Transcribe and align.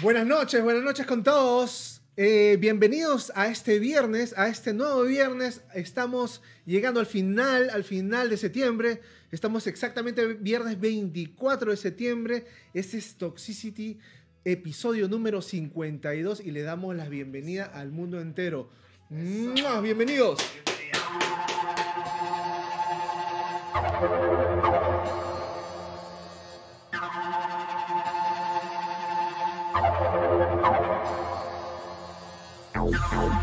Buenas 0.00 0.26
noches, 0.26 0.62
buenas 0.62 0.84
noches 0.84 1.06
con 1.06 1.24
todos. 1.24 2.02
Eh, 2.16 2.56
bienvenidos 2.60 3.32
a 3.34 3.48
este 3.48 3.80
viernes, 3.80 4.32
a 4.38 4.46
este 4.46 4.72
nuevo 4.72 5.02
viernes. 5.02 5.62
Estamos 5.74 6.40
llegando 6.66 7.00
al 7.00 7.06
final, 7.06 7.68
al 7.70 7.82
final 7.82 8.30
de 8.30 8.36
septiembre. 8.36 9.00
Estamos 9.32 9.66
exactamente 9.66 10.34
viernes 10.34 10.78
24 10.78 11.72
de 11.72 11.76
septiembre. 11.76 12.46
Este 12.74 12.98
es 12.98 13.16
Toxicity, 13.16 13.98
episodio 14.44 15.08
número 15.08 15.42
52 15.42 16.42
y 16.44 16.52
le 16.52 16.62
damos 16.62 16.94
la 16.94 17.08
bienvenida 17.08 17.64
al 17.64 17.90
mundo 17.90 18.20
entero. 18.20 18.70
¡Mua! 19.10 19.80
Bienvenidos. 19.80 20.38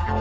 ¿Qué 0.08 0.14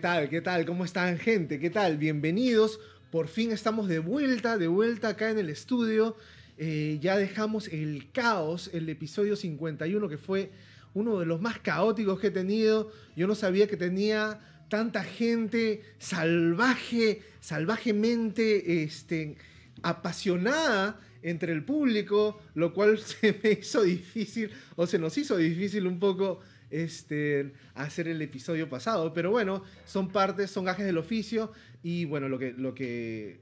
tal? 0.00 0.28
¿Qué 0.28 0.40
tal? 0.40 0.66
¿Cómo 0.66 0.84
están, 0.84 1.18
gente? 1.18 1.60
¿Qué 1.60 1.70
tal? 1.70 1.96
Bienvenidos. 1.96 2.80
Por 3.12 3.28
fin 3.28 3.52
estamos 3.52 3.86
de 3.86 4.00
vuelta, 4.00 4.58
de 4.58 4.66
vuelta 4.66 5.10
acá 5.10 5.30
en 5.30 5.38
el 5.38 5.48
estudio. 5.48 6.16
Eh, 6.56 6.98
ya 7.00 7.16
dejamos 7.16 7.68
el 7.68 8.10
caos, 8.10 8.68
el 8.72 8.88
episodio 8.88 9.36
51, 9.36 10.08
que 10.08 10.18
fue 10.18 10.50
uno 10.92 11.20
de 11.20 11.26
los 11.26 11.40
más 11.40 11.60
caóticos 11.60 12.18
que 12.18 12.26
he 12.26 12.32
tenido. 12.32 12.90
Yo 13.14 13.28
no 13.28 13.36
sabía 13.36 13.68
que 13.68 13.76
tenía 13.76 14.40
tanta 14.68 15.02
gente 15.02 15.82
salvaje, 15.98 17.22
salvajemente 17.40 18.82
este, 18.82 19.36
apasionada 19.82 21.00
entre 21.22 21.52
el 21.52 21.64
público, 21.64 22.40
lo 22.54 22.72
cual 22.72 22.98
se 22.98 23.38
me 23.42 23.52
hizo 23.52 23.82
difícil, 23.82 24.50
o 24.76 24.86
se 24.86 24.98
nos 24.98 25.16
hizo 25.18 25.36
difícil 25.36 25.86
un 25.86 25.98
poco 25.98 26.40
este, 26.70 27.52
hacer 27.74 28.08
el 28.08 28.20
episodio 28.22 28.68
pasado. 28.68 29.12
Pero 29.12 29.30
bueno, 29.30 29.62
son 29.84 30.08
partes, 30.08 30.50
son 30.50 30.64
gajes 30.64 30.86
del 30.86 30.98
oficio 30.98 31.52
y 31.82 32.04
bueno, 32.04 32.28
lo 32.28 32.38
que, 32.38 32.52
lo 32.52 32.74
que 32.74 33.40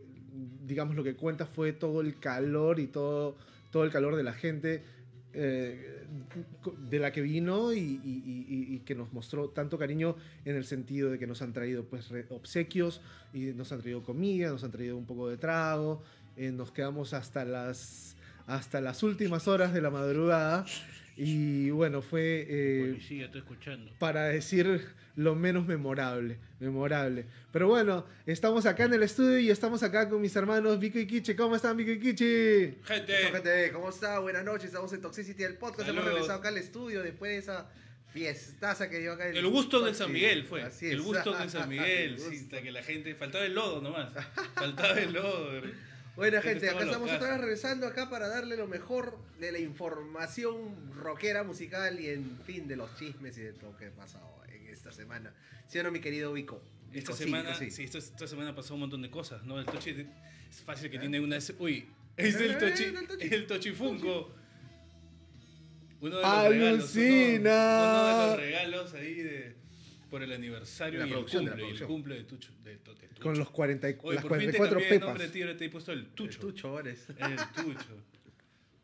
digamos, 0.64 0.96
lo 0.96 1.04
que 1.04 1.14
cuenta 1.14 1.46
fue 1.46 1.72
todo 1.72 2.00
el 2.00 2.18
calor 2.18 2.80
y 2.80 2.86
todo, 2.86 3.36
todo 3.70 3.84
el 3.84 3.90
calor 3.90 4.16
de 4.16 4.22
la 4.22 4.32
gente 4.32 4.82
eh, 5.38 6.06
de 6.88 6.98
la 6.98 7.12
que 7.12 7.20
vino 7.20 7.74
y, 7.74 8.80
que 8.86 8.94
nos 8.94 9.12
mostró 9.12 9.50
tanto 9.50 9.76
cariño 9.76 10.16
en 10.46 10.56
el 10.56 10.64
sentido 10.64 11.10
de 11.10 11.18
que 11.18 11.26
nos 11.26 11.42
han 11.42 11.52
traído 11.52 11.84
pues 11.84 12.10
obsequios 12.30 13.02
y 13.34 13.46
nos 13.52 13.70
han 13.72 13.80
traído 13.80 14.02
comida, 14.02 14.48
nos 14.48 14.64
han 14.64 14.70
traído 14.70 14.96
un 14.96 15.04
poco 15.04 15.28
de 15.28 15.36
trago, 15.36 16.02
eh, 16.36 16.52
nos 16.52 16.72
quedamos 16.72 17.12
hasta 17.12 17.44
las 17.44 18.16
hasta 18.46 18.80
las 18.80 19.02
últimas 19.02 19.48
horas 19.48 19.74
de 19.74 19.82
la 19.82 19.90
madrugada 19.90 20.64
y 21.16 21.70
bueno 21.70 22.02
fue 22.02 22.46
eh, 22.48 22.88
Policía, 22.90 23.26
estoy 23.26 23.40
escuchando. 23.40 23.90
para 23.98 24.24
decir 24.28 24.86
lo 25.16 25.34
menos 25.34 25.66
memorable, 25.66 26.36
memorable. 26.60 27.24
Pero 27.50 27.68
bueno, 27.68 28.04
estamos 28.26 28.66
acá 28.66 28.84
en 28.84 28.92
el 28.92 29.02
estudio 29.02 29.38
y 29.38 29.50
estamos 29.50 29.82
acá 29.82 30.10
con 30.10 30.20
mis 30.20 30.36
hermanos 30.36 30.78
Vico 30.78 30.98
y 30.98 31.06
Kichi. 31.06 31.34
¿Cómo 31.34 31.56
están 31.56 31.74
Vico 31.76 31.90
y 31.90 31.98
Kichi? 31.98 32.76
Gente, 32.84 33.14
gente, 33.32 33.72
¿cómo 33.72 33.88
está? 33.88 34.18
Buenas 34.18 34.44
noches, 34.44 34.66
estamos 34.66 34.92
en 34.92 35.00
Toxicity 35.00 35.42
el 35.44 35.54
podcast. 35.54 35.88
Hemos 35.88 36.04
regresado 36.04 36.38
acá 36.38 36.48
al 36.48 36.58
estudio 36.58 37.02
después 37.02 37.32
de 37.32 37.38
esa 37.38 37.70
fiestaza 38.12 38.88
que 38.88 38.98
dio 38.98 39.12
acá 39.12 39.28
el 39.28 39.46
gusto 39.46 39.80
de 39.80 39.94
San 39.94 40.12
Miguel 40.12 40.44
fue. 40.44 40.62
Así 40.62 40.90
El 40.90 41.02
gusto 41.02 41.32
de 41.32 41.48
San 41.48 41.68
Miguel. 41.68 42.14
El 42.14 42.18
sí, 42.18 42.36
hasta 42.44 42.62
que 42.62 42.70
la 42.70 42.82
gente. 42.82 43.14
Faltaba 43.14 43.44
el 43.44 43.54
lodo 43.54 43.80
nomás. 43.80 44.12
Faltaba 44.54 44.98
el 45.00 45.12
lodo. 45.12 45.62
Bueno, 46.16 46.40
Gente, 46.40 46.70
acá 46.70 46.84
estamos 46.84 47.10
otra 47.12 47.28
vez 47.32 47.40
regresando 47.42 47.86
acá 47.86 48.08
para 48.08 48.28
darle 48.28 48.56
lo 48.56 48.66
mejor 48.66 49.18
de 49.38 49.52
la 49.52 49.58
información 49.58 50.74
rockera, 50.96 51.44
musical 51.44 52.00
y 52.00 52.08
en 52.08 52.38
fin 52.46 52.66
de 52.66 52.76
los 52.76 52.94
chismes 52.96 53.36
y 53.36 53.42
de 53.42 53.52
todo 53.52 53.72
lo 53.72 53.76
que 53.76 53.86
ha 53.86 53.90
pasado 53.90 54.42
en 54.48 54.66
esta 54.68 54.90
semana. 54.92 55.34
¿Sí 55.68 55.78
o 55.78 55.82
no, 55.82 55.90
mi 55.90 56.00
querido 56.00 56.32
Vico? 56.32 56.62
Esta 56.92 57.12
Vico, 57.12 57.12
sí, 57.12 57.24
semana, 57.24 57.58
Vico, 57.58 57.70
sí, 57.74 57.84
esta, 57.84 57.98
esta 57.98 58.26
semana 58.26 58.54
pasó 58.54 58.72
un 58.74 58.80
montón 58.80 59.02
de 59.02 59.10
cosas, 59.10 59.44
¿no? 59.44 59.58
El 59.60 59.66
Tochi 59.66 59.90
es 59.90 60.62
fácil 60.64 60.90
que 60.90 60.98
tiene 60.98 61.20
una. 61.20 61.36
Uy, 61.58 61.86
es 62.16 62.34
el 62.36 62.52
Eh, 62.52 62.54
Tochi. 62.54 62.84
el 62.84 63.06
Tochi. 63.06 63.34
El 63.34 63.46
Tochifunco. 63.46 64.30
Uno 66.00 66.16
de 66.16 66.22
los 66.22 66.48
regalos. 66.48 66.94
Uno, 66.96 67.04
uno 67.04 68.06
de 68.06 68.26
los 68.26 68.36
regalos 68.38 68.94
ahí 68.94 69.14
de. 69.16 69.56
Por 70.10 70.22
el 70.22 70.32
aniversario 70.32 71.00
la 71.00 71.06
y 71.06 71.08
el 71.08 71.14
producción, 71.14 71.44
de 71.44 71.50
la 71.50 71.56
cumple, 71.56 71.66
y 71.66 71.70
el 71.70 71.76
producción. 71.76 71.88
cumple 71.88 72.14
de 72.14 72.24
Tucho. 72.24 72.52
De, 72.62 72.70
de 72.70 72.76
Tucho. 72.78 73.22
Con 73.22 73.38
los 73.38 73.50
40, 73.50 73.90
y- 73.90 73.96
Oye, 74.02 74.14
las 74.16 74.24
por 74.24 74.38
fin 74.38 74.50
te 74.50 74.56
44 74.56 74.78
cambié 74.78 74.94
el 74.94 75.00
nombre 75.00 75.18
pepas. 75.18 75.18
de 75.22 75.28
ti, 75.32 75.42
ahora 75.42 75.56
te 75.56 75.64
he 75.64 75.68
puesto 75.70 75.92
el 75.92 76.06
Tucho. 76.08 76.32
El 76.34 76.38
Tucho, 76.40 76.80
eres. 76.80 77.06
El 77.18 77.36
Tucho. 77.64 77.96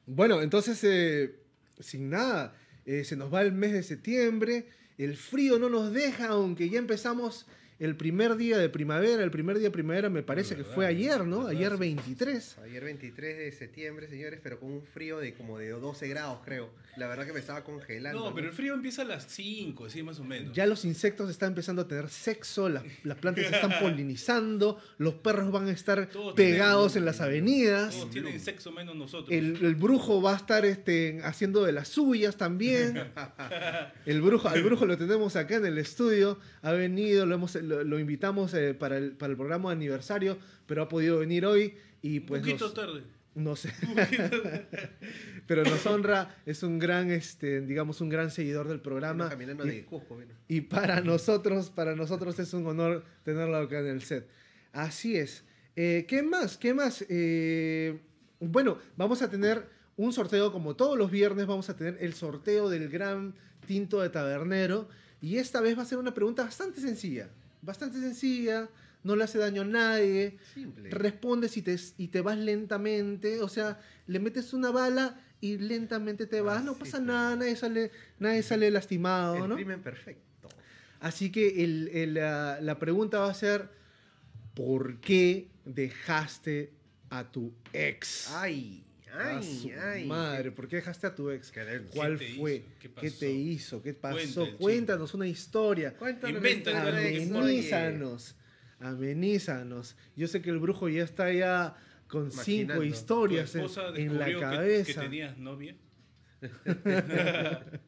Bueno, 0.06 0.42
entonces, 0.42 0.82
eh, 0.84 1.36
sin 1.78 2.10
nada, 2.10 2.56
eh, 2.84 3.04
se 3.04 3.14
nos 3.16 3.32
va 3.32 3.42
el 3.42 3.52
mes 3.52 3.72
de 3.72 3.82
septiembre, 3.82 4.66
el 4.98 5.16
frío 5.16 5.58
no 5.58 5.68
nos 5.68 5.92
deja, 5.92 6.28
aunque 6.28 6.68
ya 6.68 6.78
empezamos 6.78 7.46
el 7.84 7.96
primer 7.96 8.36
día 8.36 8.58
de 8.58 8.68
primavera, 8.68 9.22
el 9.24 9.30
primer 9.30 9.58
día 9.58 9.68
de 9.68 9.72
primavera 9.72 10.08
me 10.08 10.22
parece 10.22 10.54
que 10.56 10.64
fue 10.64 10.86
ayer, 10.86 11.24
¿no? 11.26 11.46
Ayer 11.48 11.76
23. 11.76 12.58
Ayer 12.64 12.84
23 12.84 13.38
de 13.38 13.52
septiembre, 13.52 14.08
señores, 14.08 14.40
pero 14.42 14.60
con 14.60 14.70
un 14.70 14.82
frío 14.82 15.18
de 15.18 15.34
como 15.34 15.58
de 15.58 15.70
12 15.70 16.08
grados, 16.08 16.38
creo. 16.44 16.70
La 16.96 17.08
verdad 17.08 17.26
que 17.26 17.32
me 17.32 17.40
estaba 17.40 17.64
congelando. 17.64 18.20
No, 18.28 18.34
pero 18.34 18.48
el 18.48 18.52
frío 18.52 18.74
empieza 18.74 19.02
a 19.02 19.04
las 19.06 19.26
5, 19.28 19.88
sí, 19.88 20.02
más 20.02 20.20
o 20.20 20.24
menos. 20.24 20.54
Ya 20.54 20.66
los 20.66 20.84
insectos 20.84 21.30
están 21.30 21.48
empezando 21.48 21.82
a 21.82 21.88
tener 21.88 22.08
sexo, 22.10 22.68
las, 22.68 22.84
las 23.02 23.16
plantas 23.16 23.46
se 23.46 23.54
están 23.54 23.72
polinizando, 23.80 24.78
los 24.98 25.14
perros 25.14 25.50
van 25.50 25.68
a 25.68 25.72
estar 25.72 26.06
Todos 26.10 26.34
pegados 26.34 26.92
tienen- 26.92 27.02
en 27.02 27.06
las 27.06 27.20
avenidas. 27.20 27.94
Todos 27.96 28.10
tienen 28.10 28.38
sexo 28.40 28.70
menos 28.72 28.94
nosotros. 28.94 29.30
El, 29.30 29.56
el 29.64 29.74
brujo 29.74 30.20
va 30.20 30.34
a 30.34 30.36
estar 30.36 30.64
este, 30.66 31.20
haciendo 31.24 31.64
de 31.64 31.72
las 31.72 31.88
suyas 31.88 32.36
también. 32.36 33.02
El 34.06 34.20
brujo, 34.20 34.48
al 34.48 34.62
brujo 34.62 34.84
lo 34.86 34.96
tenemos 34.98 35.36
acá 35.36 35.56
en 35.56 35.66
el 35.66 35.78
estudio. 35.78 36.38
Ha 36.62 36.72
venido, 36.72 37.24
lo, 37.26 37.34
hemos, 37.34 37.54
lo, 37.56 37.71
lo 37.84 37.98
invitamos 37.98 38.54
eh, 38.54 38.74
para, 38.74 38.96
el, 38.98 39.12
para 39.12 39.30
el 39.30 39.36
programa 39.36 39.70
de 39.70 39.76
aniversario, 39.76 40.38
pero 40.66 40.82
ha 40.82 40.88
podido 40.88 41.18
venir 41.18 41.46
hoy 41.46 41.74
y 42.02 42.18
un 42.18 42.26
pues 42.26 42.40
poquito 42.42 42.64
nos, 42.66 42.74
tarde. 42.74 43.02
no 43.34 43.56
sé. 43.56 43.72
pero 45.46 45.64
nos 45.64 45.84
honra, 45.86 46.36
es 46.46 46.62
un 46.62 46.78
gran, 46.78 47.10
este, 47.10 47.60
digamos, 47.60 48.00
un 48.00 48.08
gran 48.08 48.30
seguidor 48.30 48.68
del 48.68 48.80
programa. 48.80 49.28
caminando 49.28 49.66
Y- 49.66 49.70
de 49.70 49.84
Cusco, 49.84 50.18
y 50.48 50.62
para 50.62 51.00
nosotros, 51.00 51.70
para 51.70 51.94
nosotros 51.94 52.38
es 52.38 52.52
un 52.54 52.66
honor 52.66 53.04
tenerlo 53.24 53.56
acá 53.56 53.80
en 53.80 53.86
el 53.86 54.02
set. 54.02 54.28
Así 54.72 55.16
es. 55.16 55.44
Eh, 55.76 56.04
¿Qué 56.08 56.22
más? 56.22 56.56
¿Qué 56.58 56.74
más? 56.74 57.04
Eh, 57.08 58.00
bueno, 58.40 58.78
vamos 58.96 59.22
a 59.22 59.30
tener 59.30 59.66
un 59.96 60.12
sorteo 60.12 60.52
como 60.52 60.76
todos 60.76 60.96
los 60.98 61.10
viernes. 61.10 61.46
Vamos 61.46 61.68
a 61.70 61.76
tener 61.76 61.98
el 62.00 62.14
sorteo 62.14 62.68
del 62.68 62.88
gran 62.88 63.34
tinto 63.66 64.00
de 64.00 64.10
tabernero. 64.10 64.88
Y 65.20 65.36
esta 65.36 65.60
vez 65.60 65.78
va 65.78 65.82
a 65.82 65.86
ser 65.86 65.98
una 65.98 66.12
pregunta 66.14 66.42
bastante 66.44 66.80
sencilla. 66.80 67.28
Bastante 67.62 67.98
sencilla. 68.00 68.68
No 69.04 69.16
le 69.16 69.24
hace 69.24 69.38
daño 69.38 69.62
a 69.62 69.64
nadie. 69.64 70.36
Simple. 70.54 70.90
Respondes 70.90 71.56
y 71.56 71.62
te, 71.62 71.76
y 71.98 72.08
te 72.08 72.20
vas 72.20 72.38
lentamente. 72.38 73.40
O 73.40 73.48
sea, 73.48 73.80
le 74.06 74.20
metes 74.20 74.52
una 74.52 74.70
bala 74.70 75.18
y 75.40 75.58
lentamente 75.58 76.26
te 76.26 76.40
vas. 76.40 76.62
No 76.62 76.72
Así 76.72 76.80
pasa 76.80 77.00
nada. 77.00 77.34
Nadie 77.36 77.56
sale, 77.56 77.90
nadie 78.20 78.42
sale 78.44 78.70
lastimado. 78.70 79.36
el 79.42 79.48
¿no? 79.48 79.54
crimen 79.56 79.80
perfecto. 79.82 80.48
Así 81.00 81.32
que 81.32 81.64
el- 81.64 81.88
el, 81.92 82.14
la, 82.14 82.60
la 82.60 82.78
pregunta 82.78 83.18
va 83.18 83.30
a 83.30 83.34
ser, 83.34 83.68
¿por 84.54 85.00
qué 85.00 85.48
dejaste 85.64 86.72
a 87.10 87.24
tu 87.32 87.52
ex? 87.72 88.30
Ay, 88.36 88.84
A 89.12 89.36
ay, 89.36 89.42
su 89.44 89.70
ay. 89.78 90.06
madre, 90.06 90.50
¿por 90.52 90.66
qué 90.68 90.76
dejaste 90.76 91.06
a 91.06 91.14
tu 91.14 91.28
ex? 91.30 91.52
¿Cuál 91.94 92.18
¿Qué 92.18 92.26
te 92.26 92.34
fue? 92.36 92.54
hizo? 92.56 93.00
¿Qué 93.00 93.10
te 93.10 93.30
hizo? 93.30 93.82
¿Qué 93.82 93.94
pasó? 93.94 94.40
Cuenta. 94.44 94.56
Cuéntanos 94.58 95.14
una 95.14 95.26
historia. 95.26 95.94
Cuéntanos 95.94 96.42
Amenízanos. 96.66 98.36
Amenízanos. 98.80 99.96
Yo 100.16 100.26
sé 100.28 100.40
que 100.42 100.50
el 100.50 100.58
brujo 100.58 100.88
ya 100.88 101.04
está 101.04 101.30
ya 101.32 101.76
con 102.08 102.30
cinco 102.32 102.38
Maquinando. 102.38 102.82
¿Tu 102.82 102.88
historias 102.88 103.54
en, 103.54 103.60
esposa 103.60 103.82
en 103.94 104.18
la 104.18 104.24
que- 104.26 104.38
cabeza. 104.38 104.94
Que, 104.94 105.00
tenías 105.08 105.38
novia? 105.38 105.76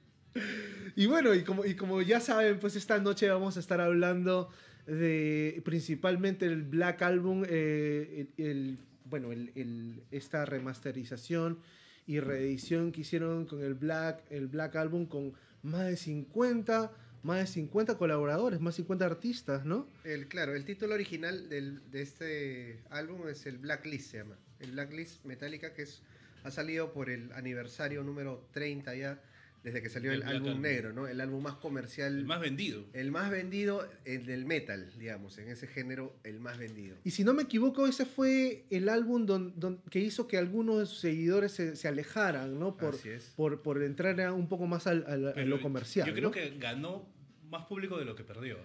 Y 0.97 1.07
bueno, 1.07 1.35
y 1.35 1.43
como, 1.43 1.65
y 1.65 1.75
como 1.75 2.03
ya 2.03 2.21
saben, 2.21 2.59
pues 2.61 2.77
esta 2.77 2.99
noche 3.01 3.29
vamos 3.29 3.57
a 3.57 3.61
estar 3.61 3.81
hablando 3.81 4.51
de 4.87 5.61
principalmente 5.65 6.47
el 6.47 6.63
Black 6.63 7.03
Album, 7.03 7.45
eh, 7.49 8.29
el, 8.37 8.45
el- 8.47 8.79
bueno, 9.05 9.33
el, 9.33 10.03
esta 10.11 10.45
remasterización 10.45 11.59
y 12.07 12.21
reedición 12.21 12.93
que 12.93 13.01
hicieron 13.03 13.47
con 13.47 13.63
el 13.63 13.75
Black, 13.75 14.23
el 14.31 14.47
Black 14.49 14.77
Album 14.77 15.07
con 15.07 15.33
más 15.63 15.87
de 15.87 15.97
50, 15.97 16.93
más 17.23 17.39
de 17.41 17.47
50 17.47 17.97
colaboradores, 17.97 18.61
más 18.61 18.75
de 18.75 18.83
50 18.83 19.07
artistas, 19.07 19.65
¿no? 19.65 19.89
El, 20.05 20.29
claro, 20.29 20.55
el 20.55 20.65
título 20.65 20.95
original 20.95 21.49
del- 21.49 21.81
de 21.91 22.03
este 22.03 22.81
álbum 22.91 23.29
es 23.29 23.47
el 23.47 23.57
Blacklist, 23.59 24.11
se 24.11 24.19
llama. 24.19 24.37
El 24.61 24.73
Blacklist 24.73 25.25
Metallica, 25.25 25.73
que 25.73 25.83
es, 25.83 26.03
ha 26.43 26.51
salido 26.51 26.93
por 26.93 27.09
el 27.09 27.33
aniversario 27.33 28.03
número 28.05 28.47
30 28.53 28.95
ya 28.95 29.23
desde 29.65 29.83
que 29.83 29.89
salió 29.89 30.13
El 30.13 30.23
el, 30.23 30.29
álbum 30.29 30.61
negro, 30.61 30.93
¿no? 30.93 31.09
El 31.09 31.21
álbum 31.21 31.43
más 31.43 31.55
comercial, 31.55 32.17
El 32.19 32.27
más 32.27 32.39
vendido. 32.41 32.85
el 32.93 33.11
más 33.11 33.31
vendido, 33.31 33.89
el 34.05 34.27
del 34.27 34.45
metal, 34.45 34.93
digamos, 34.99 35.39
en 35.39 35.49
ese 35.49 35.67
género, 35.67 36.15
el 36.23 36.39
más 36.39 36.59
vendido. 36.59 36.97
Y 37.03 37.11
si 37.11 37.25
no 37.25 37.33
me 37.35 37.43
equivoco, 37.45 37.87
ese 37.87 38.05
fue 38.07 38.67
el 38.71 38.89
álbum 38.91 39.27
don- 39.27 39.59
don- 39.59 39.81
que 39.91 39.99
hizo 40.01 40.29
que 40.29 40.37
algunos 40.39 40.79
de 40.79 40.87
sus 40.87 41.01
seguidores 41.01 41.51
se, 41.53 41.75
se 41.77 41.89
alejaran, 41.89 42.59
¿no? 42.61 42.77
Por, 42.77 42.95
Así 42.95 43.09
es. 43.09 43.33
por, 43.37 43.63
por 43.63 43.83
entrar 43.83 44.21
a 44.21 44.33
un 44.35 44.49
poco 44.49 44.67
más 44.67 44.87
al, 44.87 45.05
al- 45.09 45.29
a 45.37 45.45
lo 45.45 45.61
comercial. 45.61 46.07
Yo 46.07 46.13
creo 46.15 46.29
¿no? 46.29 46.31
que 46.31 46.57
ganó 46.59 47.09
más 47.49 47.65
público 47.65 47.99
de 47.99 48.05
lo 48.05 48.15
que 48.15 48.23
perdió. 48.23 48.59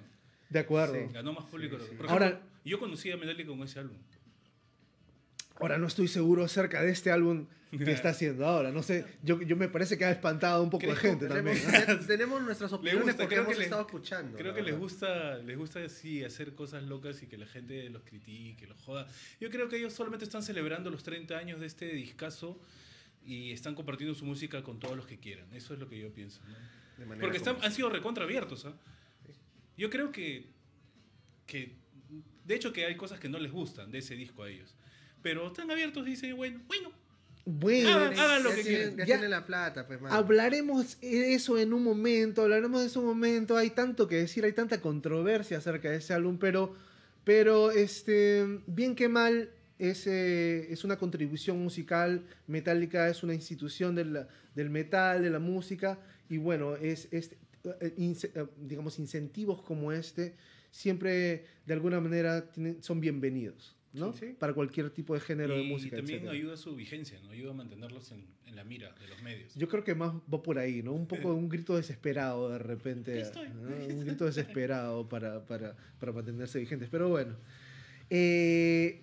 De 0.49 0.59
acuerdo. 0.59 0.95
Sí. 0.95 1.13
Ganó 1.13 1.31
más 1.33 1.45
público. 1.45 1.77
Sí, 1.77 1.83
de 1.83 1.87
lo- 1.87 1.91
sí. 1.91 1.97
Por 1.97 2.09
Ahora- 2.09 2.27
ejemplo, 2.27 2.49
yo 2.65 2.79
conocí 2.79 3.09
a 3.11 3.17
Metallica 3.17 3.47
con 3.49 3.63
ese 3.63 3.79
álbum. 3.79 3.97
Ahora 5.59 5.77
no 5.77 5.87
estoy 5.87 6.07
seguro 6.07 6.43
acerca 6.43 6.81
de 6.81 6.91
este 6.91 7.11
álbum 7.11 7.47
que 7.71 7.91
está 7.91 8.09
haciendo 8.09 8.45
ahora. 8.45 8.71
No 8.71 8.81
sé, 8.81 9.05
yo, 9.21 9.41
yo 9.41 9.55
me 9.55 9.67
parece 9.67 9.97
que 9.97 10.05
ha 10.05 10.11
espantado 10.11 10.63
un 10.63 10.69
poco 10.69 10.87
de 10.87 10.95
gente 10.95 11.27
también. 11.27 11.57
Tenemos, 11.59 11.85
te- 11.85 11.95
tenemos 12.07 12.41
nuestras 12.41 12.73
opiniones 12.73 13.03
gusta, 13.05 13.23
porque 13.23 13.35
hemos 13.35 13.59
estado 13.59 13.81
escuchando. 13.81 14.37
Creo 14.37 14.53
que 14.53 14.61
les 14.63 14.77
gusta, 14.77 15.37
les 15.37 15.57
gusta 15.57 15.87
sí, 15.89 16.23
hacer 16.23 16.55
cosas 16.55 16.83
locas 16.83 17.21
y 17.21 17.27
que 17.27 17.37
la 17.37 17.45
gente 17.45 17.89
los 17.89 18.03
critique, 18.03 18.65
los 18.67 18.79
joda. 18.79 19.07
Yo 19.39 19.49
creo 19.49 19.69
que 19.69 19.77
ellos 19.77 19.93
solamente 19.93 20.25
están 20.25 20.41
celebrando 20.41 20.89
los 20.89 21.03
30 21.03 21.37
años 21.37 21.59
de 21.59 21.67
este 21.67 21.87
discazo 21.93 22.59
y 23.23 23.51
están 23.51 23.75
compartiendo 23.75 24.15
su 24.15 24.25
música 24.25 24.63
con 24.63 24.79
todos 24.79 24.95
los 24.95 25.05
que 25.05 25.19
quieran. 25.19 25.53
Eso 25.53 25.73
es 25.73 25.79
lo 25.79 25.87
que 25.87 25.99
yo 25.99 26.11
pienso. 26.11 26.41
¿no? 26.47 26.55
De 26.97 27.05
manera 27.05 27.21
Porque 27.21 27.37
están, 27.37 27.57
han 27.61 27.71
sido 27.71 27.89
recontra 27.89 28.23
abiertos. 28.23 28.65
¿ah? 28.65 28.73
Yo 29.77 29.89
creo 29.89 30.11
que, 30.11 30.47
que, 31.45 31.75
de 32.45 32.55
hecho, 32.55 32.73
que 32.73 32.85
hay 32.85 32.95
cosas 32.95 33.19
que 33.19 33.29
no 33.29 33.37
les 33.39 33.51
gustan 33.51 33.91
de 33.91 33.99
ese 33.99 34.15
disco 34.15 34.43
a 34.43 34.49
ellos. 34.49 34.73
Pero 35.21 35.47
están 35.47 35.69
abiertos 35.71 36.05
y 36.07 36.11
dicen, 36.11 36.35
bueno, 36.35 36.59
bueno, 36.67 36.91
Bueno, 37.45 37.89
Hagan- 37.89 38.19
hagan 38.19 38.43
lo 38.43 38.49
ya 38.51 38.55
que 38.57 38.63
tienen, 38.63 38.79
quieran. 38.89 38.97
Ya, 38.97 39.05
Ya- 39.05 39.15
tienen 39.15 39.31
la 39.31 39.45
plata, 39.45 39.87
pues, 39.87 39.99
mano. 39.99 40.13
hablaremos 40.13 40.99
de 41.01 41.33
eso 41.33 41.57
en 41.57 41.73
un 41.73 41.83
momento, 41.83 42.43
hablaremos 42.43 42.81
de 42.81 42.87
eso 42.87 42.99
en 42.99 43.07
un 43.07 43.13
momento. 43.13 43.57
Hay 43.57 43.71
tanto 43.71 44.07
que 44.07 44.17
decir, 44.17 44.45
hay 44.45 44.53
tanta 44.53 44.79
controversia 44.81 45.57
acerca 45.57 45.89
de 45.89 45.97
ese 45.97 46.13
álbum, 46.13 46.37
pero, 46.37 46.75
pero 47.23 47.71
este, 47.71 48.45
bien 48.67 48.93
que 48.95 49.07
mal, 49.09 49.49
es, 49.79 50.05
eh, 50.05 50.71
es 50.71 50.83
una 50.83 50.97
contribución 50.97 51.57
musical. 51.57 52.23
Metallica 52.47 53.07
es 53.09 53.23
una 53.23 53.33
institución 53.33 53.95
del, 53.95 54.27
del 54.53 54.69
metal, 54.69 55.23
de 55.23 55.29
la 55.31 55.39
música, 55.39 55.97
y 56.29 56.37
bueno, 56.37 56.75
es, 56.75 57.07
es 57.11 57.31
eh, 57.81 57.93
ince- 57.97 58.31
eh, 58.35 58.45
digamos, 58.61 58.99
incentivos 58.99 59.61
como 59.63 59.91
este 59.91 60.35
siempre 60.71 61.45
de 61.65 61.73
alguna 61.73 61.99
manera 61.99 62.51
tienen- 62.51 62.83
son 62.83 63.01
bienvenidos. 63.01 63.75
¿No? 63.93 64.13
Sí, 64.13 64.19
sí. 64.19 64.35
Para 64.37 64.53
cualquier 64.53 64.89
tipo 64.91 65.13
de 65.13 65.19
género 65.19 65.55
de 65.55 65.63
y 65.63 65.67
música. 65.67 65.97
también 65.97 66.19
etcétera. 66.19 66.37
ayuda 66.37 66.53
a 66.53 66.57
su 66.57 66.75
vigencia, 66.75 67.19
¿no? 67.23 67.31
ayuda 67.31 67.51
a 67.51 67.53
mantenerlos 67.53 68.11
en, 68.11 68.25
en 68.45 68.55
la 68.55 68.63
mira 68.63 68.93
de 68.99 69.07
los 69.07 69.21
medios. 69.23 69.53
Yo 69.55 69.67
creo 69.67 69.83
que 69.83 69.95
más 69.95 70.13
va 70.31 70.43
por 70.43 70.59
ahí, 70.59 70.83
¿no? 70.83 70.93
Un 70.93 71.07
poco 71.07 71.33
un 71.33 71.49
grito 71.49 71.75
desesperado 71.75 72.49
de 72.49 72.59
repente. 72.59 73.19
Estoy. 73.19 73.49
¿no? 73.49 73.93
Un 73.93 74.05
grito 74.05 74.25
desesperado 74.25 75.07
para, 75.09 75.45
para, 75.45 75.75
para 75.99 76.11
mantenerse 76.11 76.59
vigentes. 76.59 76.89
Pero 76.89 77.09
bueno. 77.09 77.35
Eh, 78.11 79.01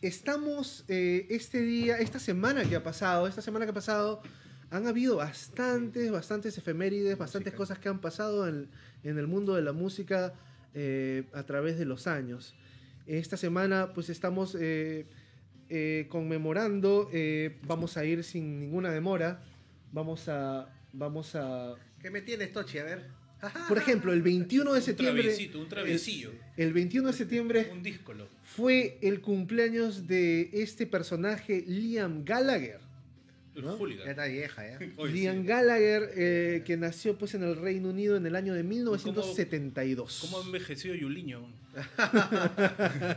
estamos 0.00 0.84
eh, 0.88 1.26
este 1.30 1.60
día, 1.62 1.98
esta 1.98 2.18
semana 2.18 2.64
que 2.64 2.76
ha 2.76 2.82
pasado, 2.82 3.26
esta 3.26 3.42
semana 3.42 3.64
que 3.64 3.70
ha 3.70 3.74
pasado, 3.74 4.22
han 4.70 4.86
habido 4.86 5.16
bastantes, 5.16 6.10
bastantes 6.10 6.56
efemérides, 6.56 7.18
bastantes 7.18 7.52
cosas 7.54 7.78
que 7.78 7.88
han 7.88 8.00
pasado 8.00 8.48
en, 8.48 8.68
en 9.02 9.18
el 9.18 9.26
mundo 9.26 9.54
de 9.54 9.62
la 9.62 9.72
música 9.72 10.34
eh, 10.74 11.24
a 11.32 11.42
través 11.44 11.78
de 11.78 11.84
los 11.84 12.06
años. 12.06 12.54
Esta 13.18 13.36
semana 13.36 13.92
pues 13.92 14.08
estamos 14.08 14.56
eh, 14.58 15.04
eh, 15.68 16.06
conmemorando, 16.08 17.10
eh, 17.12 17.58
vamos 17.66 17.96
a 17.96 18.04
ir 18.04 18.22
sin 18.22 18.60
ninguna 18.60 18.92
demora, 18.92 19.42
vamos 19.90 20.28
a... 20.28 20.72
Vamos 20.92 21.34
a 21.34 21.74
¿Qué 22.00 22.08
me 22.08 22.20
tienes, 22.20 22.52
Tochi? 22.52 22.78
A 22.78 22.84
ver. 22.84 23.06
por 23.68 23.78
ejemplo, 23.78 24.12
el 24.12 24.22
21 24.22 24.72
de 24.72 24.78
Un 24.78 24.84
septiembre... 24.84 25.22
traviesito, 25.24 25.58
un 25.58 25.68
traviesillo. 25.68 26.30
El 26.56 26.72
21 26.72 27.08
de 27.08 27.12
septiembre 27.12 27.70
Un 27.72 27.82
díscolo. 27.82 28.28
fue 28.44 28.98
el 29.02 29.20
cumpleaños 29.20 30.06
de 30.06 30.48
este 30.52 30.86
personaje 30.86 31.64
Liam 31.66 32.24
Gallagher. 32.24 32.78
¿No? 33.54 33.88
Ya 33.88 34.10
está 34.10 34.24
vieja, 34.26 34.66
¿ya? 34.66 34.78
Oye, 34.96 35.12
Liam 35.12 35.40
sí. 35.42 35.46
Gallagher, 35.46 36.10
eh, 36.16 36.62
que 36.64 36.76
nació 36.76 37.18
pues 37.18 37.34
en 37.34 37.42
el 37.42 37.56
Reino 37.56 37.90
Unido 37.90 38.16
en 38.16 38.24
el 38.26 38.36
año 38.36 38.54
de 38.54 38.62
1972. 38.62 40.18
¿Cómo 40.22 40.40
ha 40.40 40.44
envejecido 40.46 40.94
Yuliño? 40.94 41.60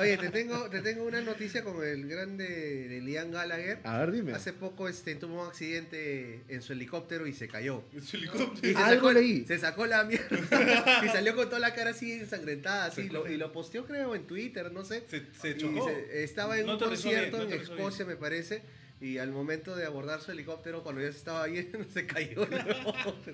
Oye, 0.00 0.16
te 0.18 0.30
tengo, 0.30 0.68
te 0.68 0.80
tengo 0.82 1.04
una 1.04 1.20
noticia 1.20 1.62
con 1.64 1.84
el 1.86 2.06
grande 2.06 2.88
de 2.88 3.00
Liam 3.00 3.30
Gallagher. 3.30 3.80
A 3.84 3.98
ver, 3.98 4.12
dime. 4.12 4.32
Hace 4.32 4.52
poco 4.52 4.88
este, 4.88 5.14
tuvo 5.14 5.42
un 5.42 5.48
accidente 5.48 6.42
en 6.48 6.62
su 6.62 6.72
helicóptero 6.72 7.26
y 7.26 7.32
se 7.32 7.48
cayó. 7.48 7.84
En 7.92 8.02
su 8.02 8.16
Y 8.16 8.20
helicóptero. 8.20 8.78
se 8.78 8.84
Algo 8.84 9.08
sacó, 9.08 9.12
leí. 9.12 9.44
Se 9.46 9.58
sacó 9.58 9.86
la 9.86 10.04
mierda. 10.04 11.00
y 11.04 11.08
salió 11.08 11.34
con 11.36 11.46
toda 11.46 11.60
la 11.60 11.74
cara 11.74 11.90
así 11.90 12.12
ensangrentada. 12.12 12.86
Así, 12.86 13.08
lo- 13.08 13.30
y 13.30 13.36
lo 13.36 13.52
posteó, 13.52 13.84
creo, 13.86 14.14
en 14.14 14.26
Twitter, 14.26 14.72
no 14.72 14.84
sé. 14.84 15.04
Se, 15.08 15.22
se 15.40 15.56
chocó. 15.56 15.88
se- 15.88 16.24
estaba 16.24 16.58
en 16.58 16.66
No 16.66 16.74
un 16.74 16.78
concierto 16.78 17.38
bien, 17.38 17.50
no 17.50 17.54
en 17.56 17.60
Escocia, 17.62 18.04
me 18.04 18.16
parece. 18.16 18.62
Y 19.02 19.18
al 19.18 19.32
momento 19.32 19.74
de 19.74 19.84
abordar 19.84 20.20
su 20.20 20.30
helicóptero, 20.30 20.84
cuando 20.84 21.00
ya 21.02 21.10
se 21.10 21.18
estaba 21.18 21.48
yendo, 21.48 21.78
se 21.92 22.06
cayó. 22.06 22.46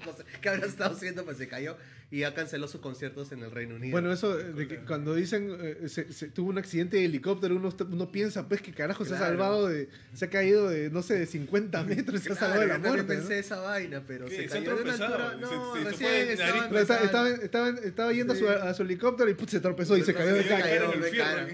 No 0.07 0.13
sé 0.17 0.25
¿Qué 0.41 0.49
habrá 0.49 0.67
estado 0.67 0.95
haciendo? 0.97 1.25
Pues 1.27 1.37
se 1.37 1.47
cayó. 1.47 1.77
Y 2.11 2.21
ya 2.21 2.33
canceló 2.33 2.67
sus 2.69 2.81
conciertos 2.81 3.33
en 3.33 3.43
el 3.43 3.51
Reino 3.51 3.75
Unido. 3.75 3.93
Bueno, 3.93 4.11
eso 4.11 4.35
de 4.35 4.67
que 4.67 4.79
cuando 4.79 5.15
dicen 5.15 5.55
eh, 5.61 5.89
se, 5.91 6.11
se 6.11 6.29
tuvo 6.29 6.49
un 6.49 6.57
accidente 6.57 6.97
de 6.97 7.05
helicóptero, 7.05 7.55
uno, 7.57 7.69
uno 7.91 8.11
piensa, 8.11 8.49
pues 8.49 8.63
que 8.63 8.73
carajo 8.73 9.05
se 9.05 9.15
ha 9.15 9.19
salvado 9.19 9.69
de. 9.69 9.91
Se 10.15 10.25
ha 10.25 10.31
caído 10.31 10.71
de, 10.71 10.89
no 10.89 11.03
sé, 11.03 11.19
de 11.19 11.27
50 11.27 11.83
metros, 11.85 12.23
se 12.23 12.33
ha 12.33 12.35
salvado 12.35 12.63
de 12.63 12.67
yo 12.69 12.73
la 12.73 12.79
muerte. 12.79 13.05
pensé 13.05 13.35
¿no? 13.35 13.41
esa 13.41 13.61
vaina, 13.61 14.03
pero 14.07 14.25
¿Qué? 14.25 14.37
se 14.37 14.49
¿Se 14.49 14.57
han 14.57 14.65
cayó 14.65 14.77
de 14.77 14.83
una 14.85 14.93
altura. 14.95 15.37
No, 15.39 15.75
se- 15.75 15.83
se 15.83 15.91
recién 15.91 16.29
estaba 16.31 16.81
estaba, 16.81 17.29
estaba, 17.29 17.69
estaba 17.69 18.13
yendo 18.15 18.33
a, 18.33 18.37
su, 18.37 18.49
a 18.49 18.73
su 18.73 18.83
helicóptero 18.85 19.29
y 19.29 19.35
put, 19.35 19.51
se 19.51 19.61
tropezó 19.61 19.95
y 19.99 20.03
se 20.03 20.15
cayó 20.15 20.35
de 20.35 20.47
cara. 20.47 21.47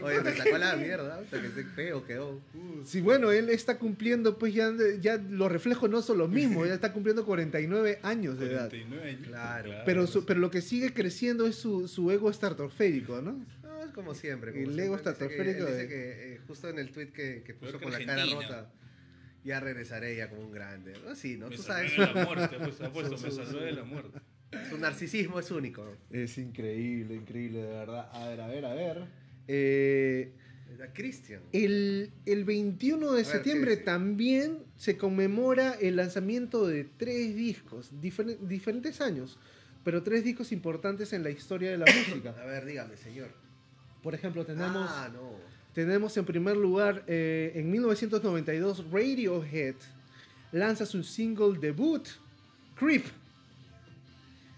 Oye, 0.00 0.20
me 0.22 0.32
sacó 0.36 0.58
la 0.58 0.76
mierda, 0.76 1.18
hasta 1.18 1.40
que 1.42 1.48
se 1.50 1.64
feo 1.64 2.04
quedó. 2.06 2.40
Sí, 2.84 3.00
bueno, 3.00 3.30
él 3.32 3.48
está 3.50 3.78
cumpliendo, 3.78 4.38
pues 4.38 4.54
ya, 4.54 4.72
ya 5.00 5.16
los 5.16 5.50
reflejos 5.50 5.90
no 5.90 6.00
son 6.02 6.18
los 6.18 6.28
mismos, 6.30 6.68
ya 6.68 6.74
está 6.74 6.92
cumpliendo 6.92 7.24
49 7.26 7.98
años 8.02 8.38
de 8.38 8.46
edad. 8.46 8.68
49 8.70 9.08
años. 9.10 9.26
Claro. 9.28 9.72
Pero, 9.84 10.06
su- 10.06 10.24
pero 10.24 10.40
lo 10.40 10.50
que 10.50 10.62
sigue 10.62 10.92
creciendo 10.94 11.46
es 11.46 11.56
su, 11.56 11.88
su 11.88 12.10
ego 12.10 12.30
estratosférico, 12.30 13.20
¿no? 13.20 13.44
No, 13.62 13.84
es 13.84 13.90
como 13.92 14.14
siempre. 14.14 14.52
Como 14.52 14.62
El 14.64 14.74
siempre. 14.74 14.84
ego 14.86 14.96
Dice 14.96 15.04
que- 15.04 15.10
estratosférico 15.10 15.64
Dice 15.66 15.76
de- 15.78 15.88
que 15.88 16.34
eh, 16.34 16.40
justo 16.46 16.68
en 16.68 16.78
el 16.78 16.90
tweet 16.90 17.08
que, 17.12 17.42
que 17.44 17.54
puso 17.54 17.78
que 17.78 17.84
con 17.84 17.92
la 17.92 18.04
cara 18.04 18.24
rota, 18.26 18.70
ya 19.44 19.58
regresaré 19.60 20.14
ya 20.16 20.28
como 20.30 20.42
un 20.42 20.52
grande. 20.52 20.92
Así, 21.10 21.36
¿no? 21.36 21.48
Me 21.48 21.56
Tú 21.56 21.62
salvé 21.62 21.88
sabes, 21.90 22.14
de 22.14 22.20
la 22.20 22.24
muerte, 22.26 22.56
pues, 22.58 22.80
ha 22.80 22.92
puesto, 22.92 23.16
Su- 23.16 23.24
me 23.24 23.30
salvé 23.30 23.64
de 23.66 23.72
la 23.72 23.84
muerte. 23.84 24.18
su 24.68 24.78
narcisismo 24.78 25.40
es 25.40 25.50
único. 25.50 25.84
Es 26.10 26.36
increíble, 26.38 27.14
increíble, 27.14 27.62
de 27.62 27.68
verdad. 27.72 28.08
A 28.12 28.28
ver, 28.28 28.40
a 28.40 28.46
ver, 28.48 28.64
a 28.66 28.74
ver. 28.74 29.21
Eh, 29.54 30.32
Era 30.74 30.92
Christian. 30.94 31.42
el, 31.52 32.10
el 32.26 32.44
21 32.44 33.10
de 33.10 33.16
ver, 33.16 33.24
septiembre 33.26 33.76
también 33.76 34.58
se 34.76 34.96
conmemora 34.96 35.74
el 35.74 35.96
lanzamiento 35.96 36.66
de 36.66 36.84
tres 36.84 37.36
discos, 37.36 37.90
difer- 38.00 38.38
diferentes 38.38 39.00
años, 39.02 39.38
pero 39.84 40.02
tres 40.02 40.24
discos 40.24 40.52
importantes 40.52 41.12
en 41.12 41.22
la 41.22 41.30
historia 41.30 41.70
de 41.70 41.78
la 41.78 41.84
música. 42.08 42.30
A 42.40 42.46
ver, 42.46 42.64
dígame, 42.64 42.96
señor. 42.96 43.28
Por 44.02 44.14
ejemplo, 44.14 44.44
tenemos... 44.46 44.88
Ah, 44.90 45.10
no. 45.12 45.30
Tenemos 45.74 46.16
en 46.18 46.24
primer 46.26 46.56
lugar, 46.56 47.02
eh, 47.06 47.52
en 47.54 47.70
1992, 47.70 48.84
Radiohead 48.90 49.74
lanza 50.52 50.84
su 50.84 51.02
single 51.02 51.58
debut, 51.58 52.06
Creep. 52.74 53.04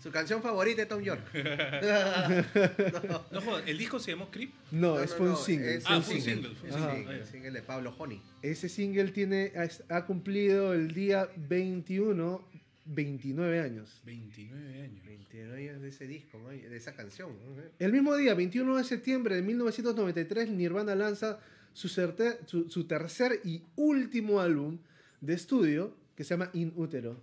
Su 0.05 0.11
canción 0.11 0.43
favorita 0.43 0.83
de 0.83 0.87
Tom 0.87 1.01
York. 1.03 1.23
No 3.33 3.41
jodas, 3.41 3.67
¿el 3.67 3.79
disco 3.79 3.99
se 3.99 4.11
llamó 4.11 4.31
Creep? 4.31 4.51
No, 4.71 4.97
No, 4.97 5.01
es 5.01 5.11
no, 5.13 5.17
fue 5.17 5.27
un 5.29 5.33
no, 5.33 5.39
single. 5.39 5.75
es 5.77 5.85
Ah, 5.87 5.97
un 5.97 6.03
fue 6.03 6.15
un 6.17 6.21
single. 6.21 6.43
single, 6.51 6.55
fue 6.61 6.71
un 6.71 6.97
single. 6.97 7.17
el 7.21 7.27
single 7.27 7.51
de 7.53 7.63
Pablo 7.63 7.95
Honey. 7.97 8.21
Ese 8.43 8.69
single 8.69 9.11
tiene, 9.13 9.53
ha, 9.57 9.97
ha 9.97 10.05
cumplido 10.05 10.75
el 10.75 10.93
día 10.93 11.27
21, 11.49 12.47
29 12.85 13.61
años. 13.61 14.03
29 14.05 14.83
años. 14.83 15.07
29 15.07 15.71
años 15.71 15.81
de 15.83 15.89
ese 15.89 16.07
disco, 16.07 16.39
¿no? 16.39 16.51
de 16.51 16.77
esa 16.77 16.95
canción. 16.95 17.31
¿no? 17.31 17.63
El 17.79 17.91
mismo 17.93 18.15
día, 18.15 18.35
21 18.35 18.77
de 18.77 18.85
septiembre 18.85 19.37
de 19.37 19.43
1993, 19.43 20.51
Nirvana 20.51 20.95
lanza 20.95 21.41
su, 21.73 21.89
certe- 21.89 22.41
su- 22.47 22.69
su 22.69 22.85
tercer 22.87 23.41
y 23.43 23.63
último 23.77 24.41
álbum 24.41 24.79
de 25.23 25.33
estudio 25.33 25.97
que 26.15 26.25
se 26.25 26.35
llama 26.35 26.51
In 26.53 26.75
Utero. 26.77 27.23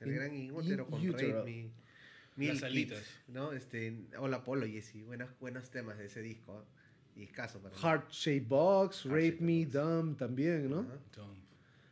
El 0.00 0.08
In- 0.08 0.14
gran 0.16 0.48
con 0.48 0.64
In 1.00 1.10
Utero. 1.10 1.38
Rape 1.38 1.50
Me. 1.50 1.85
Milk 2.36 2.60
Las. 2.60 3.02
¿no? 3.28 3.52
Este, 3.52 3.96
Hola 4.18 4.44
Polo 4.44 4.66
Jesse, 4.66 5.02
buenos, 5.04 5.28
buenos 5.40 5.70
temas 5.70 5.98
de 5.98 6.06
ese 6.06 6.22
disco. 6.22 6.62
¿eh? 6.62 7.20
Y 7.20 7.22
escaso 7.24 7.60
para 7.60 7.74
mí. 7.74 7.80
Heart 7.80 8.10
Shape 8.10 8.40
Box, 8.46 9.02
Heart 9.04 9.14
Rape 9.14 9.36
Me, 9.40 9.64
Box. 9.64 9.72
Dumb 9.72 10.16
también, 10.18 10.70
¿no? 10.70 10.80
Ajá, 10.80 10.98
Tom. 11.12 11.34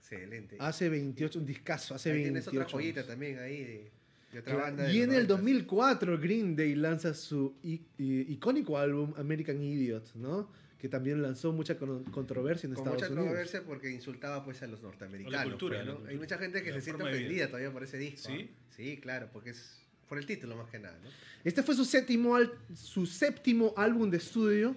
Excelente. 0.01 0.57
Hace 0.61 0.89
28, 0.91 1.39
un 1.39 1.47
discazo, 1.47 1.95
hace 1.95 2.13
Ahí 2.13 2.23
tienes 2.25 2.45
28 2.45 2.61
otra 2.61 2.73
joyita 2.73 3.07
también 3.07 3.39
ahí 3.39 3.65
de, 3.65 3.91
de 4.33 4.39
otra 4.39 4.43
Claro, 4.53 4.59
banda. 4.61 4.85
de 4.85 4.93
Y 4.93 5.01
en 5.01 5.13
el 5.15 5.25
90s. 5.25 5.27
2004 5.29 6.19
Green 6.21 6.55
Day 6.57 6.75
lanza 6.75 7.15
su 7.15 7.57
icónico 7.99 8.77
álbum 8.79 9.15
American 9.17 9.63
Idiot, 9.63 10.15
¿no? 10.15 10.51
que 10.79 10.91
también 10.91 11.23
lanzó 11.23 11.51
mucha 11.51 11.79
con- 11.79 12.05
controversia 12.05 12.67
en 12.67 12.75
Con 12.75 12.83
Estados 12.83 12.97
mucha 12.99 13.07
Unidos. 13.07 13.25
controversia 13.25 13.63
porque 13.65 13.91
insultaba 13.91 14.45
pues 14.45 14.63
a 14.63 14.67
los 14.67 14.83
norteamericanos. 14.83 15.33
La 15.41 15.45
cultura, 15.45 15.77
pues, 15.79 15.87
la 15.87 15.93
¿no? 15.93 15.97
cultura. 15.97 16.13
Hay 16.13 16.19
mucha 16.19 16.37
gente 16.37 16.63
que 16.63 16.71
La 16.71 16.77
se 16.77 16.83
siente 16.83 17.03
ofendida 17.05 17.47
todavía 17.47 17.73
por 17.73 17.83
ese 17.85 17.97
disco. 17.97 18.29
¿Sí? 18.29 18.51
¿ah? 18.53 18.65
Sí, 18.77 18.99
claro, 19.01 19.31
porque 19.33 19.51
es 19.51 19.81
por 20.09 20.19
el 20.19 20.27
título 20.27 20.57
más 20.57 20.69
que 20.71 20.79
nada, 20.79 20.97
¿no? 21.03 21.09
Este 21.45 21.63
fue 21.63 21.75
su 21.75 21.85
séptimo, 21.85 22.37
al- 22.37 22.53
su 22.75 23.07
séptimo 23.07 23.75
álbum 23.77 24.11
de 24.11 24.17
estudio 24.19 24.77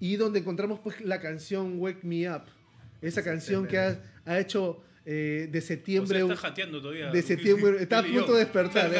y 0.00 0.16
donde 0.16 0.40
encontramos 0.40 0.80
pues 0.80 1.00
la 1.00 1.20
canción 1.20 1.78
Wake 1.78 2.04
Me 2.04 2.28
Up. 2.30 2.42
Esa 3.00 3.22
canción 3.22 3.66
que 3.66 3.78
ha, 3.78 4.00
ha 4.24 4.38
hecho 4.38 4.82
eh, 5.04 5.48
de 5.50 5.58
O 5.58 5.60
sea, 5.62 5.68
septiembre... 5.68 6.20
está 6.20 6.36
jateando 6.36 6.80
todavía. 6.80 7.10
de 7.10 7.22
septiembre... 7.22 7.76
Está 7.82 7.98
a 7.98 8.02
punto 8.04 8.34
de 8.34 8.38
despertar. 8.40 8.90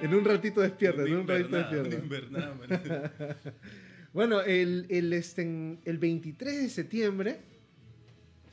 en 0.00 0.14
un 0.14 0.24
ratito 0.24 0.60
despierta, 0.60 1.02
en 1.02 1.14
un 1.16 1.28
ratito 1.28 1.56
despierta. 1.82 3.12
Bueno, 4.14 4.40
el, 4.40 4.86
el, 4.88 5.12
este, 5.12 5.42
el 5.84 5.98
23 5.98 6.62
de 6.62 6.68
septiembre, 6.70 7.40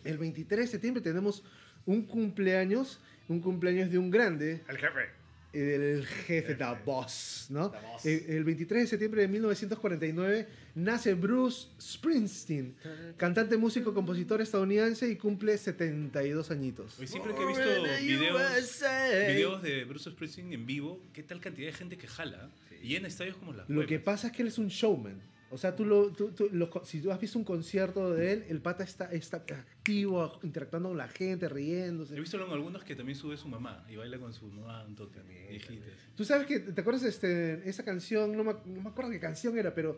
el 0.03 0.17
23 0.17 0.59
de 0.65 0.67
septiembre 0.67 1.01
tenemos 1.01 1.43
un 1.85 2.03
cumpleaños, 2.05 2.99
un 3.27 3.39
cumpleaños 3.39 3.89
de 3.91 3.97
un 3.97 4.09
grande, 4.11 4.61
El 4.67 4.77
jefe. 4.77 5.09
el 5.53 6.05
jefe, 6.05 6.55
The 6.55 6.65
Boss, 6.85 7.47
¿no? 7.49 7.71
The 7.71 7.77
Boss. 7.79 8.05
El, 8.05 8.25
el 8.37 8.43
23 8.43 8.83
de 8.83 8.87
septiembre 8.87 9.21
de 9.21 9.27
1949 9.29 10.47
nace 10.75 11.13
Bruce 11.13 11.69
Springsteen, 11.79 12.75
cantante, 13.17 13.57
músico, 13.57 13.93
compositor 13.93 14.41
estadounidense 14.41 15.09
y 15.09 15.15
cumple 15.15 15.57
72 15.57 16.51
añitos. 16.51 16.99
Oye, 16.99 17.07
siempre 17.07 17.33
que 17.33 17.41
he 17.41 17.47
visto 17.47 17.63
videos, 18.01 18.81
videos 19.27 19.61
de 19.61 19.85
Bruce 19.85 20.09
Springsteen 20.11 20.53
en 20.53 20.65
vivo, 20.65 21.01
qué 21.13 21.23
tal 21.23 21.39
cantidad 21.39 21.67
de 21.67 21.73
gente 21.73 21.97
que 21.97 22.07
jala 22.07 22.49
y 22.83 22.95
en 22.95 23.05
estadios 23.05 23.37
como 23.37 23.53
las 23.53 23.69
Lo 23.69 23.85
que 23.87 23.99
pasa 23.99 24.27
es 24.27 24.33
que 24.33 24.41
él 24.41 24.49
es 24.49 24.57
un 24.57 24.67
showman. 24.67 25.19
O 25.55 25.57
sea, 25.57 25.73
tú 25.73 25.85
lo, 25.85 26.11
tú- 26.11 26.31
tú- 26.31 26.49
lo- 26.51 26.69
si 26.83 26.99
tú 27.01 27.11
has 27.11 27.19
visto 27.19 27.39
un 27.39 27.45
concierto 27.45 28.13
de 28.13 28.33
él, 28.33 28.45
el 28.49 28.59
pata 28.61 28.83
está, 28.83 29.05
está 29.11 29.37
activo, 29.37 30.37
interactuando 30.43 30.89
con 30.89 30.97
la 30.97 31.07
gente, 31.07 31.45
He 31.45 31.49
riéndose. 31.49 32.19
visto 32.19 32.35
en 32.45 32.51
algunos 32.51 32.83
que 32.83 32.93
también 32.93 33.17
sube 33.17 33.37
su 33.37 33.47
mamá 33.47 33.85
y 33.89 33.95
baila 33.95 34.19
con 34.19 34.33
su 34.33 34.47
mamá 34.47 34.83
un 34.85 34.95
toque, 34.95 35.21
viejitas. 35.49 35.87
Tú 36.15 36.25
sabes 36.25 36.45
que, 36.45 36.59
¿te 36.59 36.81
acuerdas 36.81 37.03
este, 37.03 37.67
esa 37.69 37.83
canción? 37.85 38.35
No 38.35 38.43
me, 38.43 38.53
no 38.65 38.81
me 38.81 38.89
acuerdo 38.89 39.11
qué 39.11 39.19
canción 39.21 39.57
era, 39.57 39.73
pero 39.73 39.97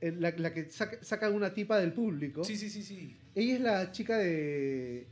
eh, 0.00 0.14
la, 0.18 0.30
la 0.36 0.54
que 0.54 0.70
saca, 0.70 1.02
saca 1.02 1.28
una 1.30 1.52
tipa 1.52 1.78
del 1.80 1.92
público. 1.92 2.44
Sí, 2.44 2.56
sí, 2.56 2.70
sí, 2.70 2.84
sí. 2.84 3.16
Ella 3.34 3.54
es 3.54 3.60
la 3.60 3.90
chica 3.90 4.16
de, 4.18 5.08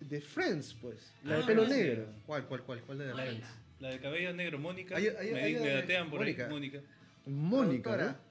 de 0.00 0.20
Friends, 0.20 0.74
pues. 0.82 1.12
La 1.22 1.36
de 1.36 1.42
Ah, 1.44 1.46
pelo 1.46 1.64
sí. 1.66 1.70
negro. 1.70 2.06
¿Cuál, 2.26 2.46
cuál, 2.46 2.62
cuál? 2.64 2.80
¿Cuál 2.82 2.98
de 2.98 3.06
La, 3.06 3.14
Friends? 3.14 3.46
la 3.78 3.88
de 3.90 4.00
cabello 4.00 4.32
negro, 4.32 4.58
Mónica. 4.58 4.96
Me, 4.98 5.08
datean 5.10 6.10
por 6.10 6.18
Mónica. 6.18 6.46
ahí, 6.46 6.50
Mónica. 6.50 6.80
Mónica. 7.26 7.96
¿no? 7.96 8.29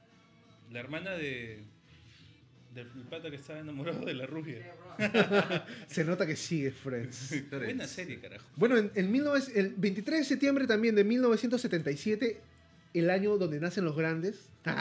La 0.71 0.79
hermana 0.79 1.11
de. 1.11 1.63
Del 2.73 2.85
pata 3.09 3.29
que 3.31 3.35
estaba 3.37 3.59
enamorado 3.59 4.05
de 4.05 4.13
la 4.13 4.27
rubia. 4.27 4.75
Se 5.87 6.03
nota 6.03 6.27
que 6.27 6.35
sigue 6.35 6.69
Friends. 6.71 7.43
Buena 7.49 7.87
serie, 7.87 8.19
carajo. 8.19 8.45
Bueno, 8.55 8.77
en, 8.77 8.91
en 8.93 9.11
19 9.11 9.39
el 9.55 9.73
23 9.75 10.19
de 10.19 10.25
septiembre 10.25 10.67
también 10.67 10.93
de 10.93 11.03
1977, 11.03 12.39
el 12.93 13.09
año 13.09 13.37
donde 13.37 13.59
nacen 13.59 13.85
los 13.85 13.95
grandes, 13.95 14.51
Los 14.65 14.73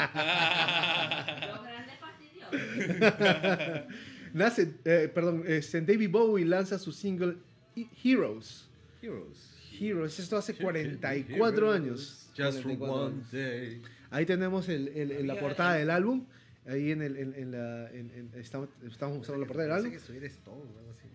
grandes 1.62 1.94
fastidiosos. 1.98 3.86
nace, 4.34 4.74
eh, 4.84 5.10
perdón, 5.14 5.44
este, 5.46 5.80
David 5.80 6.10
Bowie 6.10 6.44
lanza 6.44 6.78
su 6.78 6.92
single 6.92 7.36
He- 7.74 7.88
Heroes. 8.04 8.68
Heroes. 9.00 9.54
Heroes, 9.80 10.18
esto 10.18 10.36
hace 10.36 10.54
44 10.54 11.72
años. 11.72 12.28
Just 12.36 12.60
for 12.62 12.76
44 12.76 12.94
one 12.94 13.14
años. 13.14 13.30
day. 13.32 13.80
Ahí 14.10 14.26
tenemos 14.26 14.68
el- 14.68 14.88
el- 14.88 15.12
el- 15.12 15.26
la 15.26 15.38
portada 15.38 15.74
del 15.74 15.90
álbum. 15.90 16.26
Ahí 16.66 16.90
en, 16.92 17.02
el, 17.02 17.16
en, 17.16 17.34
en 17.34 17.50
la. 17.52 17.90
en- 17.90 18.30
estamos, 18.36 18.68
estamos 18.86 19.16
mostrando 19.18 19.40
la 19.42 19.46
portada 19.46 19.64
del 19.64 19.70
Parece 19.72 19.86
álbum. 19.86 19.90
que 19.92 19.96
estuviera 19.98 20.26
Stone 20.26 20.56
o 20.74 20.78
algo 20.78 20.90
así. 20.98 21.08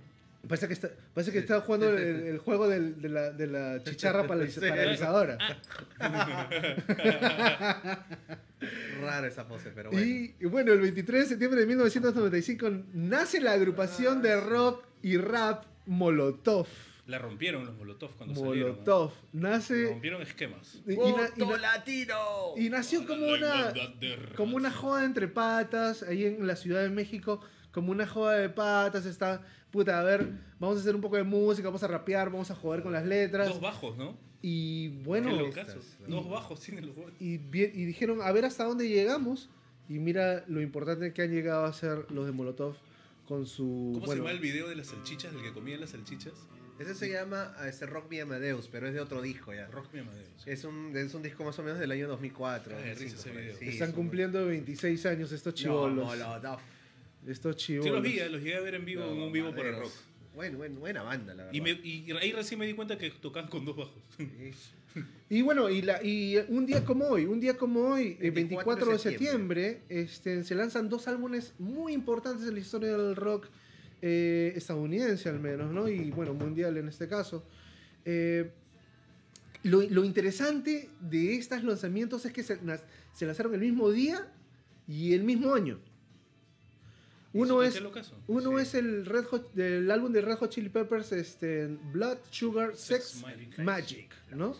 Parece 0.47 0.67
que 0.67 0.73
está, 0.73 0.89
parece 1.13 1.31
que 1.31 1.37
está 1.39 1.61
jugando 1.61 1.97
el, 1.97 2.37
juego 2.39 2.67
del- 2.67 3.01
de, 3.01 3.09
la, 3.09 3.31
de 3.31 3.47
la 3.47 3.83
chicharra 3.83 4.27
paralizadora. 4.27 5.37
Rara 9.01 9.27
esa 9.27 9.47
pose, 9.47 9.71
pero 9.75 9.91
bueno. 9.91 10.05
Y 10.05 10.35
y 10.39 10.45
bueno, 10.45 10.71
el 10.73 10.79
23 10.81 11.23
de 11.23 11.29
septiembre 11.29 11.61
de 11.61 11.67
1995 11.67 12.69
nace 12.93 13.41
la 13.41 13.53
agrupación 13.53 14.21
de 14.21 14.39
rock 14.39 14.83
y 15.01 15.17
rap 15.17 15.65
Molotov. 15.85 16.67
La 17.05 17.17
rompieron 17.19 17.65
los 17.65 17.75
Molotov 17.75 18.11
cuando 18.15 18.33
salieron. 18.33 18.71
Molotov. 18.71 19.11
¿no? 19.33 19.49
Nace. 19.49 19.87
Rompieron 19.89 20.21
esquemas. 20.21 20.81
y, 20.87 20.93
y 20.93 20.95
na- 20.95 21.29
y 21.35 21.39
¡Voto 21.41 21.57
na- 21.57 21.75
latino! 21.75 22.15
y 22.57 22.69
nació 22.69 23.05
como 23.05 23.27
una, 23.27 23.73
como 24.37 24.55
una 24.55 24.71
joda 24.71 25.03
entre 25.03 25.27
patas, 25.27 26.03
ahí 26.03 26.25
en 26.25 26.47
la 26.47 26.55
Ciudad 26.55 26.81
de 26.81 26.89
México, 26.89 27.41
como 27.71 27.91
una 27.91 28.07
joda 28.07 28.37
de 28.37 28.47
patas, 28.49 29.05
está, 29.05 29.41
puta, 29.69 29.99
a 29.99 30.03
ver, 30.03 30.29
vamos 30.59 30.77
a 30.77 30.79
hacer 30.81 30.95
un 30.95 31.01
poco 31.01 31.17
de 31.17 31.23
música, 31.23 31.67
vamos 31.67 31.83
a 31.83 31.87
rapear, 31.87 32.29
vamos 32.31 32.49
a 32.51 32.55
joder 32.55 32.81
con 32.83 32.93
las 32.93 33.05
letras. 33.05 33.49
Dos 33.49 33.59
bajos, 33.61 33.97
¿no? 33.97 34.17
Y 34.41 34.89
bueno, 35.03 35.29
locazo. 35.31 35.79
y- 36.07 36.09
Dos 36.11 36.29
bajos 36.29 36.59
tienen 36.61 36.87
los 36.87 36.95
huevos. 36.95 37.13
y, 37.19 37.33
y 37.35 37.85
dijeron, 37.85 38.21
a 38.21 38.31
ver 38.31 38.45
hasta 38.45 38.63
dónde 38.63 38.87
llegamos. 38.87 39.49
Y 39.89 39.99
mira 39.99 40.45
lo 40.47 40.61
importante 40.61 41.11
que 41.11 41.21
han 41.23 41.31
llegado 41.31 41.65
a 41.65 41.73
ser 41.73 42.09
los 42.09 42.25
de 42.25 42.31
Molotov 42.31 42.75
con 43.27 43.45
su... 43.45 43.91
¿Cómo 43.95 44.05
bueno, 44.05 44.11
se 44.13 44.17
llama 44.19 44.31
el 44.31 44.39
video 44.39 44.69
de 44.69 44.75
las 44.77 44.87
salchichas, 44.87 45.33
del 45.33 45.41
que 45.43 45.51
comían 45.51 45.81
las 45.81 45.89
salchichas? 45.89 46.33
Ese 46.79 46.95
se 46.95 47.09
llama 47.09 47.55
este 47.67 47.85
Rock 47.85 48.09
Me 48.09 48.21
Amadeus, 48.21 48.67
pero 48.71 48.87
es 48.87 48.93
de 48.93 48.99
otro 48.99 49.21
disco 49.21 49.53
ya. 49.53 49.67
Rock 49.67 49.93
Me 49.93 49.99
Amadeus. 50.01 50.27
Es 50.47 50.63
un, 50.63 50.95
es 50.97 51.13
un 51.13 51.21
disco 51.23 51.43
más 51.43 51.57
o 51.59 51.63
menos 51.63 51.79
del 51.79 51.91
año 51.91 52.07
2004. 52.07 52.75
Ah, 52.75 52.81
de 52.81 52.89
2005, 52.89 53.15
risa 53.15 53.29
ese 53.29 53.39
video. 53.41 53.57
Sí, 53.57 53.65
Están 53.69 53.89
es 53.89 53.93
un- 53.95 54.01
cumpliendo 54.01 54.45
26 54.45 55.05
años 55.05 55.31
estos 55.31 55.53
chivolos. 55.53 56.17
No, 56.17 56.57
estos 57.31 57.55
Sí, 57.55 57.65
chivolos. 57.67 57.93
los 57.93 58.03
vi, 58.03 58.19
eh, 58.19 58.29
los 58.29 58.41
llegué 58.41 58.55
a 58.57 58.61
ver 58.61 58.75
en 58.75 58.85
vivo, 58.85 59.03
en 59.05 59.21
un 59.21 59.31
vivo 59.31 59.53
por 59.53 59.65
el 59.65 59.73
rock. 59.73 59.81
Amadeus. 59.83 60.03
Buen, 60.35 60.57
buen, 60.57 60.79
buena 60.79 61.03
banda, 61.03 61.35
la 61.35 61.43
verdad. 61.45 61.53
Y, 61.53 61.61
me- 61.61 61.79
y 61.83 62.11
ahí 62.19 62.31
recién 62.31 62.59
me 62.59 62.65
di 62.65 62.73
cuenta 62.73 62.97
que 62.97 63.11
tocaban 63.11 63.49
con 63.49 63.63
dos 63.65 63.77
bajos. 63.77 64.01
Sí. 64.17 64.27
Y 65.29 65.41
bueno, 65.41 65.69
y, 65.71 65.81
la, 65.81 66.03
y 66.03 66.37
un 66.49 66.65
día 66.67 66.83
como 66.85 67.05
hoy, 67.07 67.25
un 67.25 67.39
día 67.39 67.55
como 67.57 67.81
hoy, 67.81 68.17
el 68.19 68.31
24 68.31 68.85
24 68.85 68.85
de 68.85 68.91
de 68.93 68.99
septiembre, 68.99 69.81
este, 69.89 70.43
se 70.43 70.53
lanzan 70.55 70.87
dos 70.89 71.07
álbumes 71.07 71.53
muy 71.59 71.93
importantes 71.93 72.47
en 72.47 72.53
la 72.55 72.59
historia 72.59 72.95
del 72.97 73.15
rock 73.15 73.47
eh, 74.05 74.51
estadounidense 74.57 75.29
al 75.29 75.39
menos, 75.39 75.71
¿no? 75.71 75.87
Y 75.87 76.11
bueno, 76.11 76.33
mundial 76.33 76.75
en 76.75 76.89
este 76.89 77.07
caso. 77.07 77.41
Eh, 78.03 78.51
lo, 79.63 79.81
lo 79.81 80.03
interesante 80.03 80.89
de 80.99 81.35
estos 81.35 81.63
lanzamientos 81.63 82.25
es 82.25 82.33
que 82.33 82.43
se, 82.43 82.59
lanzaron 83.21 83.53
el 83.53 83.61
mismo 83.61 83.89
día 83.91 84.27
y 84.89 85.13
el 85.13 85.23
mismo 85.23 85.53
año. 85.53 85.79
Uno 87.31 87.63
¿Y 87.63 87.67
es, 87.67 87.81
uno 88.27 88.57
Sí. 88.57 88.61
es 88.61 88.73
el 88.75 89.05
Red 89.05 89.23
Hot, 89.23 89.57
el 89.57 89.89
álbum 89.89 90.11
de 90.11 90.21
Red 90.21 90.35
Hot 90.35 90.51
Chili 90.51 90.67
Peppers, 90.67 91.13
este, 91.13 91.67
Blood, 91.93 92.17
Sugar, 92.29 92.75
Sex, 92.75 93.05
Sex 93.05 93.23
Magic. 93.23 93.59
Magic, 93.59 94.15
¿no? 94.35 94.53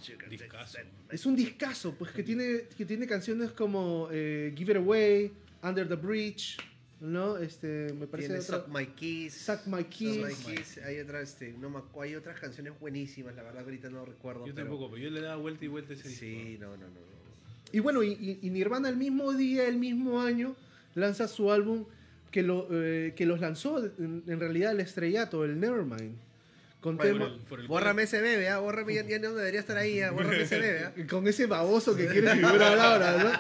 Es 1.10 1.26
un 1.26 1.36
discazo, 1.36 1.94
pues 1.96 2.12
que 2.12 2.24
tiene, 2.24 2.64
que 2.78 2.86
tiene 2.86 3.06
canciones 3.08 3.52
como 3.52 4.08
eh, 4.10 4.54
Give 4.56 4.72
It 4.72 4.78
Away, 4.78 5.34
Under 5.62 5.86
the 5.86 5.96
Bridge, 5.96 6.58
¿no? 7.04 7.38
Este, 7.38 7.94
me 8.00 8.08
parece 8.08 8.30
Tiene 8.30 8.42
otra- 8.44 8.60
Suck 8.60 8.68
My 8.70 8.86
Kiss. 8.88 9.34
Suck 9.34 9.66
My 9.68 9.80
Suck 9.82 9.90
Kiss. 9.90 10.18
My 10.26 10.34
Kiss. 10.56 10.78
Hay, 10.80 11.00
otra, 11.00 11.22
este, 11.22 11.54
no 11.54 11.70
me 11.70 11.82
hay 12.02 12.16
otras 12.16 12.40
canciones 12.40 12.74
buenísimas, 12.80 13.36
la 13.36 13.44
verdad 13.44 13.60
que 13.60 13.66
ahorita 13.66 13.90
no 13.90 14.06
recuerdo. 14.06 14.48
Yo 14.48 14.56
pero- 14.56 14.68
tampoco, 14.68 14.90
pero 14.92 15.04
yo 15.04 15.10
le 15.12 15.22
daba 15.22 15.36
vuelta 15.36 15.66
y 15.66 15.68
vuelta 15.68 15.94
ese 15.94 16.08
disco. 16.08 16.20
Sí, 16.26 16.58
no, 16.60 16.72
no, 16.72 16.78
no. 16.78 16.88
no. 16.88 17.14
Y 17.72 17.80
bueno, 17.80 18.04
y, 18.04 18.12
y- 18.14 18.40
y 18.42 18.50
Nirvana 18.50 18.88
el 18.90 18.98
mismo 18.98 19.34
día, 19.34 19.68
el 19.68 19.78
mismo 19.78 20.22
año, 20.22 20.56
lanza 20.96 21.28
su 21.28 21.52
álbum 21.52 21.86
que, 22.32 22.42
lo, 22.44 22.68
eh, 22.72 23.14
que 23.16 23.26
los 23.26 23.40
lanzó 23.42 23.84
en, 23.84 24.24
en 24.28 24.40
realidad 24.40 24.72
el 24.72 24.80
estrellato, 24.80 25.44
el 25.44 25.60
Nevermind. 25.60 26.16
Con, 26.84 26.98
Por 26.98 27.06
tema- 27.08 27.26
el- 27.26 27.40
por 27.50 27.60
el- 27.62 27.68
Bórrame 27.68 28.04
ese 28.04 28.22
bebé, 28.22 28.50
¿ah? 28.50 28.60
Bórrame, 28.60 28.94
ya, 28.94 29.08
ya 29.08 29.18
no 29.18 29.34
debería 29.34 29.62
estar 29.62 29.78
ahí, 29.78 30.02
¿ah? 30.02 30.12
Bórrame 30.12 30.42
ese 30.44 30.60
bebé, 30.60 30.84
¿ah? 30.86 30.92
con 31.10 31.28
ese 31.28 31.46
baboso 31.48 31.96
que 31.96 32.06
quiere 32.14 32.30
figurar 32.36 32.78
ahora, 32.78 33.18
¿no? 33.24 33.32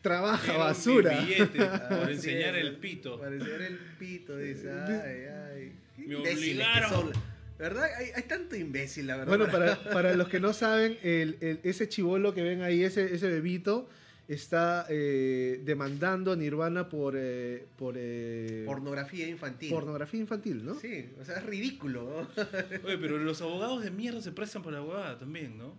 Trabaja 0.00 0.44
Quiero 0.44 0.58
basura. 0.60 1.12
mi 1.20 1.26
billete 1.26 1.58
por 1.58 1.68
Así 2.04 2.12
enseñar 2.12 2.54
el 2.56 2.76
pito. 2.76 3.18
Para 3.20 3.34
enseñar 3.34 3.62
el 3.62 3.78
pito, 3.98 4.36
dice. 4.38 4.70
Ay, 4.70 5.24
ay. 5.58 5.72
Me 6.06 6.14
obligaron. 6.16 7.12
¿Verdad? 7.58 7.88
Hay, 7.98 8.10
hay 8.14 8.22
tanto 8.24 8.54
imbécil, 8.54 9.06
la 9.08 9.16
verdad. 9.16 9.36
Bueno, 9.36 9.50
para, 9.50 9.76
para 9.90 10.14
los 10.14 10.28
que 10.28 10.38
no 10.40 10.52
saben, 10.52 10.96
el- 11.02 11.38
el- 11.40 11.58
ese 11.64 11.88
chivolo 11.88 12.34
que 12.34 12.42
ven 12.42 12.62
ahí, 12.62 12.84
ese, 12.84 13.12
ese 13.14 13.28
bebito, 13.28 13.88
está 14.28 14.86
eh, 14.88 15.60
demandando 15.64 16.32
a 16.32 16.36
Nirvana 16.36 16.88
por, 16.88 17.14
eh, 17.16 17.66
por 17.78 17.94
eh, 17.96 18.64
Pornografía 18.66 19.28
infantil. 19.28 19.70
pornografía 19.70 20.20
infantil, 20.20 20.64
¿no? 20.64 20.74
Sí, 20.80 21.08
o 21.20 21.24
sea, 21.24 21.36
es 21.36 21.44
ridículo. 21.46 22.26
¿no? 22.36 22.42
Oye, 22.84 22.98
pero 22.98 23.18
los 23.18 23.40
abogados 23.42 23.82
de 23.84 23.90
mierda 23.90 24.20
se 24.20 24.32
prestan 24.32 24.62
para 24.62 24.78
la 24.78 24.82
huevada 24.82 25.18
también, 25.18 25.56
¿no? 25.56 25.74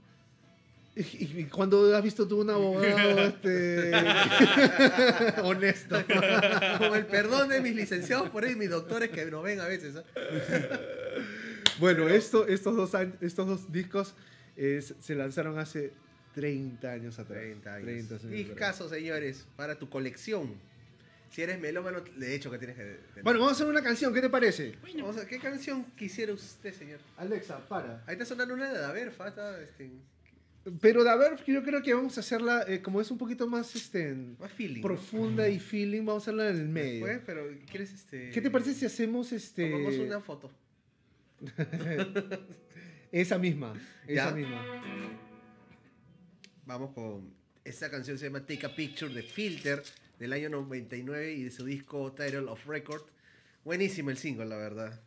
Y, 0.95 1.01
y- 1.41 1.43
cuando 1.51 1.95
has 1.95 2.01
visto 2.03 2.27
tú 2.27 2.41
un 2.41 2.49
abogado 2.49 3.19
este, 3.27 3.91
honesto? 5.43 5.97
Como 6.79 6.95
el 6.95 7.05
perdón 7.05 7.49
de 7.49 7.61
mis 7.61 7.75
licenciados 7.75 8.29
por 8.31 8.43
ahí, 8.45 8.55
mis 8.55 8.69
doctores 8.71 9.09
que 9.09 9.25
no 9.25 9.41
ven 9.43 9.59
a 9.59 9.65
veces. 9.67 9.93
Bueno, 11.79 12.07
esto, 12.09 12.47
estos, 12.47 12.75
dos, 12.75 12.91
estos 13.21 13.45
dos 13.47 13.71
discos 13.71 14.15
se 14.55 15.15
lanzaron 15.15 15.59
hace 15.59 15.93
30 16.38 16.91
años 16.91 17.17
atrás. 17.17 17.39
30 17.39 17.73
años. 17.73 17.86
30 17.86 18.13
años 18.13 18.26
atrás. 18.26 18.38
Discaso, 18.38 18.89
señores, 18.89 19.47
para 19.56 19.80
tu 19.80 19.89
colección. 19.89 20.54
Si 21.32 21.41
eres 21.41 21.60
melómano, 21.60 22.02
de 22.02 22.36
hecho 22.36 22.52
que 22.52 22.60
tienes 22.60 22.78
que... 22.78 22.84
tener. 22.84 23.23
Bueno, 23.23 23.39
vamos 23.39 23.54
a 23.54 23.56
hacer 23.56 23.67
una 23.67 23.82
canción, 23.82 24.13
¿qué 24.13 24.21
te 24.21 24.30
parece? 24.30 24.76
Vamos 24.97 25.17
a- 25.17 25.28
¿qué 25.28 25.39
canción 25.39 25.84
quisiera 25.97 26.32
usted, 26.32 26.73
señor? 26.73 27.00
Alexa, 27.17 27.67
para. 27.67 28.04
Ahí 28.06 28.13
está 28.13 28.26
sonando 28.26 28.54
una 28.54 28.71
de 28.71 28.78
Daver, 28.78 29.12
falta 29.12 29.60
este, 29.62 29.89
Pero 30.80 31.04
de 31.04 31.36
yo 31.47 31.63
creo 31.63 31.82
que 31.82 31.93
vamos 31.95 32.15
a 32.17 32.19
hacerla, 32.19 32.65
eh, 32.67 32.84
como 32.84 33.02
es 33.02 33.10
un 33.10 33.17
poquito 33.17 33.47
más 33.47 33.76
este, 33.76 34.13
más 34.39 34.52
feeling. 34.52 34.82
¿no? 34.82 34.88
profunda 34.88 35.50
y 35.50 35.60
feeling, 35.60 36.06
vamos 36.06 36.21
a 36.21 36.26
hacerla 36.26 36.50
en 36.50 36.58
el 36.58 36.69
medio. 36.69 37.06
Después, 37.08 37.21
pero 37.26 37.47
¿quieres 37.69 37.91
este...? 37.93 38.30
¿Qué 38.30 38.41
te 38.41 38.52
parece 38.52 38.76
si 38.76 38.86
hacemos 38.86 39.34
este 39.34 39.71
Tomamos 39.71 39.97
una 39.97 40.21
foto. 40.21 40.52
esa 43.12 43.39
misma? 43.39 43.73
Esa 44.08 44.32
misma. 44.32 45.23
Vamos 46.67 46.93
con 46.93 47.34
esta 47.63 47.89
canción 47.89 48.17
se 48.17 48.25
llama 48.25 48.41
Take 48.45 48.65
a 48.65 48.75
Picture 48.75 49.13
de 49.13 49.23
Filter 49.23 49.82
del 50.19 50.34
año 50.34 50.49
99 50.49 51.32
y 51.32 51.43
de 51.43 51.51
su 51.51 51.63
disco 51.63 52.12
Title 52.12 52.49
of 52.49 52.67
Record. 52.67 53.03
Buenísimo 53.63 54.10
el 54.10 54.17
single, 54.17 54.47
la 54.47 54.58
verdad. 54.58 54.99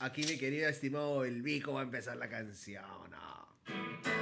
Aquí 0.00 0.22
mi 0.22 0.38
querido 0.38 0.70
estimado 0.70 1.26
El 1.26 1.42
Vico 1.42 1.74
va 1.74 1.80
a 1.80 1.84
empezar 1.84 2.16
la 2.16 2.30
canción. 2.30 2.82
ah. 3.12 4.15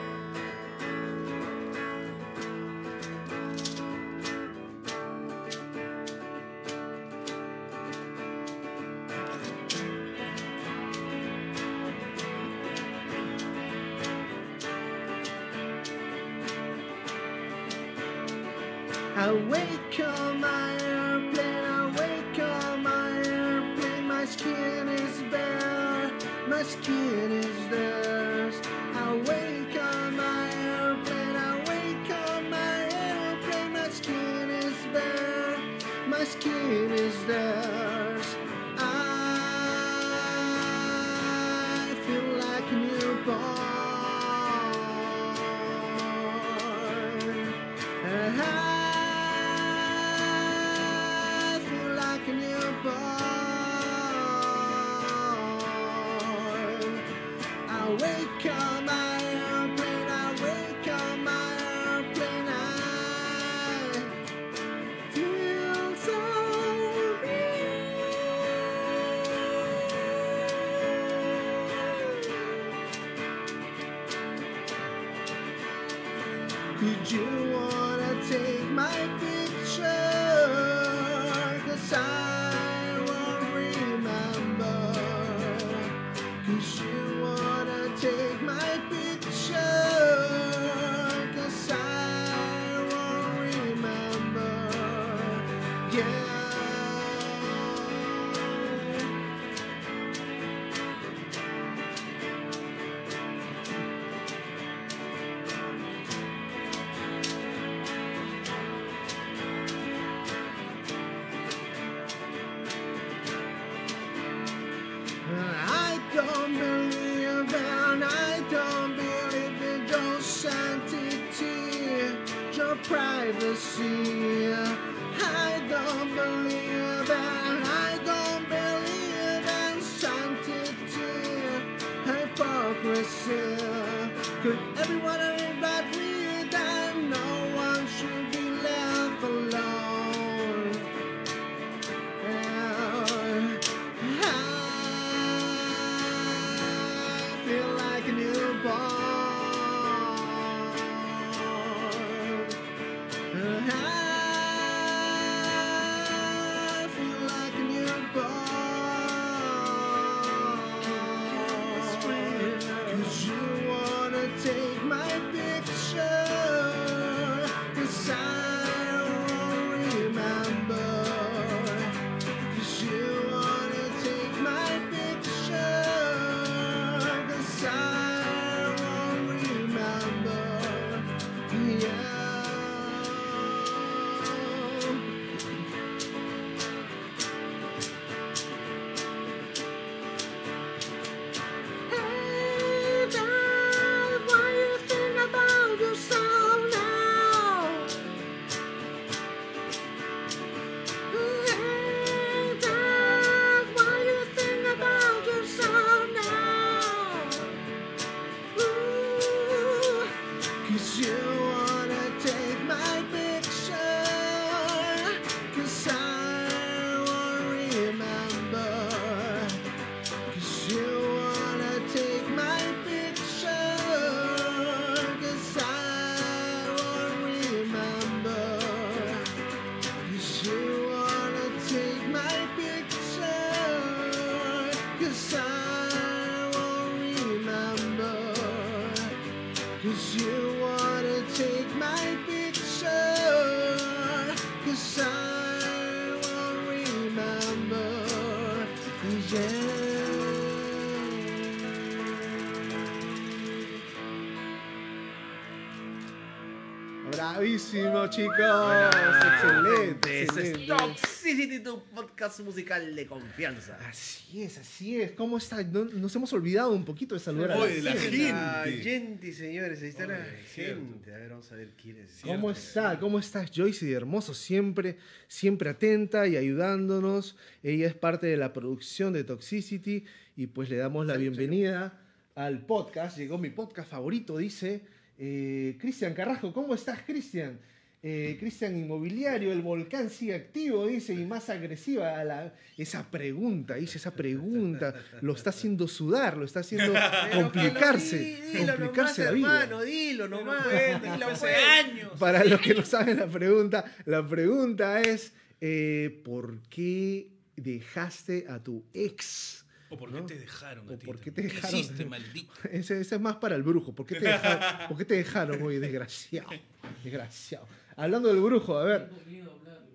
Chicos. 258.14 258.36
Buenas, 258.36 259.24
excelente, 259.24 260.22
Ese 260.22 260.50
es. 260.52 260.66
Toxicity, 260.66 261.60
tu 261.60 261.82
podcast 261.94 262.40
musical 262.40 262.94
de 262.94 263.06
confianza. 263.06 263.78
Así 263.88 264.42
es, 264.42 264.58
así 264.58 265.00
es. 265.00 265.12
¿Cómo 265.12 265.38
está? 265.38 265.62
No- 265.62 265.84
nos 265.84 266.14
hemos 266.14 266.32
olvidado 266.32 266.72
un 266.72 266.84
poquito 266.84 267.14
de 267.14 267.20
saludar 267.20 267.52
a 267.52 267.56
Oye, 267.58 267.82
la 267.82 267.92
gente. 267.92 268.30
Ah, 268.32 268.64
gente, 268.82 269.32
señores, 269.32 269.82
ahí 269.82 269.88
está 269.88 270.06
la 270.06 270.14
Oye, 270.14 270.24
gente. 270.54 271.14
A 271.14 271.18
ver, 271.18 271.30
vamos 271.30 271.50
a 271.52 271.56
ver 271.56 271.70
quién 271.80 271.96
es. 271.98 272.20
¿Cómo 272.22 272.52
Cierto. 272.54 272.68
está? 272.90 273.00
¿Cómo 273.00 273.18
estás, 273.18 273.50
Joyce? 273.54 273.86
De 273.86 273.92
hermoso, 273.92 274.34
siempre, 274.34 274.96
siempre 275.28 275.70
atenta 275.70 276.26
y 276.26 276.36
ayudándonos. 276.36 277.36
Ella 277.62 277.86
es 277.86 277.94
parte 277.94 278.26
de 278.26 278.36
la 278.36 278.52
producción 278.52 279.12
de 279.12 279.24
Toxicity 279.24 280.04
y 280.36 280.46
pues 280.46 280.68
le 280.70 280.76
damos 280.76 281.06
la 281.06 281.16
bienvenida 281.16 282.00
al 282.34 282.64
podcast. 282.66 283.16
Llegó 283.18 283.38
mi 283.38 283.50
podcast 283.50 283.90
favorito, 283.90 284.36
dice 284.36 284.82
eh, 285.18 285.76
Cristian 285.80 286.14
Carrasco. 286.14 286.52
¿Cómo 286.52 286.74
estás, 286.74 287.00
Cristian? 287.06 287.58
Eh, 288.06 288.36
Cristian 288.38 288.76
Inmobiliario, 288.76 289.50
el 289.50 289.62
volcán 289.62 290.10
sigue 290.10 290.34
activo, 290.34 290.86
dice, 290.86 291.14
y 291.14 291.24
más 291.24 291.48
agresiva 291.48 292.20
a 292.20 292.22
la, 292.24 292.54
esa 292.76 293.10
pregunta, 293.10 293.76
dice, 293.76 293.96
esa 293.96 294.14
pregunta, 294.14 294.94
lo 295.22 295.32
está 295.32 295.48
haciendo 295.48 295.88
sudar, 295.88 296.36
lo 296.36 296.44
está 296.44 296.60
haciendo 296.60 296.92
complicarse, 297.32 298.18
Dilo 298.52 298.76
complicarse 298.76 299.24
la 299.24 299.30
vida. 299.30 299.62
hermano, 299.62 299.82
dilo 299.82 300.28
nomás. 300.28 300.66
Dilo, 301.02 301.28
hace 301.28 301.54
años. 301.54 302.10
Para 302.18 302.44
los 302.44 302.60
que 302.60 302.74
no 302.74 302.84
saben 302.84 303.16
la 303.16 303.26
pregunta, 303.26 303.84
la 304.04 304.26
pregunta 304.28 305.00
es, 305.00 305.32
eh, 305.62 306.20
¿por 306.24 306.60
qué 306.68 307.30
dejaste 307.56 308.44
a 308.50 308.62
tu 308.62 308.84
ex? 308.92 309.64
¿O 309.88 309.96
por 309.96 310.10
qué 310.12 310.20
¿no? 310.20 310.26
te 310.26 310.38
dejaron 310.38 310.88
¿O 310.90 310.92
a 310.92 310.98
ti? 310.98 311.06
por 311.06 311.18
qué 311.20 311.30
te 311.30 311.42
dejaron? 311.42 311.78
hiciste, 311.78 312.04
maldito? 312.04 312.52
Ese, 312.70 313.00
ese 313.00 313.14
es 313.14 313.20
más 313.20 313.36
para 313.36 313.54
el 313.56 313.62
brujo. 313.62 313.94
¿Por 313.94 314.04
qué 314.04 314.16
te 314.16 314.26
dejaron, 314.26 314.88
¿por 314.88 314.98
qué 314.98 315.04
te 315.04 315.14
dejaron 315.14 315.62
hoy, 315.62 315.78
desgraciado? 315.78 316.50
Desgraciado. 317.04 317.66
Hablando 317.96 318.28
del 318.28 318.40
brujo, 318.42 318.76
a 318.78 318.84
ver. 318.84 319.08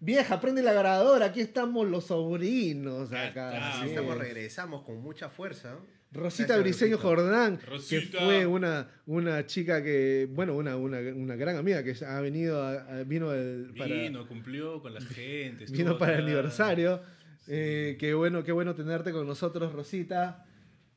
Vieja, 0.00 0.40
prende 0.40 0.62
la 0.62 0.72
grabadora. 0.72 1.26
Aquí 1.26 1.40
estamos 1.40 1.88
los 1.88 2.04
sobrinos 2.06 3.10
acá. 3.12 3.70
Así 3.80 3.88
estamos, 3.88 4.18
regresamos 4.18 4.82
con 4.82 5.00
mucha 5.02 5.30
fuerza. 5.30 5.76
Rosita 6.12 6.54
Gracias, 6.56 6.62
Briseño 6.62 6.96
Rosita. 6.96 7.08
Jordán, 7.08 7.56
que 7.58 7.66
Rosita. 7.66 8.18
fue 8.20 8.46
una, 8.46 8.88
una 9.06 9.46
chica 9.46 9.82
que, 9.82 10.28
bueno, 10.30 10.54
una, 10.54 10.76
una, 10.76 10.98
una 11.00 11.34
gran 11.34 11.56
amiga 11.56 11.82
que 11.82 11.96
ha 12.04 12.20
venido, 12.20 12.62
a- 12.62 12.82
a- 12.98 13.02
vino 13.02 13.30
al- 13.30 13.72
para, 13.76 13.92
Vino, 13.94 14.28
cumplió 14.28 14.80
con 14.80 14.94
la 14.94 15.00
gente. 15.00 15.64
vino 15.70 15.98
para 15.98 16.18
el 16.18 16.24
aniversario. 16.24 17.00
Eh, 17.48 17.96
qué 17.98 18.14
bueno, 18.14 18.44
qué 18.44 18.52
bueno 18.52 18.74
tenerte 18.76 19.10
con 19.10 19.26
nosotros, 19.26 19.72
Rosita. 19.72 20.46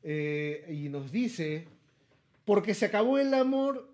Eh, 0.04 0.64
y 0.70 0.88
nos 0.88 1.10
dice, 1.10 1.66
porque 2.44 2.74
se 2.74 2.84
acabó 2.86 3.18
el 3.18 3.34
amor 3.34 3.87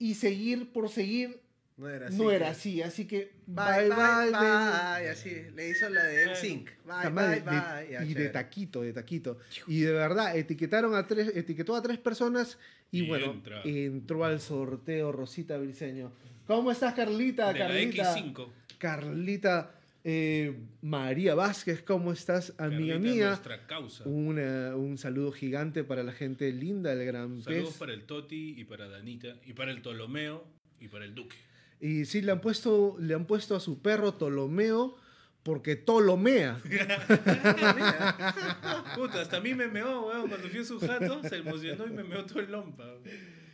y 0.00 0.14
seguir 0.14 0.72
por 0.72 0.88
seguir 0.88 1.40
No 1.76 1.88
era 1.88 2.08
así. 2.08 2.16
no 2.18 2.28
que- 2.28 2.34
era 2.36 2.50
así. 2.50 2.82
Así 2.82 3.04
que 3.06 3.30
Bye, 3.46 3.88
bye, 3.88 4.30
bye. 4.32 5.08
Así, 5.10 5.30
le 5.54 5.68
hizo 5.70 5.88
la 5.88 6.02
de 6.04 6.24
NSYNC. 6.24 6.70
Bye, 6.84 7.10
bye, 7.10 7.24
de- 7.36 7.40
bye. 7.42 7.86
de- 7.86 7.92
Ya, 7.92 8.04
y 8.04 8.14
de 8.14 8.28
taquito, 8.30 8.82
de 8.82 8.92
taquito. 8.92 9.38
Y 9.68 9.80
de 9.80 9.92
verdad, 9.92 10.36
etiquetaron 10.36 10.94
a 10.94 11.06
tres, 11.06 11.32
etiquetó 11.36 11.76
a 11.76 11.82
tres 11.82 11.98
personas 11.98 12.58
y, 12.90 13.04
Y 13.04 13.08
bueno, 13.08 13.32
entra. 13.32 13.62
entró 13.64 14.24
al 14.24 14.40
sorteo 14.40 15.12
Rosita 15.12 15.56
Briseño. 15.58 16.12
¿Cómo 16.46 16.70
estás, 16.72 16.94
Carlita? 16.94 17.52
De 17.52 17.58
la 17.60 17.66
Carlita. 17.68 18.14
X5. 18.16 18.48
Carlita 18.78 19.79
eh, 20.04 20.58
María 20.82 21.34
Vázquez, 21.34 21.82
¿cómo 21.82 22.12
estás, 22.12 22.54
amiga 22.58 22.94
Carlita, 22.94 23.12
mía? 23.14 23.26
Nuestra 23.28 23.66
causa. 23.66 24.04
Una- 24.04 24.76
un 24.76 24.98
saludo 24.98 25.32
gigante 25.32 25.84
para 25.84 26.02
la 26.02 26.12
gente 26.12 26.52
linda 26.52 26.94
del 26.94 27.06
Gran 27.06 27.40
Saludos 27.42 27.74
para 27.78 27.92
el 27.92 28.04
Toti 28.04 28.54
y 28.58 28.64
para 28.64 28.88
Danita 28.88 29.36
y 29.44 29.52
para 29.52 29.70
el 29.72 29.80
Ptolomeo 29.82 30.44
y 30.80 30.88
para 30.88 31.04
el 31.04 31.14
Duque. 31.14 31.36
Y 31.80 32.04
sí, 32.04 32.20
le 32.22 32.32
han, 32.32 32.40
puesto, 32.40 32.96
le 33.00 33.14
han 33.14 33.26
puesto 33.26 33.56
a 33.56 33.60
su 33.60 33.80
perro 33.80 34.16
Ptolomeo 34.18 34.96
porque 35.42 35.76
Ptolomea. 35.76 36.60
Puta, 38.94 39.20
hasta 39.22 39.38
a 39.38 39.40
mí 39.40 39.54
me 39.54 39.68
meó, 39.68 40.08
weón. 40.08 40.28
Cuando 40.28 40.48
fui 40.48 40.60
a 40.60 40.64
su 40.64 40.78
jato, 40.80 41.22
se 41.28 41.36
emocionó 41.38 41.86
y 41.86 41.90
me 41.90 42.04
meó 42.04 42.24
todo 42.26 42.40
el 42.40 42.50
lompa. 42.52 42.84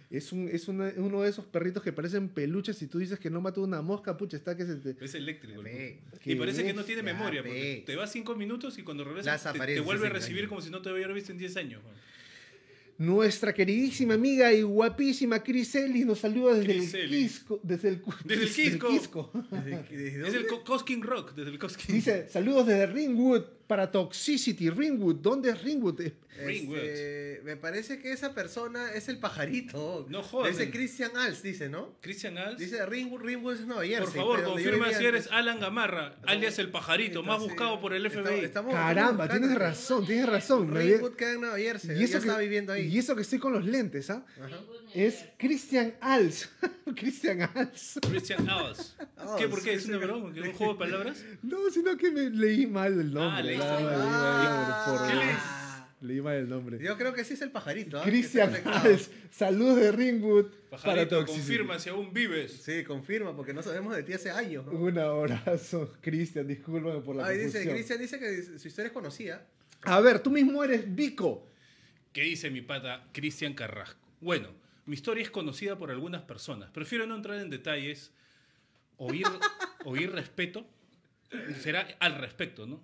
Es, 0.09 0.31
un, 0.33 0.49
es 0.49 0.69
una- 0.69 0.93
uno 0.99 1.23
de 1.23 1.31
esos 1.31 1.45
perritos 1.47 1.83
que 1.83 1.93
parecen 1.93 2.29
peluches 2.29 2.81
y 2.81 2.87
tú 2.87 2.99
dices 3.01 3.19
que 3.19 3.29
no 3.29 3.41
mató 3.41 3.63
una 3.63 3.83
mosca, 3.83 4.17
pucha, 4.17 4.37
está 4.37 4.57
que 4.57 4.65
se 4.65 4.77
te... 4.77 5.05
Es 5.05 5.15
eléctrico. 5.15 5.61
el 5.63 5.99
Y 6.25 6.37
parece 6.37 6.63
que 6.65 6.73
no 6.75 6.85
tiene 6.85 7.03
memoria, 7.03 7.43
porque 7.43 7.83
te 7.85 7.97
vas 7.97 8.13
cinco 8.13 8.37
minutos 8.37 8.79
y 8.79 8.83
cuando 8.83 9.03
regresas 9.05 9.43
te, 9.53 9.81
vuelve 9.81 10.07
a 10.07 10.11
recibir 10.11 10.49
como 10.49 10.61
si 10.61 10.71
no 10.71 10.81
te 10.81 10.93
hubiera 10.93 11.13
visto 11.13 11.33
en 11.33 11.39
10 11.39 11.57
años. 11.57 11.83
Nuestra 12.99 13.53
queridísima 13.53 14.15
amiga 14.15 14.51
y 14.55 14.63
guapísima 14.63 15.43
Chris 15.43 15.75
Ellis 15.75 16.07
nos 16.07 16.21
saluda 16.21 16.55
desde 16.55 16.73
Chris 16.73 16.95
el. 16.95 17.09
Quisco. 17.11 17.61
Desde 17.63 17.89
el, 17.91 18.01
cu- 18.01 18.15
Desde 18.25 18.45
el 18.45 18.51
Quisco. 18.55 18.89
Quisco. 18.89 19.31
¿Desde- 19.51 20.19
desde 20.23 20.39
el 20.39 20.47
Co- 20.47 20.65
Cosking 20.65 21.03
Rock, 21.03 21.35
desde 21.35 21.51
el 21.51 21.59
Cosking. 21.59 21.95
Dice, 21.95 22.27
saludos 22.31 22.67
desde 22.69 22.87
Ringwood 22.87 23.43
para 23.67 23.91
Toxicity. 23.91 24.71
Ringwood, 24.71 25.17
¿dónde 25.17 25.51
es 25.51 25.63
Ringwood? 25.63 26.01
Eh, 26.01 26.15
Ringwood. 26.45 26.79
Este, 26.79 27.41
me 27.45 27.57
parece 27.57 27.99
que 27.99 28.13
esa 28.13 28.35
persona 28.35 28.93
es 28.93 29.09
el 29.09 29.19
pajarito. 29.19 30.07
No 30.09 30.23
jodas. 30.23 30.57
Dice 30.57 30.71
Christian 30.71 31.17
Als, 31.17 31.43
dice, 31.43 31.69
¿no? 31.69 31.97
Christian 32.01 32.39
Als. 32.39 32.59
Dice 32.59 32.85
Ringwood, 32.87 33.23
Ringwood 33.23 33.55
es 33.55 33.67
Nueva 33.67 33.85
Jersey. 33.85 34.05
por 34.05 34.13
favor, 34.15 34.43
confirma 34.45 34.93
si 34.93 35.05
eres. 35.05 35.29
Alan 35.31 35.61
Gamarra, 35.61 36.17
alias 36.27 36.59
el 36.59 36.71
pajarito, 36.71 37.23
más 37.23 37.41
buscado 37.41 37.81
por 37.81 37.93
el 37.95 38.09
FBI. 38.11 38.45
estamos- 38.45 38.73
Caramba, 38.75 39.29
tienes 39.29 39.55
razón, 39.55 40.07
tienes 40.07 40.27
razón. 40.27 40.75
Ringwood 40.75 41.15
queda 41.15 41.33
en 41.33 41.41
Nueva 41.41 41.59
Jersey. 41.59 41.99
y, 41.99 42.05
eso 42.05 42.13
que, 42.15 42.19
estaba 42.19 42.39
viviendo 42.41 42.73
ahí. 42.73 42.87
y 42.87 42.99
eso 42.99 43.17
que 43.17 43.23
estoy 43.23 43.39
con 43.39 43.53
los 43.53 43.65
lentes, 43.65 44.11
¿ah? 44.11 44.25
Ajá. 44.41 44.61
Es 44.95 45.25
Christian 45.39 45.95
Als. 46.01 46.49
Christian 46.95 47.43
Als. 47.55 47.99
Christian 48.09 48.49
Als. 48.49 48.97
¿Qué? 49.39 49.49
¿Por 49.49 49.63
qué? 49.63 49.75
¿Es 49.75 49.87
una 49.87 49.99
broma? 49.99 50.33
¿Que 50.33 50.41
¿Es 50.41 50.47
un 50.47 50.53
juego 50.53 50.73
de 50.75 50.79
palabras? 50.79 51.25
No, 51.43 51.69
sino 51.71 51.97
que 51.97 52.11
me 52.11 52.31
leí 52.31 52.67
mal 52.67 52.93
el 52.93 53.13
nombre. 53.13 53.39
Ah, 53.39 53.43
leí 53.43 53.59
mal 53.59 53.93
el 53.93 53.99
nombre. 53.99 55.37
Leí 56.03 56.21
mal 56.21 56.37
el 56.37 56.49
nombre. 56.49 56.79
Yo 56.79 56.97
creo 56.97 57.13
que 57.15 57.25
sí 57.25 57.35
es 57.35 57.43
el 57.43 57.51
pajarito. 57.51 57.99
¿ah? 57.99 58.05
Christian. 58.05 58.55
Als. 58.67 59.11
Saludos 59.31 59.77
de 59.77 59.93
Ringwood 59.93 60.47
para 60.71 60.83
Pajarito, 60.83 61.19
Toxicity. 61.19 61.47
confirma 61.47 61.79
si 61.79 61.89
aún 61.89 62.13
vives. 62.13 62.53
Sí, 62.63 62.85
confirma, 62.85 63.35
porque 63.35 63.53
no 63.53 63.63
sabemos 63.63 63.97
de 63.97 64.03
ti 64.03 64.13
hace 64.13 64.31
años. 64.31 64.67
¿no? 64.67 64.73
Un 64.73 64.99
abrazo, 64.99 65.93
Cristian. 66.01 66.47
Discúlpame 66.47 67.01
por 67.01 67.17
la 67.17 67.27
Ahí 67.27 67.39
dice. 67.39 67.69
Cristian 67.69 67.99
dice 67.99 68.19
que 68.19 68.59
su 68.59 68.69
historia 68.69 68.89
es 68.89 68.93
conocida. 68.93 69.47
A 69.83 70.01
ver, 70.01 70.21
tú 70.21 70.31
mismo 70.31 70.63
eres 70.63 70.95
Vico. 70.95 71.49
¿Qué 72.13 72.23
dice 72.23 72.51
mi 72.51 72.61
pata 72.61 73.09
Cristian 73.13 73.55
Carrasco? 73.55 74.01
Bueno, 74.21 74.49
mi 74.87 74.95
historia 74.95 75.23
es 75.23 75.31
conocida 75.31 75.77
por 75.77 75.91
algunas 75.91 76.23
personas. 76.23 76.71
Prefiero 76.71 77.07
no 77.07 77.17
entrar 77.17 77.39
en 77.39 77.51
detalles. 77.51 78.13
Oír, 78.97 79.27
oír 79.85 80.11
respeto. 80.13 80.67
Será 81.61 81.87
al 81.99 82.15
respecto, 82.15 82.67
¿no? 82.67 82.81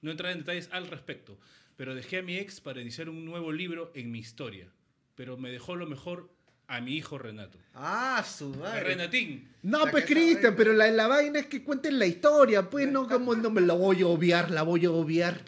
No 0.00 0.10
entrar 0.10 0.32
en 0.32 0.38
detalles 0.38 0.68
al 0.72 0.88
respecto. 0.88 1.38
Pero 1.76 1.94
dejé 1.94 2.18
a 2.18 2.22
mi 2.22 2.36
ex 2.36 2.60
para 2.60 2.80
iniciar 2.80 3.08
un 3.08 3.24
nuevo 3.24 3.52
libro 3.52 3.92
en 3.94 4.10
mi 4.10 4.18
historia. 4.18 4.68
Pero 5.14 5.36
me 5.36 5.50
dejó 5.50 5.76
lo 5.76 5.86
mejor 5.86 6.30
a 6.68 6.80
mi 6.80 6.96
hijo 6.96 7.18
Renato. 7.18 7.58
Ah, 7.74 8.24
su 8.26 8.48
madre. 8.54 8.84
Renatín. 8.84 9.46
No, 9.62 9.86
pues 9.90 10.06
Cristian, 10.06 10.54
pero 10.56 10.72
la, 10.72 10.90
la 10.90 11.06
vaina 11.06 11.40
es 11.40 11.46
que 11.46 11.62
cuenten 11.62 11.98
la 11.98 12.06
historia, 12.06 12.70
pues 12.70 12.90
no, 12.90 13.06
como 13.06 13.34
no 13.34 13.50
me 13.50 13.60
la 13.60 13.74
voy 13.74 14.00
a 14.00 14.06
obviar, 14.06 14.50
la 14.50 14.62
voy 14.62 14.86
a 14.86 14.90
obviar. 14.90 15.38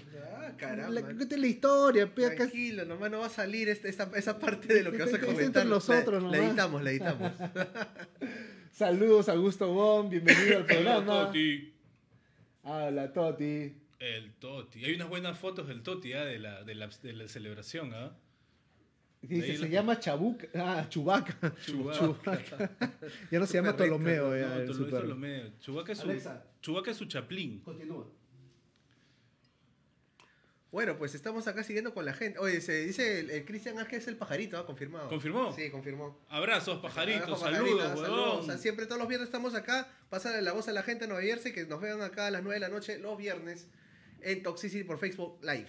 Ah, 0.60 0.76
La, 0.88 1.00
caramba. 1.00 1.14
cuenten 1.14 1.40
la 1.40 1.46
historia, 1.46 2.04
acá. 2.04 2.34
Tranquilo, 2.36 2.84
nomás 2.84 3.10
no 3.10 3.20
va 3.20 3.26
a 3.26 3.30
salir 3.30 3.68
este- 3.68 3.88
esta, 3.88 4.10
esa 4.16 4.38
parte 4.38 4.72
de 4.72 4.82
lo 4.82 4.92
que 4.92 4.98
vas 5.04 5.14
a 5.14 5.20
comentar. 5.20 5.66
nosotros 5.66 6.22
la, 6.22 6.28
nomás. 6.28 6.38
la 6.40 6.46
editamos, 6.46 6.82
la 6.82 6.90
editamos. 6.90 7.32
Saludos 8.72 9.28
a 9.28 9.34
Gusto 9.36 9.72
Bon, 9.72 10.08
bienvenido 10.10 10.58
al 10.58 10.66
programa. 10.66 11.26
Toti. 11.26 11.72
Hola, 12.64 13.12
Toti. 13.12 13.72
El 13.98 14.32
Toti. 14.34 14.84
Hay 14.84 14.94
unas 14.94 15.08
buenas 15.08 15.38
fotos 15.38 15.68
del 15.68 15.82
Toti 15.82 16.12
¿ah? 16.12 16.24
de, 16.24 16.38
la, 16.38 16.62
de, 16.64 16.74
la, 16.74 16.88
de 16.88 17.12
la 17.12 17.28
celebración. 17.28 17.92
¿ah? 17.94 18.16
Dice, 19.22 19.56
se 19.56 19.62
la- 19.62 19.68
llama 19.68 19.98
Chabuca. 20.00 20.48
Ah, 20.54 20.86
Chubaca. 20.88 21.36
Chubaca. 21.64 22.70
ya 23.30 23.38
no 23.38 23.46
se 23.46 23.54
llama. 23.54 23.76
Tolomeo, 23.76 24.36
ya, 24.36 24.64
No. 24.64 24.86
Tolomeo. 24.86 25.50
Chubaca 25.60 25.92
es 25.92 25.98
su, 25.98 26.10
Alexa. 26.10 26.44
Chubaca 26.60 26.90
es 26.90 26.96
su 26.96 27.04
chaplín. 27.06 27.60
Continúa. 27.60 28.06
Bueno, 30.74 30.98
pues 30.98 31.14
estamos 31.14 31.46
acá 31.46 31.62
siguiendo 31.62 31.94
con 31.94 32.04
la 32.04 32.14
gente. 32.14 32.40
Oye, 32.40 32.60
se 32.60 32.84
dice 32.84 33.20
el, 33.20 33.30
el 33.30 33.44
Cristian 33.44 33.78
Ángel 33.78 34.00
es 34.00 34.08
el 34.08 34.16
pajarito, 34.16 34.58
¿ah? 34.58 34.66
confirmado. 34.66 35.08
¿Confirmó? 35.08 35.54
Sí, 35.54 35.70
confirmó. 35.70 36.18
Abrazos, 36.28 36.80
pajaritos, 36.80 37.38
saludos, 37.38 37.80
pajarita, 37.80 37.94
huevón. 37.94 38.40
O 38.40 38.42
sea, 38.42 38.58
siempre 38.58 38.86
todos 38.86 38.98
los 38.98 39.06
viernes 39.06 39.28
estamos 39.28 39.54
acá. 39.54 39.86
Pásale 40.10 40.42
la 40.42 40.50
voz 40.50 40.66
a 40.66 40.72
la 40.72 40.82
gente 40.82 41.04
de 41.04 41.12
Nueva 41.12 41.22
Jersey 41.22 41.52
que 41.52 41.64
nos 41.64 41.80
vean 41.80 42.02
acá 42.02 42.26
a 42.26 42.32
las 42.32 42.42
9 42.42 42.54
de 42.54 42.60
la 42.60 42.68
noche 42.70 42.98
los 42.98 43.16
viernes 43.16 43.68
en 44.20 44.42
Toxicity 44.42 44.82
por 44.82 44.98
Facebook 44.98 45.38
Live. 45.42 45.68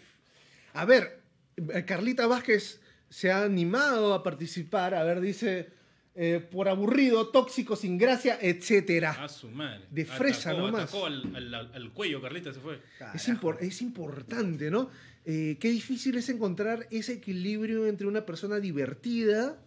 A 0.74 0.86
ver, 0.86 1.22
eh, 1.56 1.86
Carlita 1.86 2.26
Vázquez 2.26 2.82
se 3.08 3.32
ha 3.32 3.44
animado 3.44 4.12
a 4.12 4.24
participar. 4.24 4.96
A 4.96 5.04
ver, 5.04 5.22
dice, 5.22 5.70
eh, 6.16 6.40
por 6.40 6.70
aburrido, 6.70 7.28
tóxico, 7.28 7.76
sin 7.76 7.98
gracia, 7.98 8.38
etcétera. 8.42 9.12
A 9.24 9.28
su 9.28 9.50
madre. 9.50 9.86
De 9.92 10.06
fresa 10.06 10.52
atacó, 10.52 10.66
nomás. 10.66 10.84
Atacó 10.84 11.06
al, 11.08 11.36
al- 11.36 11.54
al 11.74 11.92
cuello, 11.94 12.22
Carlita 12.22 12.54
se 12.54 12.60
fue. 12.62 12.80
Es, 13.14 13.28
impor- 13.30 13.58
es 13.60 13.82
importante, 13.82 14.72
¿no? 14.72 14.90
Eh, 15.26 15.58
qué 15.60 15.70
difícil 15.70 16.16
es 16.18 16.30
encontrar 16.30 16.88
ese 16.92 17.14
equilibrio 17.14 17.88
entre 17.88 18.08
una 18.08 18.26
persona 18.26 18.60
divertida 18.60 19.60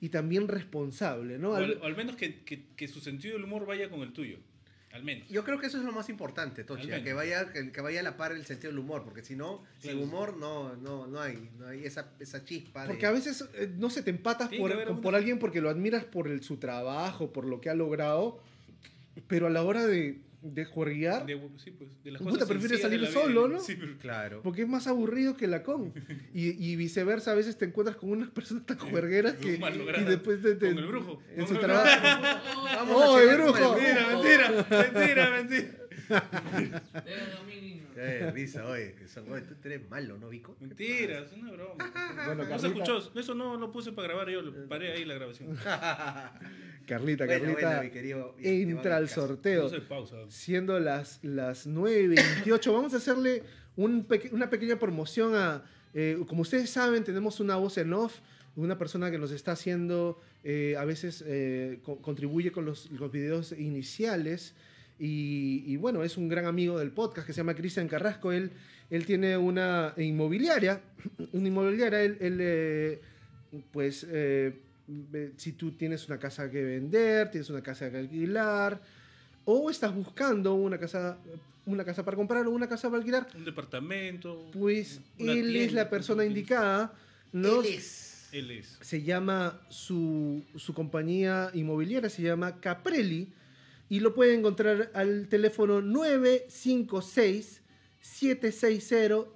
y 0.00 0.10
también 0.10 0.46
responsable, 0.46 1.38
¿no? 1.38 1.50
O 1.50 1.54
Al- 1.56 1.64
al, 1.64 1.78
o 1.82 1.84
al 1.86 1.96
menos 1.96 2.14
que, 2.16 2.42
que- 2.44 2.66
que 2.76 2.86
su 2.88 3.00
sentido 3.00 3.34
del 3.34 3.44
humor 3.44 3.66
vaya 3.66 3.90
con 3.90 4.00
el 4.02 4.12
tuyo. 4.12 4.38
Al 4.92 5.04
menos. 5.04 5.28
Yo 5.28 5.44
creo 5.44 5.58
que 5.58 5.66
eso 5.66 5.78
es 5.78 5.84
lo 5.84 5.92
más 5.92 6.08
importante, 6.08 6.64
Tochi, 6.64 6.82
Al 6.84 6.86
a 6.88 6.90
menos. 6.92 7.04
que 7.04 7.12
vaya, 7.12 7.52
que, 7.52 7.70
que 7.72 7.80
vaya 7.82 8.00
a 8.00 8.02
la 8.02 8.16
par 8.16 8.32
el 8.32 8.44
sentido 8.46 8.70
del 8.70 8.78
humor, 8.78 9.04
porque 9.04 9.22
si 9.22 9.36
no, 9.36 9.62
sin 9.80 9.98
humor 10.02 10.36
no, 10.38 10.76
no, 10.76 11.06
no 11.06 11.20
hay, 11.20 11.50
no 11.58 11.68
hay 11.68 11.84
esa, 11.84 12.12
esa 12.20 12.42
chispa. 12.44 12.82
de- 12.82 12.88
Porque 12.88 13.04
a 13.06 13.10
veces, 13.10 13.44
eh, 13.54 13.70
no 13.76 13.90
sé, 13.90 14.02
te 14.02 14.10
empatas 14.10 14.48
por, 14.48 15.00
por 15.02 15.14
alguien 15.14 15.38
porque 15.38 15.60
lo 15.60 15.68
admiras 15.68 16.04
por 16.04 16.26
el, 16.28 16.42
su 16.42 16.56
trabajo, 16.56 17.32
por 17.32 17.44
lo 17.44 17.60
que 17.60 17.68
ha 17.68 17.74
logrado, 17.74 18.40
pero 19.26 19.46
a 19.46 19.50
la 19.50 19.62
hora 19.62 19.86
de, 19.86 20.18
de 20.40 20.64
juerguear, 20.64 21.26
De, 21.26 21.34
sí, 21.56 21.72
pues, 21.72 21.90
de 22.04 22.12
las 22.12 22.20
Puta, 22.22 22.32
cosas 22.34 22.48
prefieres 22.48 22.80
sencillas 22.80 23.00
de 23.00 23.12
salir 23.12 23.24
vida. 23.28 23.34
solo, 23.34 23.48
¿no? 23.48 23.60
Sí, 23.60 23.76
pero- 23.78 23.98
Claro. 23.98 24.40
porque 24.42 24.62
es 24.62 24.68
más 24.68 24.86
aburrido 24.86 25.36
que 25.36 25.46
la 25.48 25.62
con. 25.62 25.92
Y, 26.32 26.50
y 26.64 26.76
viceversa, 26.76 27.32
a 27.32 27.34
veces 27.34 27.58
te 27.58 27.64
encuentras 27.64 27.96
con 27.96 28.10
unas 28.10 28.30
personas 28.30 28.64
tan 28.66 28.78
juergueras 28.78 29.34
que... 29.40 29.54
Y 29.54 29.58
logrado. 29.58 30.08
después 30.08 30.40
te, 30.42 30.54
te- 30.54 30.68
Con 30.68 30.78
el 30.78 30.86
brujo. 30.86 31.22
En 31.34 31.44
Con 31.44 31.48
su 31.48 31.60
trabajo. 31.60 31.90
Vamos 32.76 32.96
¡Oh, 33.04 33.16
a 33.16 33.22
el 33.22 33.36
brujo! 33.36 33.76
Mentira, 33.76 34.08
mentira, 34.12 34.66
mentira, 34.92 35.30
mentira. 35.30 36.88
Qué 38.00 38.30
risa, 38.30 38.66
oye, 38.66 38.94
que 38.94 39.08
son, 39.08 39.30
oye, 39.32 39.42
tú 39.42 39.54
eres 39.68 39.88
malo, 39.90 40.16
¿no, 40.18 40.28
Vico? 40.28 40.56
¿Qué 40.58 40.66
Mentira, 40.66 41.20
es 41.20 41.32
una 41.32 41.52
broma. 41.52 41.74
Bueno, 42.26 42.44
No 42.44 42.58
se 42.58 42.66
escuchó, 42.68 43.12
eso 43.18 43.34
no 43.34 43.56
lo 43.56 43.72
puse 43.72 43.92
para 43.92 44.08
grabar 44.08 44.28
yo, 44.30 44.42
lo 44.42 44.68
paré 44.68 44.92
ahí 44.92 45.04
la 45.04 45.14
grabación. 45.14 45.56
Carlita, 46.86 47.26
Bueno, 47.26 47.42
Carlita 47.44 47.66
bueno, 47.68 47.82
mi 47.82 47.90
querido- 47.90 48.34
entra 48.42 48.96
al 48.96 49.08
sorteo. 49.08 49.70
Pausa. 49.88 50.16
Siendo 50.28 50.78
las, 50.80 51.18
las 51.22 51.66
9.28, 51.68 52.72
vamos 52.72 52.94
a 52.94 52.96
hacerle 52.98 53.42
un 53.76 54.04
peque- 54.04 54.30
una 54.32 54.48
pequeña 54.50 54.78
promoción 54.78 55.34
a... 55.34 55.64
eh, 55.94 56.18
como 56.26 56.42
ustedes 56.42 56.70
saben, 56.70 57.04
tenemos 57.04 57.40
una 57.40 57.56
voz 57.56 57.76
en 57.78 57.92
off, 57.92 58.20
una 58.56 58.78
persona 58.78 59.10
que 59.10 59.18
nos 59.18 59.30
está 59.32 59.52
haciendo, 59.52 60.20
eh, 60.44 60.76
a 60.78 60.84
veces 60.84 61.22
eh, 61.26 61.80
co- 61.82 62.00
contribuye 62.00 62.50
con 62.52 62.64
los, 62.64 62.90
los 62.90 63.12
videos 63.12 63.52
iniciales. 63.52 64.54
Y, 64.98 65.62
y 65.66 65.76
bueno, 65.76 66.02
es 66.02 66.16
un 66.16 66.28
gran 66.28 66.46
amigo 66.46 66.78
del 66.78 66.90
podcast 66.90 67.26
que 67.26 67.32
se 67.32 67.38
llama 67.38 67.54
Cristian 67.54 67.86
Carrasco. 67.88 68.32
Él, 68.32 68.50
él 68.90 69.06
tiene 69.06 69.36
una 69.36 69.94
inmobiliaria. 69.96 70.80
Una 71.32 71.48
inmobiliaria, 71.48 72.02
él, 72.02 72.16
él, 72.20 72.38
eh, 72.40 73.00
pues, 73.70 74.06
eh, 74.10 74.58
ve- 74.86 75.32
si 75.36 75.52
tú 75.52 75.72
tienes 75.72 76.06
una 76.08 76.18
casa 76.18 76.50
que 76.50 76.62
vender, 76.64 77.30
tienes 77.30 77.48
una 77.50 77.62
casa 77.62 77.90
que 77.90 77.98
alquilar, 77.98 78.80
o 79.44 79.70
estás 79.70 79.94
buscando 79.94 80.54
una 80.54 80.78
casa, 80.78 81.16
una 81.66 81.84
casa 81.84 82.04
para 82.04 82.16
comprar 82.16 82.46
o 82.46 82.50
una 82.50 82.68
casa 82.68 82.88
para 82.88 82.98
alquilar, 82.98 83.28
Un 83.36 83.44
departamento. 83.44 84.50
pues 84.52 85.00
él 85.18 85.54
es 85.56 85.72
la 85.72 85.88
persona 85.88 86.22
un- 86.22 86.28
indicada. 86.28 86.92
¿no? 87.32 87.60
Él 87.62 87.74
es. 87.74 88.28
Él 88.32 88.50
es. 88.50 88.76
se 88.82 89.02
llama 89.02 89.58
su, 89.70 90.42
su 90.56 90.74
compañía 90.74 91.50
inmobiliaria, 91.54 92.10
se 92.10 92.22
llama 92.22 92.60
Caprelli, 92.60 93.28
y 93.88 94.00
lo 94.00 94.14
pueden 94.14 94.40
encontrar 94.40 94.90
al 94.94 95.28
teléfono 95.28 95.80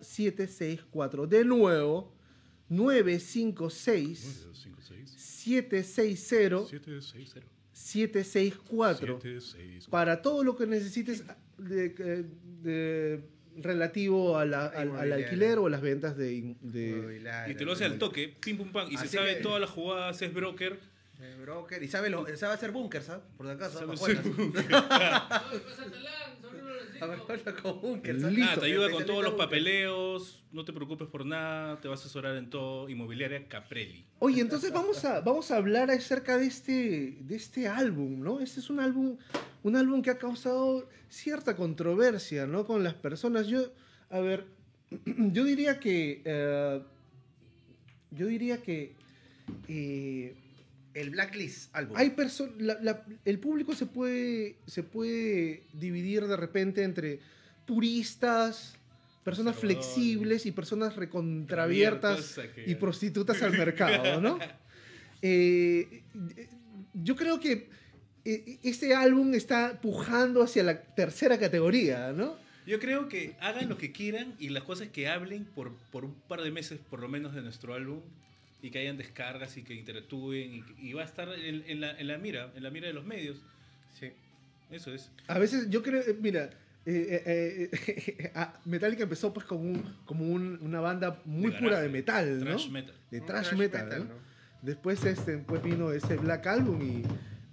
956-760-764. 0.05 1.27
De 1.27 1.45
nuevo, 1.45 2.13
956 2.69 4.47
760 5.17 6.67
760 6.69 7.47
764 7.73 9.19
para 9.91 10.23
todo 10.23 10.45
lo 10.45 10.57
que 10.57 10.67
necesites 10.67 11.25
de- 11.59 12.25
de- 12.63 13.21
relativo 13.57 14.39
a 14.39 14.47
la- 14.47 14.67
al, 14.67 14.97
al 14.97 15.13
alquiler 15.13 15.59
o 15.59 15.69
las 15.69 15.83
ventas 15.83 16.17
de, 16.17 16.55
de- 16.63 17.21
Y 17.51 17.55
te 17.55 17.65
lo 17.67 17.73
hace 17.73 17.85
al 17.85 17.99
toque, 17.99 18.35
pim 18.41 18.57
pum 18.57 18.73
pam. 18.73 18.89
Y 18.91 18.97
se 18.97 19.05
Así 19.05 19.17
sabe 19.17 19.37
que- 19.37 19.43
todas 19.43 19.61
las 19.61 19.69
jugadas, 19.71 20.23
es 20.23 20.33
broker. 20.33 20.79
Eh, 21.23 21.37
broker. 21.41 21.81
Y 21.83 21.89
sabe, 21.89 22.11
lo, 22.11 22.27
sabe 22.37 22.55
hacer 22.55 22.73
bunkers, 22.73 23.07
¿sabes? 23.07 23.23
Por 23.37 23.47
si 23.47 23.53
acaso. 23.53 23.79
Sabe 23.79 23.95
hacer. 23.95 24.23
Ah, 27.05 28.57
te 28.61 28.67
ayuda 28.67 28.91
con 28.91 29.05
todos 29.05 29.25
los 29.25 29.35
papeleos, 29.35 30.45
no 30.53 30.65
te 30.65 30.73
preocupes 30.73 31.09
por 31.09 31.27
nada, 31.27 31.81
te 31.81 31.89
va 31.89 31.95
a 31.95 31.97
asesorar 31.97 32.37
en 32.37 32.49
todo. 32.49 32.89
Inmobiliaria 32.89 33.49
Caprelli. 33.49 34.05
Oye, 34.21 34.41
entonces 34.41 34.73
vamos 34.73 35.05
a, 35.05 35.21
vamos 35.21 35.51
a 35.51 35.57
hablar 35.57 35.91
acerca 35.91 36.39
de 36.39 36.47
este, 36.47 37.17
de 37.21 37.35
este 37.35 37.67
álbum, 37.67 38.21
¿no? 38.21 38.39
Este 38.39 38.61
es 38.61 38.71
un 38.71 38.79
álbum, 38.79 39.17
un 39.65 39.77
álbum 39.77 40.01
que 40.01 40.11
ha 40.11 40.19
causado 40.19 40.89
cierta 41.09 41.57
controversia, 41.57 42.47
¿no? 42.47 42.65
Con 42.65 42.85
las 42.85 42.95
personas. 42.95 43.49
Yo, 43.49 43.73
a 44.09 44.21
ver, 44.21 44.47
yo 45.07 45.45
diría 45.45 45.81
que, 45.81 46.23
eh, 46.25 46.83
yo 48.13 48.27
diría 48.27 48.63
que 48.63 48.95
eh, 49.67 50.37
El 50.95 51.11
Blacklist 51.11 51.75
álbum. 51.75 51.97
hay 51.97 52.11
personas, 52.11 52.57
el 53.25 53.39
público 53.39 53.75
se 53.75 53.87
puede, 53.87 54.57
se 54.67 54.83
puede 54.83 55.63
dividir 55.73 56.27
de 56.27 56.37
repente 56.37 56.83
entre 56.83 57.21
puristas, 57.67 58.77
personas 59.25 59.57
flexibles 59.57 60.47
y 60.47 60.53
personas 60.53 60.97
recontraabiertas 60.97 62.39
y 62.67 62.75
prostitutas 62.75 63.43
al 63.43 63.53
mercado, 63.53 64.21
¿no? 64.21 64.39
Eh, 65.25 66.03
yo 66.95 67.15
creo 67.15 67.39
que 67.39 67.69
eh, 68.25 68.59
este 68.65 68.93
álbum 68.93 69.33
está 69.35 69.81
pujando 69.81 70.43
hacia 70.43 70.65
la 70.65 70.83
tercera 70.83 71.39
categoría, 71.39 72.13
¿no? 72.13 72.37
Yo 72.67 72.81
creo 72.81 73.09
que 73.09 73.37
hagan 73.39 73.69
lo 73.69 73.79
que 73.79 73.93
quieran 73.93 74.35
y 74.41 74.49
las 74.49 74.65
cosas 74.65 74.89
que 74.89 75.09
hablen 75.09 75.45
por, 75.45 75.77
por 75.93 76.05
un 76.05 76.15
par 76.27 76.43
de 76.43 76.51
meses, 76.51 76.81
por 76.91 76.99
lo 76.99 77.09
menos, 77.09 77.37
de 77.37 77.43
nuestro 77.43 77.75
álbum 77.75 78.01
y 78.63 78.71
que 78.71 78.79
hayan 78.79 78.97
descargas 78.97 79.57
y 79.57 79.63
que 79.63 79.75
interactúen 79.75 80.65
y, 80.79 80.89
y 80.89 80.93
va 80.93 81.03
a 81.03 81.05
estar 81.05 81.29
en, 81.29 81.65
en 81.67 81.81
la, 81.81 81.99
en 81.99 82.07
la 82.07 82.17
mira, 82.19 82.53
en 82.55 82.63
la 82.63 82.71
mira 82.71 82.87
de 82.87 82.93
los 82.95 83.05
medios. 83.05 83.39
Sí. 83.99 84.13
Eso 84.71 84.95
es. 84.95 85.11
A 85.27 85.39
veces 85.39 85.69
yo 85.69 85.83
creo, 85.83 86.01
eh, 86.01 86.17
mira, 86.21 86.45
eh, 86.87 87.23
eh, 87.27 87.71
eh, 87.87 88.31
ah, 88.35 88.59
Metallica 88.65 89.03
empezó 89.03 89.33
pues 89.35 89.45
como, 89.47 89.63
un, 89.65 89.97
como 90.07 90.25
un- 90.25 90.59
una 90.63 90.81
banda 90.81 91.21
muy 91.25 91.51
De 91.53 91.59
pura 91.59 91.81
de 91.81 91.89
metal, 91.89 92.39
¿no? 92.41 92.45
Thrash 92.47 92.71
metal. 92.71 92.95
De 93.11 93.21
thrash 93.21 93.53
metal, 93.55 93.85
metal, 93.87 93.99
¿no? 94.09 94.15
¿no? 94.15 94.21
Después 94.63 95.05
este, 95.05 95.39
pues 95.39 95.63
vino 95.63 95.91
ese 95.93 96.17
Black 96.17 96.47
Album 96.47 96.81
y, 96.81 97.03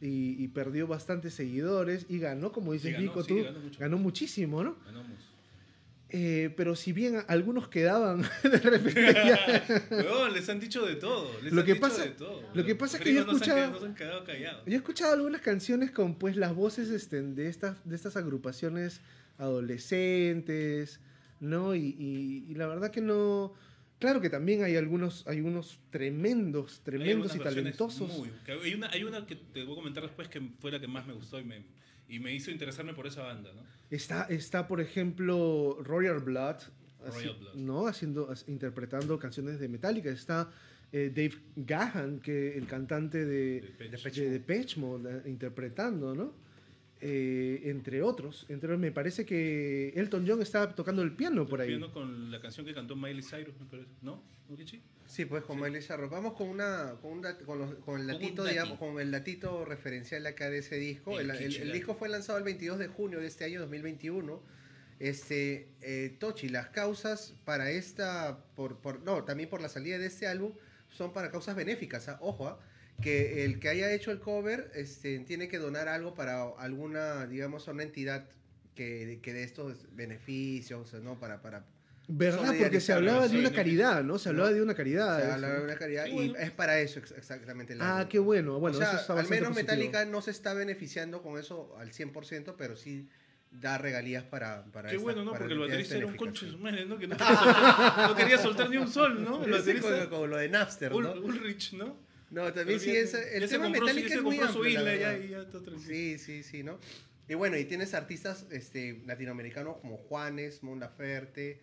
y- 0.06 0.43
y 0.43 0.48
perdió 0.50 0.86
bastantes 0.88 1.34
seguidores 1.34 2.06
y 2.08 2.19
ganó, 2.19 2.52
como 2.52 2.72
dices 2.72 2.89
Sí, 2.89 2.93
ganó, 2.93 3.04
Vico, 3.08 3.24
sí, 3.24 3.28
tú, 3.30 3.43
ganó 3.43 3.60
mucho. 3.60 3.80
ganó 3.80 3.98
muchísimo, 3.98 4.63
¿no? 4.63 4.78
Ganamos. 4.86 5.17
Eh, 6.12 6.52
pero 6.58 6.76
si 6.76 6.91
bien 6.91 7.24
algunos 7.28 7.67
quedaban 7.69 8.24
de 8.43 8.58
repente 8.58 9.13
ya- 9.13 10.30
les 10.34 10.50
han 10.50 10.60
dicho 10.60 10.84
de 10.86 10.95
todo. 10.95 11.32
Les 11.43 11.54
Lo 11.54 11.62
han 11.62 11.65
que 11.67 11.74
dicho 11.76 11.88
pasa- 11.88 12.04
de 12.04 12.10
todo. 12.12 12.43
lo 12.54 12.65
que 12.65 12.74
pasa 12.76 12.98
es 12.98 13.04
que 13.04 13.13
yo 13.13 13.19
he 13.19 13.24
han 13.24 13.30
escuchado- 13.30 13.93
quedado- 13.95 14.24
han. 14.24 14.65
Yo 14.65 14.74
he 14.74 14.76
escuchado 14.76 15.13
algunas 15.13 15.41
canciones 15.41 15.91
con 15.91 16.15
pues 16.15 16.36
las 16.36 16.56
voces 16.56 16.89
este, 16.89 17.22
de, 17.22 17.48
estas, 17.48 17.78
de 17.88 17.95
estas 17.95 18.15
agrupaciones 18.17 19.02
adolescentes, 19.38 21.00
¿no? 21.39 21.76
Y, 21.76 21.95
y- 21.98 22.45
y 22.50 22.56
la 22.56 22.67
verdad 22.67 22.91
que 22.91 23.02
no... 23.02 23.54
Claro 24.00 24.22
que 24.22 24.30
también 24.30 24.63
hay 24.63 24.78
algunos, 24.78 25.28
hay 25.28 25.41
unos 25.41 25.78
tremendos, 25.89 26.80
tremendos 26.86 27.36
y 27.36 27.39
talentosos. 27.39 28.17
muy- 28.17 28.32
hay, 28.63 28.74
una, 28.74 28.89
hay 28.91 29.04
una 29.04 29.26
que 29.26 29.36
te 29.36 29.63
voy 29.63 29.74
a 29.74 29.76
comentar 29.76 30.04
después 30.04 30.30
que 30.30 30.41
fue 30.60 30.72
la 30.72 30.80
que 30.80 30.88
más 30.88 31.06
me 31.06 31.12
gustó 31.13 31.38
y 31.38 31.43
me, 31.43 31.63
y 32.10 32.19
me 32.19 32.34
hizo 32.34 32.52
interesarme 32.52 32.93
por 32.93 33.08
esa 33.08 33.22
banda, 33.24 33.52
¿no? 33.54 33.62
Está, 33.89 34.24
está, 34.24 34.67
por 34.67 34.82
ejemplo, 34.82 35.78
Royal 35.82 36.19
Blood, 36.19 36.56
así- 37.06 37.26
Royal 37.26 37.36
Blood. 37.39 37.56
¿no? 37.56 37.88
Haciendo, 37.88 38.34
interpretando 38.48 39.17
canciones 39.17 39.60
de 39.60 39.67
Metallica. 39.67 40.10
Está 40.10 40.50
eh, 40.91 41.12
Dave 41.15 41.38
Gahan, 41.56 42.19
que 42.19 42.58
el 42.58 42.65
cantante 42.65 43.24
de, 43.26 43.62
Depeche 43.91 44.24
de 44.24 44.30
Depeche 44.32 44.80
Mode, 44.80 45.22
eh, 45.26 45.30
interpretando, 45.30 46.15
¿no? 46.15 46.34
Eh, 47.02 47.62
entre 47.70 48.02
otros. 48.02 48.46
Entre, 48.50 48.76
me 48.78 48.92
parece 48.92 49.26
que 49.26 49.94
Elton 49.96 50.26
John 50.28 50.42
está 50.42 50.76
tocando 50.76 51.02
el 51.02 51.14
piano 51.16 51.48
por 51.48 51.62
ahí. 51.62 51.70
Piano 51.70 51.92
con 51.94 52.30
la 52.32 52.42
canción 52.42 52.66
que 52.66 52.74
cantó 52.74 52.96
Miley 52.96 53.24
Cyrus, 53.24 53.58
me 53.60 53.66
parece. 53.68 53.90
¿No? 54.02 54.22
Sí, 55.06 55.26
pues 55.26 55.44
con 55.44 55.60
Miley 55.62 55.82
Cyrus. 55.82 56.10
Vamos 56.10 56.34
con 56.34 56.50
una 56.50 56.96
con, 57.02 57.12
un 57.14 57.22
dat- 57.24 57.42
con, 57.46 57.58
los- 57.60 57.76
con 57.76 58.02
el 58.02 58.08
dati. 58.08 58.20
digamos, 58.50 58.78
con 58.80 59.00
el 59.00 59.12
datito 59.12 59.64
referencial 59.66 60.26
acá 60.28 60.50
de 60.50 60.58
ese 60.58 60.76
disco. 60.78 61.20
El 61.20 61.30
El, 61.32 61.38
el- 61.38 61.56
el 61.62 61.72
disco 61.72 61.96
fue 61.96 62.10
lanzado 62.10 62.38
el 62.38 62.44
22 62.44 62.78
de 62.80 62.88
junio 62.88 63.20
de 63.20 63.28
este 63.28 63.46
año 63.46 63.60
2021. 63.62 64.42
Este, 65.00 65.70
eh, 65.82 66.18
Tochi, 66.20 66.50
las 66.50 66.68
causas 66.70 67.34
para 67.46 67.72
esta, 67.72 68.44
por, 68.56 68.80
por, 68.82 69.00
no, 69.04 69.24
también 69.24 69.50
por 69.50 69.62
la 69.62 69.70
salida 69.70 69.98
de 69.98 70.08
este 70.08 70.28
álbum, 70.28 70.52
son 70.90 71.14
para 71.14 71.32
causas 71.32 71.56
benéficas. 71.56 72.10
¿ah? 72.10 72.18
Ojo, 72.22 72.48
¿ah? 72.50 72.60
Que 73.02 73.46
el 73.46 73.60
que 73.60 73.70
haya 73.70 73.92
hecho 73.94 74.12
el 74.12 74.20
cover 74.20 74.72
este, 74.76 75.20
tiene 75.20 75.48
que 75.48 75.58
donar 75.60 75.88
algo 75.88 76.14
para 76.16 76.44
alguna, 76.58 77.26
digamos, 77.28 77.68
una 77.68 77.84
entidad 77.84 78.26
que, 78.76 79.20
que 79.22 79.34
de 79.34 79.44
estos 79.44 79.88
beneficios, 79.96 80.94
¿no? 81.04 81.20
Para, 81.20 81.42
para, 81.42 81.66
¿Verdad? 82.08 82.56
Porque 82.58 82.80
se 82.80 82.92
hablaba 82.94 83.24
de 83.24 83.30
sí, 83.30 83.38
una 83.38 83.52
caridad, 83.52 84.04
¿no? 84.04 84.18
Se 84.18 84.30
hablaba 84.30 84.50
No. 84.50 84.56
de 84.56 84.62
una 84.64 84.74
caridad. 84.74 85.22
eso. 85.24 85.34
hablar 85.34 85.58
de 85.60 85.64
una 85.66 85.76
caridad 85.76 86.06
y 86.08 86.14
bueno. 86.14 86.36
es 86.38 86.52
para 86.52 86.80
eso 86.80 87.00
ex- 87.00 87.12
exactamente 87.12 87.74
el 87.74 87.82
Ah, 87.82 88.08
qué 88.10 88.18
bueno. 88.20 88.60
Bueno, 88.60 88.78
o 88.78 88.80
sea, 88.80 88.90
eso 88.92 89.00
está 89.02 89.14
al 89.14 89.28
menos 89.30 89.50
positivo. 89.50 89.54
Metallica 89.76 90.06
no 90.06 90.22
se 90.22 90.32
está 90.32 90.54
beneficiando 90.56 91.22
con 91.22 91.38
eso 91.40 91.76
al 91.78 91.92
100%, 91.92 92.56
pero 92.58 92.76
sí 92.76 93.08
da 93.52 93.78
regalías 93.78 94.24
para, 94.24 94.64
para 94.72 94.90
Qué 94.90 94.96
esta- 94.96 95.04
bueno, 95.04 95.24
¿no? 95.24 95.32
para 95.32 95.40
Porque 95.42 95.54
el 95.54 95.60
baterista 95.60 95.98
era 95.98 96.06
un 96.08 96.16
concho 96.16 96.46
de 96.46 96.52
sí. 96.52 96.58
su 96.58 96.64
madre, 96.64 96.86
¿no? 96.86 96.98
Que 96.98 97.08
no 97.08 97.16
quería 97.18 97.36
soltar, 97.36 98.10
no 98.10 98.16
quería 98.16 98.38
soltar 98.38 98.70
ni 98.70 98.78
un 98.78 98.88
sol, 98.88 99.24
¿no? 99.24 99.44
El 99.44 99.46
Sí, 99.54 99.60
baterista. 99.60 99.90
como, 100.00 100.10
como 100.10 100.28
lo 100.28 100.38
de 100.38 100.50
Napster, 100.50 100.92
Ul- 100.92 101.04
¿no? 101.04 101.22
Ulrich, 101.22 101.74
¿no? 101.74 101.96
No, 102.32 102.54
también 102.54 102.80
sí, 102.80 102.96
es, 102.96 103.13
el 103.13 103.50
tema 103.50 103.65
compró, 103.65 103.86
Metallica 103.86 104.08
ya 104.08 104.13
es 104.15 104.20
se 104.20 104.22
muy 104.22 104.38
compró 104.38 104.54
su 104.54 104.60
amplio, 104.60 104.82
la 104.82 104.94
isla, 104.94 105.02
ya, 105.02 105.10
verdad. 105.13 105.26
y 105.26 105.30
ya 105.30 105.38
está 105.39 105.52
tranquilo. 105.63 105.80
Sí, 105.88 106.18
sí, 106.20 106.44
sí, 106.44 106.63
¿no? 106.63 106.80
Y 107.28 107.34
bueno, 107.36 107.58
y 107.58 107.65
tienes 107.65 107.94
artistas 107.94 108.46
este, 108.52 109.02
latinoamericanos 109.06 109.78
como 109.78 109.98
Juanes, 109.98 110.62
Mon 110.63 110.80
Laferte. 110.80 111.60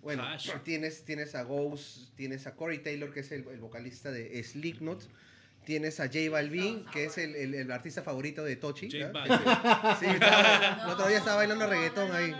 Bueno, 0.00 0.24
tienes, 0.64 1.04
tienes 1.04 1.34
a 1.34 1.42
Ghost, 1.42 2.14
tienes 2.16 2.46
a 2.46 2.54
Corey 2.54 2.78
Taylor, 2.78 3.12
que 3.12 3.20
es 3.20 3.32
el, 3.32 3.46
el 3.48 3.58
vocalista 3.60 4.12
de 4.12 4.42
Slipknot. 4.42 5.08
Tienes 5.64 6.00
a 6.00 6.06
J 6.06 6.30
Balvin, 6.30 6.86
que 6.92 7.04
es 7.04 7.18
el, 7.18 7.34
el- 7.36 7.54
el 7.54 7.70
artista 7.72 8.02
favorito 8.02 8.42
de 8.42 8.56
Tochi. 8.56 8.88
J. 8.90 9.10
Balvin. 9.12 9.38
Sí, 10.00 10.06
estaba- 10.06 10.84
el 10.84 10.90
otro 10.90 11.08
día 11.08 11.18
estaba 11.18 11.36
bailando 11.36 11.66
reggaetón 11.66 12.10
ahí. 12.12 12.32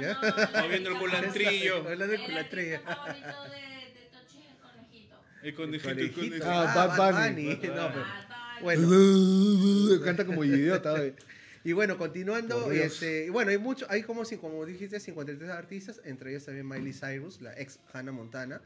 Moviendo 0.63 0.91
el 0.91 0.99
culantrillo. 0.99 1.91
El 1.91 2.01
artista 2.03 2.25
culatrillo. 2.27 2.81
favorito 2.81 3.43
de, 3.45 4.01
de 4.01 4.07
Tochi 4.13 4.39
es 4.39 4.51
el 4.53 4.57
conejito. 4.59 5.17
El 5.43 5.55
conejito, 5.55 5.89
el 5.91 6.13
Conejito. 6.13 6.45
Ah, 6.47 6.73
Ah, 6.73 6.87
Bad 6.87 6.99
Bad 6.99 7.29
Bunny. 7.31 7.45
Bunny. 7.55 7.69
Bad 7.69 7.77
No, 7.77 7.93
pero- 7.93 8.05
Ah, 8.07 8.59
bueno, 8.63 8.89
Canta 10.05 10.25
como 10.27 10.45
idiota. 10.45 10.91
güey. 10.97 11.15
Y 11.65 11.73
bueno, 11.73 11.99
continuando, 11.99 12.71
este, 12.73 13.27
y 13.27 13.29
bueno, 13.31 13.51
hay 13.51 13.59
mucho, 13.59 13.85
hay 13.91 14.03
como, 14.03 14.23
como 14.41 14.65
dijiste, 14.65 14.99
53 15.01 15.51
artistas, 15.51 16.01
entre 16.05 16.31
ellos 16.31 16.45
también 16.47 16.67
Miley 16.67 16.93
Cyrus, 16.93 17.41
la 17.41 17.53
ex 17.61 17.79
Hannah 17.93 18.13
Montana. 18.13 18.61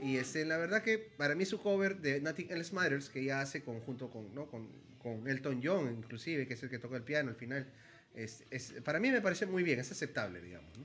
Y 0.00 0.16
este, 0.16 0.44
la 0.44 0.56
verdad 0.58 0.82
que 0.82 0.98
para 0.98 1.34
mí 1.34 1.44
su 1.44 1.60
cover 1.60 1.98
de 1.98 2.20
Nothing 2.20 2.50
Else 2.50 2.74
Matters, 2.74 3.08
que 3.10 3.20
ella 3.20 3.40
hace 3.40 3.62
conjunto 3.62 4.10
con, 4.10 4.34
¿no? 4.34 4.46
con, 4.46 4.68
con 4.98 5.28
Elton 5.28 5.60
John, 5.62 5.94
inclusive, 5.98 6.46
que 6.46 6.54
es 6.54 6.62
el 6.62 6.70
que 6.70 6.78
toca 6.78 6.96
el 6.96 7.02
piano 7.02 7.30
al 7.30 7.36
final, 7.36 7.66
es, 8.14 8.44
es- 8.50 8.74
para 8.84 8.98
mí 8.98 9.10
me 9.10 9.20
parece 9.20 9.46
muy 9.46 9.62
bien, 9.62 9.78
es 9.78 9.90
aceptable, 9.92 10.40
digamos. 10.40 10.76
¿no? 10.78 10.84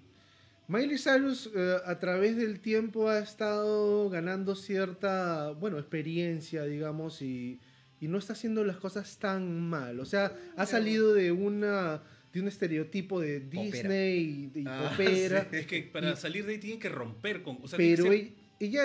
Miley 0.67 0.97
Cyrus 0.97 1.49
eh, 1.55 1.75
a 1.85 1.99
través 1.99 2.37
del 2.37 2.59
tiempo 2.59 3.09
ha 3.09 3.19
estado 3.19 4.09
ganando 4.09 4.55
cierta, 4.55 5.51
bueno, 5.51 5.77
experiencia, 5.77 6.63
digamos, 6.63 7.21
y, 7.21 7.59
y 7.99 8.07
no 8.07 8.17
está 8.17 8.33
haciendo 8.33 8.63
las 8.63 8.77
cosas 8.77 9.17
tan 9.19 9.59
mal. 9.69 9.99
O 9.99 10.05
sea, 10.05 10.35
ha 10.55 10.65
salido 10.65 11.13
de 11.13 11.31
una 11.31 12.01
de 12.33 12.41
un 12.41 12.47
estereotipo 12.47 13.19
de 13.19 13.41
Disney 13.41 14.51
y, 14.55 14.59
y 14.61 14.63
Ah, 14.67 14.89
popera, 14.89 15.47
Es 15.51 15.67
que 15.67 15.83
para 15.83 16.15
salir 16.15 16.45
de 16.47 16.53
ahí 16.53 16.57
tiene 16.59 16.79
que 16.79 16.89
romper 16.89 17.43
con. 17.43 17.59
O 17.61 17.67
sea, 17.67 17.77
pero 17.77 18.11
ella, 18.11 18.23
ella- 18.23 18.33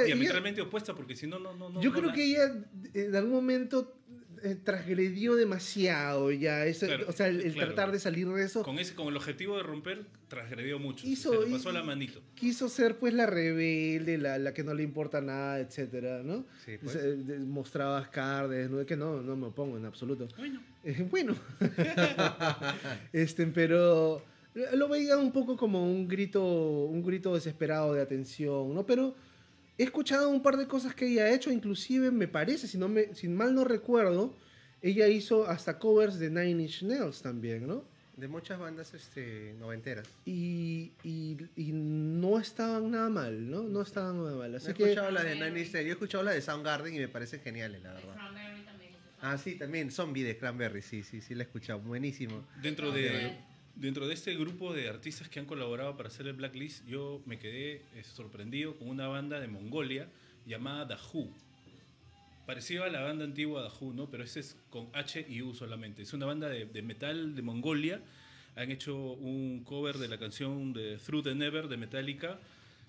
ella- 0.01 0.05
diametralmente 0.05 0.61
opuesta 0.61 0.95
porque 0.95 1.17
si 1.17 1.27
no, 1.27 1.39
no, 1.39 1.55
no. 1.55 1.81
yo 1.81 1.91
no 1.91 1.97
creo 1.99 2.13
que 2.13 2.25
ella 2.25 2.55
eh, 2.93 3.05
en 3.07 3.17
algún 3.17 3.33
momento 3.33 3.95
eh, 3.95 3.98
transgredió 4.65 5.35
demasiado 5.35 6.31
ya, 6.33 6.65
eso- 6.67 6.87
Claro, 6.87 7.07
o 7.09 7.13
sea, 7.13 7.29
el, 7.29 7.41
el 7.43 7.53
claro. 7.55 7.75
tratar 7.75 7.93
de 7.93 7.99
salir 8.01 8.29
de 8.29 8.45
eso. 8.45 8.63
Con, 8.63 8.79
ese, 8.79 8.95
con 8.95 9.09
el 9.09 9.17
objetivo 9.17 9.57
de 9.57 9.63
romper, 9.63 10.05
transgredió 10.29 10.79
mucho. 10.79 11.07
Hizo- 11.07 11.33
se 11.43 11.47
le 11.47 11.53
pasó 11.57 11.73
la 11.73 11.83
manito. 11.83 12.21
quiso 12.35 12.69
ser 12.69 12.97
pues 12.99 13.15
la 13.15 13.27
rebelde, 13.27 14.19
la, 14.19 14.39
la 14.39 14.53
que 14.55 14.63
no 14.65 14.75
le 14.75 14.83
importa 14.83 15.21
nada, 15.21 15.59
etcétera, 15.61 16.23
¿no? 16.23 16.45
Sí, 16.65 16.73
pues. 16.81 16.93
Se- 16.93 17.17
de- 17.17 17.39
mostraba 17.41 18.11
cardes, 18.11 18.71
no 18.71 18.81
es 18.81 18.87
que 18.87 18.97
no, 18.97 19.23
no 19.23 19.37
me 19.37 19.47
opongo 19.47 19.77
en 19.77 19.85
absoluto. 19.85 20.29
Bueno. 20.37 20.61
Eh, 20.85 21.07
bueno, 21.11 21.35
este, 23.13 23.47
pero 23.47 24.23
lo 24.75 24.89
veía 24.89 25.17
un 25.19 25.33
poco 25.33 25.57
como 25.57 25.85
un 25.85 26.09
grito, 26.09 26.43
un 26.85 27.03
grito 27.03 27.35
desesperado 27.35 27.95
de 27.95 28.01
atención, 28.03 28.75
¿no? 28.75 28.87
Pero 28.87 29.15
he 29.79 29.85
escuchado 29.85 30.29
un 30.29 30.43
par 30.43 30.57
de 30.57 30.67
cosas 30.67 30.95
que 30.95 31.07
ella 31.07 31.25
ha 31.25 31.33
hecho, 31.33 31.51
inclusive 31.51 32.11
me 32.11 32.29
parece, 32.29 32.67
si 32.67 32.77
no 32.77 32.89
me, 32.89 33.15
si 33.15 33.29
mal 33.29 33.55
no 33.55 33.65
recuerdo, 33.65 34.35
ella 34.83 35.09
hizo 35.09 35.47
hasta 35.49 35.79
covers 35.79 36.19
de 36.19 36.29
Nine 36.31 36.63
Inch 36.63 36.83
Nails 36.83 37.23
también, 37.23 37.67
¿no? 37.67 37.85
De 38.17 38.27
muchas 38.27 38.59
bandas 38.59 38.93
este, 38.95 39.55
noventeras. 39.61 40.09
Y, 40.25 40.91
y, 41.05 41.37
y 41.55 41.71
no 41.73 42.39
estaban 42.41 42.91
nada 42.91 43.09
mal, 43.09 43.49
¿no? 43.49 43.63
No 43.63 43.81
estaban 43.83 44.19
nada 44.25 44.37
mal. 44.37 44.55
He 44.55 44.57
Así 44.57 44.75
que 44.75 44.83
escuchado 44.85 45.13
la 45.13 45.23
de 45.23 45.35
Nine 45.37 45.61
Inch 45.61 45.73
Nails, 45.73 45.73
yo 45.73 45.79
he 45.79 45.91
escuchado 45.93 46.25
la 46.25 46.33
de 46.33 46.43
Soundgarden 46.43 46.95
y 46.95 46.99
me 46.99 47.07
parecen 47.09 47.41
geniales, 47.41 47.81
la 47.83 47.93
verdad. 47.93 48.15
Cranberry 48.15 48.63
también 48.65 48.93
es 48.93 48.99
Ah, 49.21 49.39
sí, 49.39 49.55
también, 49.55 49.91
Zombie 49.93 50.25
de 50.25 50.37
Cranberry, 50.37 50.83
sí, 50.83 51.05
sí, 51.05 51.21
sí, 51.21 51.35
la 51.37 51.45
he 51.45 51.47
escuchado, 51.47 51.79
buenísimo. 51.79 52.45
Dentro 52.61 52.89
Ok. 52.89 52.95
de, 52.97 53.39
dentro 53.79 54.09
de 54.09 54.15
este 54.15 54.35
grupo 54.35 54.73
de 54.73 54.89
artistas 54.89 55.29
que 55.29 55.39
han 55.39 55.47
colaborado 55.47 55.97
para 55.97 56.09
hacer 56.09 56.27
el 56.27 56.35
Blacklist, 56.35 56.85
yo 56.87 57.23
me 57.27 57.39
quedé 57.39 57.83
eh, 57.95 58.03
sorprendido 58.03 58.77
con 58.77 58.89
una 58.89 59.07
banda 59.07 59.41
de 59.41 59.47
Mongolia 59.47 60.09
llamada 60.47 60.99
Who. 61.13 61.31
Parecido 62.45 62.85
a 62.85 62.89
la 62.89 63.03
banda 63.03 63.25
antigua 63.25 63.73
Who, 63.81 63.93
¿no? 63.93 64.11
Pero 64.11 64.25
ese 64.25 64.41
es 64.41 64.57
con 64.71 64.89
H 64.95 65.25
y 65.29 65.43
U 65.43 65.55
solamente. 65.55 66.03
Es 66.03 66.13
una 66.13 66.27
banda 66.27 66.49
de, 66.49 66.83
metal 66.83 67.37
de 67.37 67.43
Mongolia. 67.43 68.01
Han 68.57 68.71
hecho 68.73 68.97
un 68.97 69.63
cover 69.65 69.99
de 69.99 70.09
la 70.09 70.19
canción 70.19 70.75
Through 71.05 71.25
the 71.25 71.35
Never 71.35 71.69
de 71.69 71.77
Metallica. 71.77 72.41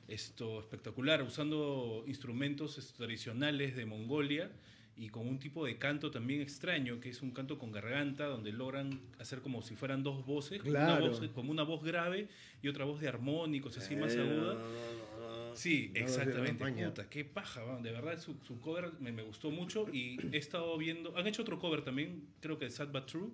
Esto 0.08 0.60
espectacular, 0.60 1.22
usando 1.22 2.04
instrumentos 2.08 2.94
tradicionales 2.98 3.76
de 3.76 3.86
Mongolia 3.86 4.50
y 4.96 5.10
con 5.10 5.28
un 5.28 5.40
tipo 5.40 5.66
de 5.66 5.78
canto 5.78 6.12
también 6.12 6.42
extraño, 6.42 7.00
que 7.00 7.10
es 7.10 7.22
un 7.22 7.32
canto 7.32 7.58
con 7.58 7.72
garganta, 7.72 8.26
donde 8.26 8.52
logran 8.52 9.00
hacer 9.20 9.42
como 9.42 9.62
si 9.62 9.76
fueran 9.76 10.04
dos 10.04 10.26
voces, 10.26 10.60
como, 10.60 10.72
Claro. 10.72 11.06
una, 11.06 11.10
voz, 11.18 11.30
como 11.34 11.52
una 11.52 11.64
voz 11.64 11.84
grave 11.84 12.28
y 12.62 12.68
otra 12.68 12.84
voz 12.86 13.00
de 13.00 13.08
armónicos, 13.08 13.78
así 13.78 13.96
más 13.96 14.14
Eh, 14.16 14.22
aguda. 14.22 15.56
Sí, 15.56 15.92
No, 15.94 16.00
exactamente. 16.02 16.64
de- 16.66 16.86
Puta, 16.88 17.10
qué 17.10 17.26
paja, 17.26 17.64
va. 17.64 17.80
de 17.82 17.92
verdad 17.92 18.20
su, 18.20 18.36
su 18.46 18.60
cover 18.60 18.92
me, 19.00 19.12
me 19.12 19.24
gustó 19.24 19.52
mucho 19.52 19.88
y 19.92 20.18
he 20.34 20.38
estado 20.38 20.78
viendo, 20.78 21.18
han 21.18 21.28
hecho 21.28 21.42
otro 21.42 21.60
cover 21.60 21.82
también, 21.82 22.28
creo 22.40 22.58
que 22.58 22.70
Sad 22.70 22.90
But 22.90 23.06
True, 23.08 23.30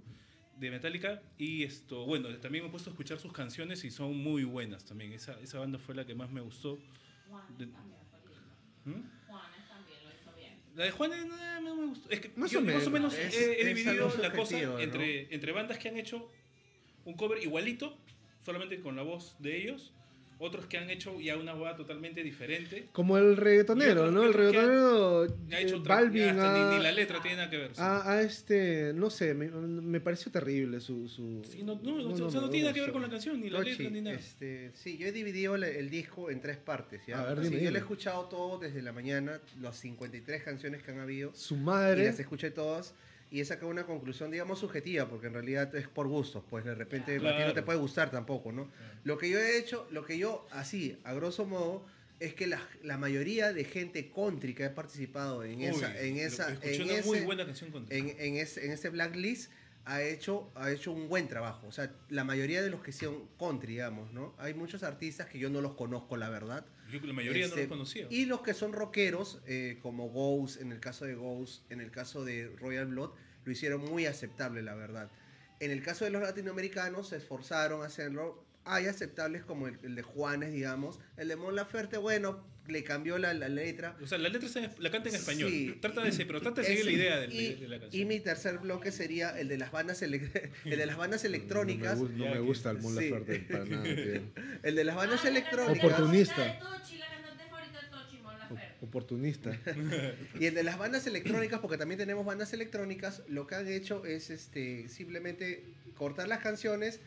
de 0.60 0.72
Metallica 0.72 1.22
y 1.38 1.64
esto, 1.64 2.06
bueno, 2.06 2.30
también 2.38 2.64
me 2.64 2.70
he 2.70 2.72
puesto 2.72 2.90
a 2.90 2.94
escuchar 2.94 3.20
sus 3.20 3.34
canciones 3.34 3.84
y 3.84 3.92
son 3.92 4.16
muy 4.18 4.44
buenas 4.46 4.86
también. 4.86 5.12
Esa, 5.12 5.38
esa 5.42 5.60
banda 5.60 5.78
fue 5.80 5.94
la 5.96 6.06
que 6.06 6.16
más 6.16 6.32
me 6.32 6.40
gustó. 6.42 6.78
De- 7.58 7.68
también 7.68 8.00
fue 8.10 8.20
lindo. 8.22 8.46
¿Mm? 8.86 9.28
Juanes 9.28 9.68
también 9.68 9.98
lo 10.04 10.10
hizo 10.10 10.32
bien. 10.38 10.54
La 10.76 10.84
de 10.86 10.92
Juan 10.92 11.12
eh, 11.14 11.26
no 11.64 11.76
me 11.76 11.88
gustó. 11.88 12.10
Es 12.10 12.20
que 12.20 12.32
Más 12.36 12.52
yo 12.52 12.60
o 12.60 12.62
más 12.62 12.86
o 12.86 12.92
menos. 12.92 13.18
Es- 13.18 13.36
he, 13.38 13.66
dividido 13.66 14.14
la 14.22 14.32
cosa 14.32 14.60
entre, 14.82 15.34
entre 15.34 15.52
bandas 15.52 15.78
que 15.78 15.88
han 15.88 15.98
hecho 15.98 16.30
un 17.06 17.16
cover 17.16 17.42
igualito, 17.42 17.98
solamente 18.42 18.80
con 18.82 18.96
la 18.96 19.04
voz 19.04 19.36
de 19.40 19.58
ellos, 19.58 19.94
otros 20.38 20.66
que 20.66 20.78
han 20.78 20.90
hecho 20.90 21.20
ya 21.22 21.38
una 21.38 21.54
boda 21.54 21.76
totalmente 21.76 22.22
diferente. 22.24 22.90
como 22.92 23.18
el 23.18 23.38
reggaetonero, 23.38 24.10
Y 24.10 24.12
¿no? 24.12 24.24
y 24.24 24.28
El 24.28 24.34
reggaetonero 24.34 25.22
Ha 25.24 25.26
eh, 25.26 25.62
hecho 25.64 25.78
otra, 25.78 25.96
Balvin 25.96 26.24
ya 26.24 26.32
hasta 26.32 26.66
ha- 26.66 26.70
ni, 26.72 26.78
ni 26.78 26.84
la 26.84 26.92
letra 26.92 27.22
tiene 27.22 27.38
nada 27.38 27.50
que 27.50 27.58
ver. 27.58 27.70
sí. 27.76 27.82
a, 27.82 28.12
a 28.12 28.22
este, 28.22 28.92
no 28.94 29.10
sé, 29.10 29.34
me, 29.34 29.48
me 29.50 30.02
pareció 30.02 30.32
terrible 30.32 30.80
su... 30.80 31.08
su 31.08 31.42
Sí, 31.50 31.64
no, 31.64 31.80
no, 31.82 31.96
o 32.26 32.30
sea, 32.30 32.42
no 32.42 32.50
tiene 32.50 32.66
nada 32.66 32.74
que 32.74 32.82
ver 32.82 32.92
con 32.92 33.02
la 33.02 33.10
canción, 33.10 33.40
ni 33.40 33.50
la 33.50 33.62
letra, 33.62 33.90
ni 33.90 34.02
nada. 34.02 34.16
este, 34.16 34.72
sí, 34.74 34.98
yo 34.98 35.08
he 35.08 35.12
dividido 35.12 35.56
el, 35.56 35.64
el 35.64 35.90
disco 35.90 36.30
en 36.30 36.42
tres 36.42 36.58
partes. 36.58 37.02
¿ya? 37.08 37.22
A 37.22 37.26
ver, 37.30 37.40
Así, 37.40 37.44
dime, 37.50 37.56
yo 37.56 37.60
dime. 37.60 37.72
lo 37.72 37.78
he 37.78 37.82
escuchado 37.82 38.26
todo 38.26 38.60
desde 38.60 38.82
la 38.82 38.92
mañana, 38.92 39.40
las 39.62 39.78
53 39.80 40.44
canciones 40.44 40.84
que 40.84 40.92
han 40.92 41.00
habido, 41.00 41.34
Su 41.34 41.56
y 41.56 41.60
madre... 41.60 42.06
las 42.06 42.20
escuché 42.20 42.52
todas. 42.52 42.94
Y 43.32 43.42
he 43.42 43.46
sacado 43.46 43.68
una 43.70 43.86
conclusión, 43.86 44.32
digamos, 44.32 44.60
subjetiva, 44.60 45.10
porque 45.10 45.28
en 45.28 45.34
realidad 45.34 45.74
es 45.76 45.88
por 45.88 46.08
gustos, 46.08 46.44
pues 46.50 46.64
de 46.64 46.76
repente 46.76 47.16
a 47.16 47.20
ti 47.20 47.24
no 47.24 47.30
te 47.30 47.36
Claro. 47.54 47.66
puede 47.66 47.80
gustar 47.80 48.12
tampoco, 48.12 48.52
¿no? 48.52 48.70
Lo 49.04 49.18
que 49.18 49.30
yo 49.30 49.40
he 49.40 49.58
hecho, 49.58 49.88
lo 49.92 50.06
que 50.06 50.18
yo, 50.18 50.48
así, 50.52 50.98
a 51.04 51.14
grosso 51.14 51.46
modo, 51.46 51.86
es 52.20 52.34
que 52.34 52.48
la, 52.48 52.62
la 52.84 52.98
mayoría 52.98 53.52
de 53.52 53.66
gente 53.66 54.10
country 54.14 54.54
que 54.54 54.64
ha 54.66 54.74
participado 54.76 55.44
en 55.44 55.58
Uy, 55.60 55.66
esa, 55.66 56.00
en 56.02 56.18
esa, 56.18 56.50
en 56.62 56.82
una 56.84 56.94
ese, 56.94 57.08
muy 57.08 57.20
buena 57.22 57.46
canción 57.46 57.72
con 57.72 57.86
en, 57.90 58.16
en, 58.20 58.38
ese, 58.38 58.66
en 58.66 58.72
ese 58.72 58.90
blacklist 58.90 59.52
ha 59.84 60.02
hecho, 60.02 60.50
ha 60.56 60.72
hecho 60.72 60.92
un 60.94 61.10
buen 61.10 61.28
trabajo. 61.28 61.68
O 61.68 61.72
sea, 61.72 61.92
la 62.10 62.24
mayoría 62.24 62.62
de 62.62 62.70
los 62.70 62.82
que 62.82 62.92
son 62.92 63.28
country, 63.38 63.74
digamos, 63.74 64.14
¿no? 64.14 64.34
Hay 64.38 64.54
muchos 64.54 64.82
artistas 64.84 65.28
que 65.28 65.38
yo 65.40 65.50
no 65.50 65.62
los 65.62 65.74
conozco, 65.74 66.16
la 66.16 66.30
verdad. 66.30 66.66
Yo 66.92 67.00
la 67.00 67.14
mayoría 67.14 67.44
no 67.44 67.48
Este, 67.48 67.62
los 67.62 67.70
conocía. 67.70 68.08
Y 68.10 68.26
los 68.26 68.42
que 68.42 68.54
son 68.54 68.74
rockeros, 68.74 69.42
eh, 69.48 69.80
como 69.82 70.10
Ghost, 70.10 70.62
en 70.62 70.72
el 70.72 70.80
caso 70.80 71.06
de 71.06 71.16
Ghost, 71.16 71.70
en 71.72 71.82
el 71.82 71.92
caso 71.92 72.24
de 72.24 72.56
Royal 72.60 72.88
Blood, 72.88 73.12
lo 73.44 73.52
hicieron 73.52 73.84
muy 73.84 74.06
aceptable, 74.06 74.62
la 74.62 74.76
verdad. 74.76 75.10
En 75.60 75.72
el 75.72 75.82
caso 75.82 76.06
de 76.06 76.12
los 76.12 76.22
latinoamericanos, 76.22 77.10
se 77.10 77.18
esforzaron 77.18 77.82
a 77.82 77.86
hacerlo. 77.86 78.44
Hay 78.66 78.88
aceptables 78.88 79.44
como 79.44 79.68
el, 79.68 79.78
el 79.84 79.96
de 79.96 80.02
Juanes, 80.02 80.52
digamos. 80.52 81.00
El 81.18 81.28
de 81.28 81.36
Mon 81.36 81.56
Laferte, 81.56 81.98
bueno, 81.98 82.44
le 82.68 82.84
cambió 82.84 83.18
la, 83.18 83.34
la 83.34 83.48
letra. 83.50 83.96
O 84.02 84.08
sea, 84.08 84.18
la 84.18 84.30
letra 84.30 84.48
en- 84.56 84.72
la 84.80 84.92
canta 84.92 85.10
en 85.10 85.16
español. 85.16 85.50
Sí. 85.52 85.78
Trata 85.82 86.02
de 86.04 86.12
ser, 86.12 86.26
pero 86.28 86.42
trata 86.42 86.62
de 86.62 86.68
seguir 86.68 86.86
la 86.86 86.92
idea 86.92 87.20
del- 87.20 87.34
y, 87.34 87.54
de, 87.56 87.68
la 87.68 87.80
canción. 87.80 88.02
y 88.02 88.06
mi 88.06 88.20
tercer 88.20 88.58
bloque 88.60 88.92
sería 88.92 89.38
el 89.40 89.48
de 89.48 89.58
las 89.58 89.72
bandas, 89.72 90.02
ele- 90.02 90.30
el 90.66 90.78
de 90.78 90.86
las 90.86 90.98
bandas 90.98 91.24
electrónicas. 91.26 91.98
No 91.98 92.06
me, 92.06 92.10
gu- 92.10 92.18
no 92.18 92.34
me 92.34 92.40
gusta 92.40 92.72
el 92.72 92.78
Mon 92.80 92.98
sí. 92.98 93.10
Laferte 93.10 93.40
para 93.52 93.66
nada, 93.66 93.84
tío. 93.96 94.22
El 94.64 94.76
de 94.76 94.84
las 94.84 94.96
bandas 94.96 95.22
Ah, 95.24 95.28
electrónicas. 95.30 95.84
Oportunista. 95.86 96.36
favorita 96.36 96.54
de 96.72 96.80
Tochi, 96.80 96.98
la 96.98 97.06
cantante 97.10 97.44
favorita 97.50 97.82
de 97.82 97.88
Tochi, 97.90 98.18
Mon 98.20 98.38
Laferte. 98.40 98.86
Oportunista. 98.86 99.58
Y 100.40 100.46
el 100.46 100.54
de 100.56 100.64
las 100.64 100.78
bandas 100.78 101.06
electrónicas, 101.08 101.60
porque 101.60 101.78
también 101.78 101.98
tenemos 102.00 102.26
bandas 102.26 102.52
electrónicas, 102.54 103.22
lo 103.30 103.48
que 103.48 103.56
han 103.56 103.68
hecho 103.68 104.06
es 104.06 104.30
este 104.30 104.90
simplemente 104.90 105.64
cortar 105.96 106.28
las 106.28 106.40
canciones 106.40 107.00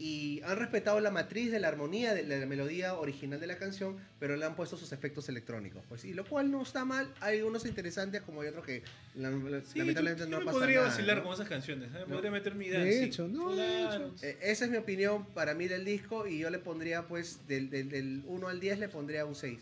y 0.00 0.40
han 0.44 0.56
respetado 0.58 1.00
la 1.00 1.10
matriz 1.10 1.50
de 1.50 1.58
la 1.58 1.66
armonía 1.68 2.14
de 2.14 2.22
la 2.22 2.46
melodía 2.46 2.94
original 2.94 3.40
de 3.40 3.48
la 3.48 3.56
canción, 3.58 3.96
pero 4.20 4.36
le 4.36 4.44
han 4.44 4.54
puesto 4.54 4.76
sus 4.76 4.92
efectos 4.92 5.28
electrónicos. 5.28 5.82
Pues, 5.88 6.04
y 6.04 6.14
lo 6.14 6.24
cual 6.24 6.50
no 6.52 6.62
está 6.62 6.84
mal. 6.84 7.12
Hay 7.20 7.42
unos 7.42 7.66
interesantes 7.66 8.22
como 8.22 8.42
hay 8.42 8.48
otros 8.48 8.64
que 8.64 8.82
la- 9.16 9.30
la- 9.30 9.60
Sí, 9.62 9.80
lamentablemente 9.80 10.22
yo 10.24 10.30
no 10.30 10.38
me 10.38 10.44
pasa 10.46 10.58
podría 10.58 10.76
nada. 10.76 10.88
vacilar 10.90 11.16
¿no? 11.18 11.24
con 11.24 11.32
esas 11.34 11.48
canciones. 11.48 11.88
¿eh? 11.94 12.04
No. 12.06 12.14
Podría 12.14 12.30
meter 12.30 12.54
mi 12.54 12.68
De 12.68 12.78
dance. 12.78 13.04
hecho, 13.04 13.26
no, 13.26 13.50
de 13.56 13.56
Claro. 13.86 14.14
Eh, 14.22 14.38
esa 14.42 14.66
es 14.66 14.70
mi 14.70 14.76
opinión 14.76 15.26
para 15.34 15.54
mí 15.54 15.66
del 15.66 15.84
disco 15.84 16.28
y 16.28 16.38
yo 16.38 16.50
le 16.50 16.60
pondría 16.60 17.08
pues 17.08 17.40
del, 17.48 17.68
del, 17.68 17.88
del 17.88 18.22
1 18.26 18.46
al 18.48 18.60
10 18.60 18.78
le 18.78 18.88
pondría 18.88 19.24
un 19.26 19.34
6. 19.34 19.58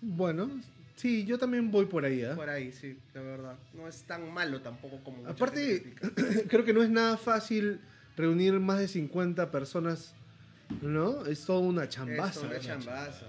Bueno, 0.00 0.50
Sí, 0.96 1.26
yo 1.26 1.38
también 1.38 1.70
voy 1.70 1.84
por 1.84 2.06
ahí, 2.06 2.24
¿ah? 2.24 2.34
Por 2.34 2.48
ahí, 2.48 2.72
sí, 2.72 2.96
de 3.12 3.20
verdad. 3.20 3.56
No 3.74 3.86
es 3.86 4.02
tan 4.04 4.32
malo 4.32 4.62
tampoco 4.62 4.98
como 5.04 5.26
Aparte, 5.28 5.92
creo 6.48 6.64
que 6.64 6.72
no 6.72 6.82
es 6.82 6.88
nada 6.88 7.18
fácil 7.18 7.80
reunir 8.16 8.58
más 8.60 8.78
de 8.78 8.88
50 8.88 9.50
personas, 9.50 10.14
¿no? 10.82 11.26
Es 11.26 11.44
toda 11.44 11.60
una 11.60 11.88
chambaza. 11.88 12.40
Es 12.40 12.44
una 12.46 12.54
¿no? 12.54 12.60
chambaza. 12.60 13.26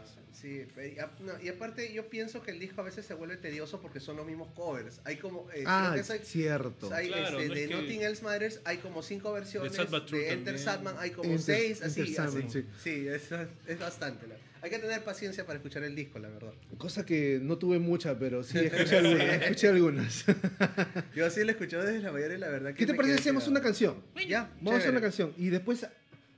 Sí, 0.47 0.65
y, 0.95 0.99
a- 0.99 1.11
no, 1.19 1.33
y 1.43 1.49
aparte 1.49 1.91
yo 1.93 2.07
pienso 2.09 2.41
que 2.41 2.51
el 2.51 2.59
disco 2.59 2.79
a 2.81 2.83
veces 2.85 3.05
se 3.05 3.13
vuelve 3.13 3.35
tedioso 3.37 3.81
porque 3.81 3.99
son 3.99 4.15
los 4.15 4.25
mismos 4.25 4.47
covers. 4.55 5.01
Hay 5.03 5.17
como... 5.17 5.41
eh, 5.51 5.55
creo 5.55 5.65
Ah, 5.67 5.91
que 5.93 6.13
hay- 6.13 6.19
cierto. 6.23 6.89
hay, 6.93 7.07
Claro, 7.09 7.39
este, 7.39 7.47
no 7.49 7.53
de 7.55 7.63
es 7.63 7.69
que- 7.69 7.75
Nothing 7.75 8.01
Else 8.03 8.23
Matters 8.23 8.61
hay 8.63 8.77
como 8.77 9.03
cinco 9.03 9.33
versiones. 9.33 9.73
De 10.11 10.31
Enter. 10.31 10.57
Sadman 10.57 10.95
hay 10.99 11.11
como 11.11 11.29
Enter- 11.29 11.39
seis, 11.39 11.81
así. 11.81 12.15
Sí. 12.49 12.65
Sí, 12.81 13.07
es, 13.07 13.29
es 13.67 13.79
bastante. 13.79 14.25
la- 14.27 14.35
Hay 14.61 14.69
que 14.69 14.79
tener 14.79 15.03
paciencia 15.03 15.45
para 15.45 15.57
escuchar 15.57 15.83
el 15.83 15.95
disco, 15.95 16.17
la 16.19 16.29
verdad. 16.29 16.53
Cosa 16.77 17.05
que 17.05 17.39
no 17.41 17.57
tuve 17.57 17.77
mucha, 17.79 18.17
pero 18.17 18.41
sí, 18.43 18.57
escuché 18.71 18.97
algunas. 18.97 19.41
escuché 19.43 19.67
algunas. 19.67 20.25
Yo 21.15 21.29
sí 21.29 21.41
lo 21.41 21.47
he 21.49 21.51
escuchado 21.51 21.83
desde 21.83 21.99
la 21.99 22.11
mayoría 22.11 22.37
y 22.37 22.39
la 22.39 22.49
verdad 22.49 22.69
que 22.71 22.77
¿Qué 22.77 22.85
te 22.85 22.93
parece 22.93 23.15
si 23.15 23.19
hacemos 23.21 23.47
una 23.47 23.61
canción? 23.61 24.01
Ya, 24.27 24.49
Vamos 24.61 24.75
a 24.75 24.77
hacer 24.77 24.91
una 24.91 25.01
canción 25.01 25.33
y 25.37 25.49
después 25.49 25.85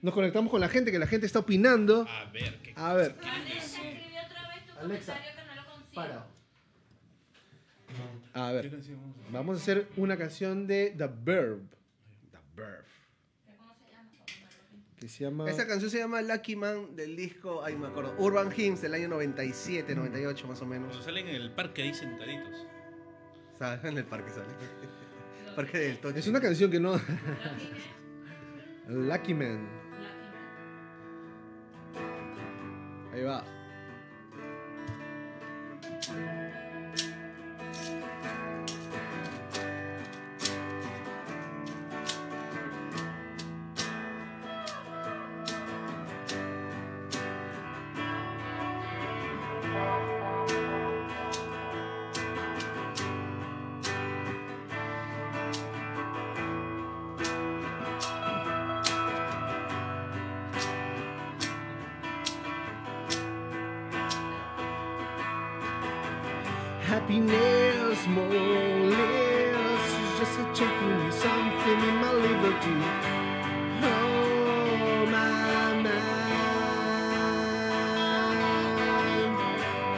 nos 0.02 0.14
conectamos 0.14 0.50
con 0.52 0.62
la 0.62 0.70
gente, 0.70 0.92
que 0.92 1.00
la 1.00 1.08
gente 1.08 1.26
está 1.26 1.40
opinando. 1.40 2.06
A 2.10 2.26
ver, 2.32 2.58
¿qué 2.64 2.74
A 2.76 2.94
ver 2.94 3.16
escribí 3.58 4.00
otra 4.26 4.48
vez 4.56 4.66
tu 4.66 4.69
Alexa, 4.80 5.16
no. 5.16 5.94
Para. 5.94 6.28
A 8.34 8.50
¿Qué 8.62 8.70
ver, 8.70 8.80
vamos 9.32 9.58
a 9.58 9.62
hacer? 9.62 9.88
una 9.98 10.16
canción 10.16 10.68
de 10.68 10.94
The 10.98 11.08
Verb. 11.24 11.62
The 12.32 12.38
Verb. 12.56 12.86
¿Cómo 13.58 13.74
se 13.74 13.90
llama? 13.92 14.12
Que 15.00 15.10
se 15.10 15.24
llama. 15.24 15.50
Esta 15.50 15.66
canción 15.68 15.90
se 15.90 15.98
llama 15.98 16.22
Lucky 16.22 16.56
Man 16.56 16.96
del 16.96 17.16
disco, 17.16 17.64
ay 17.64 17.76
me 17.76 17.88
acuerdo, 17.88 18.16
Urban 18.20 18.52
Hymns 18.56 18.82
del 18.82 18.94
año 18.94 19.08
97, 19.08 19.96
98 19.96 20.48
más 20.48 20.62
o 20.62 20.66
menos. 20.66 20.88
Cuando 20.90 21.04
salen 21.04 21.28
en 21.28 21.36
el 21.36 21.52
parque 21.52 21.82
ahí 21.82 21.94
sentaditos. 21.94 22.68
O 23.56 23.58
sea, 23.58 23.82
en 23.84 23.98
el 23.98 24.06
parque 24.06 24.30
sale. 24.32 24.54
parque 25.56 25.78
del 25.80 26.00
Tochi. 26.00 26.20
Es 26.20 26.28
una 26.28 26.40
canción 26.40 26.70
que 26.70 26.80
no. 26.80 26.94
Lucky 26.94 27.04
Man. 28.88 28.88
Lucky 28.88 28.94
Man. 28.94 29.08
Lucky 29.08 29.34
Man. 29.34 29.70
Ahí 33.12 33.24
va. 33.24 33.44
Bye. 36.08 36.39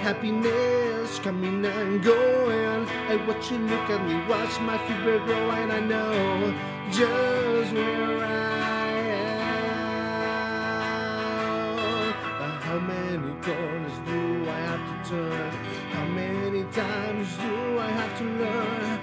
Happiness 0.02 1.20
coming 1.20 1.64
and 1.64 2.04
going. 2.04 2.88
I 3.08 3.18
watch 3.28 3.52
you 3.52 3.60
look 3.60 3.88
at 3.88 4.04
me, 4.08 4.16
watch 4.28 4.60
my 4.62 4.78
fever 4.88 5.20
grow, 5.20 5.52
and 5.52 5.72
I 5.72 5.80
know 5.80 6.54
just 6.89 7.72
where 7.72 8.24
I 8.24 8.89
am. 11.68 12.14
But 12.39 12.62
how 12.64 12.80
many 12.80 13.34
corners 13.41 13.97
do 14.08 14.49
I 14.49 14.60
have 14.70 14.84
to 14.89 14.95
turn? 15.12 15.52
How 15.91 16.06
many 16.06 16.64
times 16.72 17.38
do 17.38 17.78
I 17.78 17.91
have 17.99 18.18
to 18.18 18.24
learn? 18.24 18.99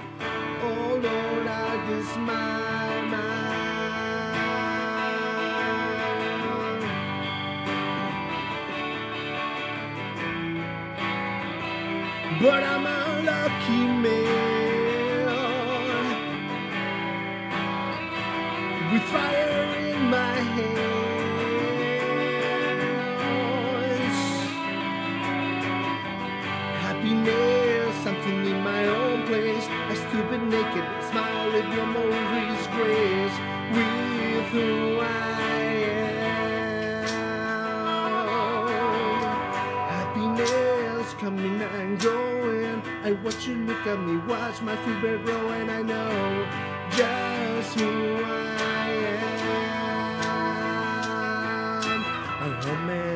Oh 0.63 0.99
Lord, 1.01 1.47
I 1.47 1.77
guess 1.87 2.17
my 2.17 3.01
mind. 3.07 3.48
But 12.41 12.63
I'm 12.63 12.85
a 12.87 13.21
lucky 13.25 13.85
man 14.03 15.25
with 18.93 19.03
fire 19.11 19.75
in 19.91 20.09
my 20.09 20.35
hands. 20.55 20.79
Happiness, 26.79 27.95
something 28.05 28.45
in 28.45 28.63
my 28.63 28.87
own 28.87 29.25
place. 29.27 29.67
I 29.89 29.95
stupid 29.95 30.41
naked 30.43 30.85
smile 31.11 31.51
with 31.51 31.67
your 31.75 31.87
Maurice 31.87 32.38
of 43.89 43.99
me, 44.01 44.17
watch 44.27 44.61
my 44.61 44.75
food 44.75 45.01
bear 45.01 45.17
grow, 45.17 45.49
and 45.49 45.71
I 45.71 45.81
know 45.81 46.45
just 46.91 47.79
who 47.79 48.17
I 48.23 48.89
am. 51.81 52.03
I'm. 52.41 53.08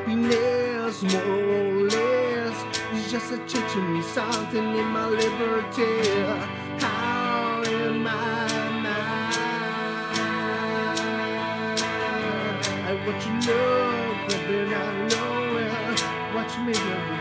Happiness, 0.00 1.02
more 1.02 1.22
or 1.22 1.72
less, 1.88 2.64
is 2.94 3.10
just 3.10 3.32
a 3.32 3.38
teaching 3.46 3.94
me 3.94 4.02
something 4.02 4.76
in 4.76 4.86
my 4.86 5.06
liberty. 5.06 6.10
How 6.78 7.62
in 7.66 8.02
my 8.02 8.46
mind, 8.84 9.68
I 12.86 12.92
watch 13.06 13.26
you 13.26 13.34
look, 13.48 14.16
but 14.28 14.40
I 14.74 14.88
know 15.08 15.58
it. 15.58 15.98
Watch 16.34 16.54
me 16.58 16.72
when 16.72 17.19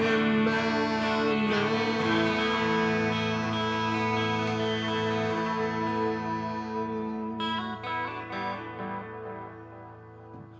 in 0.00 0.44
my 0.44 1.34
mind. 1.48 1.92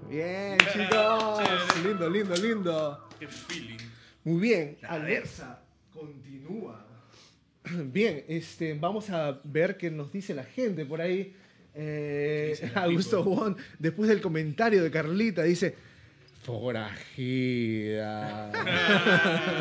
Bien, 0.08 0.58
chicos. 0.72 1.84
Lindo, 1.84 2.10
lindo, 2.10 2.34
lindo. 2.36 3.08
Qué 3.18 3.26
feeling. 3.26 3.78
Muy 4.24 4.40
bien, 4.40 4.78
A 4.82 4.98
ver. 4.98 5.18
Alexa, 5.18 5.62
continúa. 5.92 6.86
Bien, 7.92 8.24
este, 8.28 8.74
vamos 8.74 9.10
a 9.10 9.40
ver 9.44 9.76
qué 9.76 9.90
nos 9.90 10.12
dice 10.12 10.34
la 10.34 10.44
gente 10.44 10.84
por 10.84 11.00
ahí. 11.00 11.34
Eh, 11.74 12.54
¿Qué 12.58 12.66
dicen 12.66 12.68
los 12.74 12.84
Augusto? 12.84 13.22
Won, 13.24 13.56
después 13.78 14.08
del 14.08 14.20
comentario 14.20 14.82
de 14.82 14.90
Carlita, 14.90 15.42
dice: 15.42 15.74
Forajida. 16.42 18.50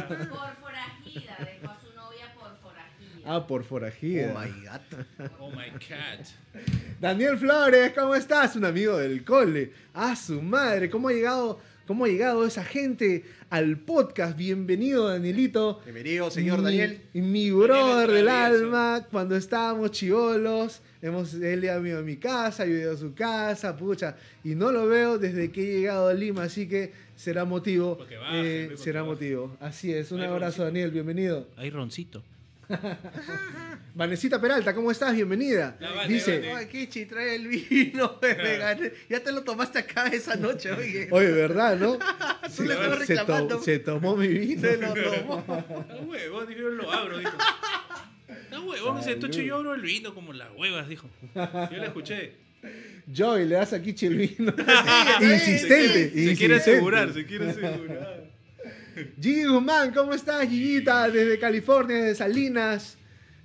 Por 0.08 0.56
forajida, 0.60 1.38
dejó 1.40 1.72
a 1.72 1.80
su 1.80 1.94
novia 1.96 2.34
por 2.34 2.58
forajida. 2.58 3.22
ah, 3.26 3.46
por 3.48 3.62
Oh 3.62 3.64
forajida. 3.64 4.34
my 4.34 4.50
god. 4.66 4.82
Oh 5.40 5.52
my 5.52 5.70
cat. 5.88 6.26
Daniel 7.00 7.38
Flores, 7.38 7.94
¿cómo 7.94 8.16
estás? 8.16 8.56
Un 8.56 8.66
amigo 8.66 8.98
del 8.98 9.24
cole. 9.24 9.72
Ah, 9.94 10.16
su 10.16 10.42
madre, 10.42 10.90
¿cómo 10.90 11.10
ha 11.10 11.14
llegado, 11.14 11.60
cómo 11.86 12.06
ha 12.06 12.08
llegado 12.08 12.44
esa 12.46 12.64
gente 12.64 13.26
al 13.52 13.78
podcast? 13.78 14.36
Bienvenido, 14.36 15.08
Danielito. 15.08 15.82
Bienvenido, 15.84 16.32
señor 16.32 16.58
Mi- 16.60 16.64
Daniel. 16.66 17.02
Mi 17.14 17.52
brother 17.52 18.08
Daniel 18.08 18.16
del 18.16 18.28
alma, 18.30 19.06
cuando 19.12 19.36
estábamos 19.36 19.92
chivolos, 19.92 20.82
hemos, 21.02 21.34
él 21.34 21.68
ha 21.70 21.80
ido 21.80 22.00
a 22.00 22.02
mi 22.02 22.18
casa, 22.18 22.66
yo 22.66 22.74
he 22.76 22.80
ido 22.80 22.94
a 22.94 22.98
su 22.98 23.14
casa, 23.14 23.76
pucha, 23.76 24.16
y 24.44 24.56
no 24.56 24.72
lo 24.72 24.88
veo 24.88 25.18
desde 25.18 25.52
que 25.52 25.62
he 25.62 25.80
llegado 25.80 26.08
a 26.10 26.14
Lima, 26.14 26.44
así 26.44 26.68
que 26.68 26.92
será 27.16 27.46
motivo, 27.46 27.98
baje, 27.98 28.66
eh, 28.66 28.78
será 28.78 29.04
motivo. 29.04 29.56
Así 29.60 29.94
es, 29.94 30.12
un 30.12 30.20
Hay 30.22 30.28
abrazo 30.28 30.44
roncito. 30.46 30.64
Daniel, 30.66 30.92
bienvenido. 30.92 31.48
Hay 31.58 31.70
roncito. 31.70 32.24
Vanesita 33.94 34.40
Peralta, 34.40 34.74
¿cómo 34.74 34.92
estás? 34.92 35.14
Bienvenida. 35.14 35.76
La 35.80 35.92
Vane, 35.92 36.14
Dice, 36.14 36.40
Vane. 36.40 36.54
Ay, 36.54 36.66
Kichi, 36.68 37.06
trae 37.06 37.36
el 37.36 37.48
vino. 37.48 38.18
me 38.22 38.58
gané. 38.58 38.92
Ya 39.10 39.20
te 39.22 39.32
lo 39.34 39.44
tomaste 39.44 39.80
acá 39.80 40.08
esa 40.08 40.36
noche, 40.36 40.72
oye. 40.72 41.08
oye, 41.12 41.32
¿verdad, 41.32 41.78
no? 41.78 41.98
Tú 42.56 42.64
le 42.64 42.74
estabas 42.74 43.06
se, 43.06 43.16
to- 43.16 43.22
reclamando. 43.22 43.62
se 43.62 43.80
tomó 43.80 44.16
mi 44.16 44.28
vino. 44.30 44.62
Se 44.62 44.78
lo 44.78 44.94
tomó. 44.94 45.44
Dijo, 46.14 46.50
yo 46.52 46.70
lo 46.70 46.90
abro, 46.92 47.18
dijo. 47.20 47.32
Está 48.44 48.60
huevón 48.60 49.00
ese 49.00 49.16
tocho, 49.16 49.42
yo 49.42 49.56
abro 49.58 49.74
el 49.74 49.82
vino 49.82 50.14
como 50.14 50.34
las 50.34 50.50
huevas, 50.56 50.88
dijo. 50.88 51.10
Yo 51.36 51.78
le 51.78 51.86
escuché. 51.86 52.34
Joy, 53.12 53.46
le 53.48 53.56
das 53.56 53.74
a 53.74 53.82
Kichi 53.82 54.06
el 54.06 54.16
vino. 54.18 54.54
sí, 55.20 55.26
insistente, 55.26 56.12
Se 56.30 56.36
quiere 56.38 56.56
asegurar, 56.56 57.12
se 57.14 57.26
quiere 57.26 57.50
asegurar. 57.50 58.30
Gigi 59.20 59.46
Guzmán, 59.46 59.92
¿cómo 59.94 60.14
estás, 60.14 60.48
Gigita? 60.48 61.10
Desde 61.10 61.40
California, 61.40 61.96
desde 61.98 62.16
Salinas. 62.16 62.98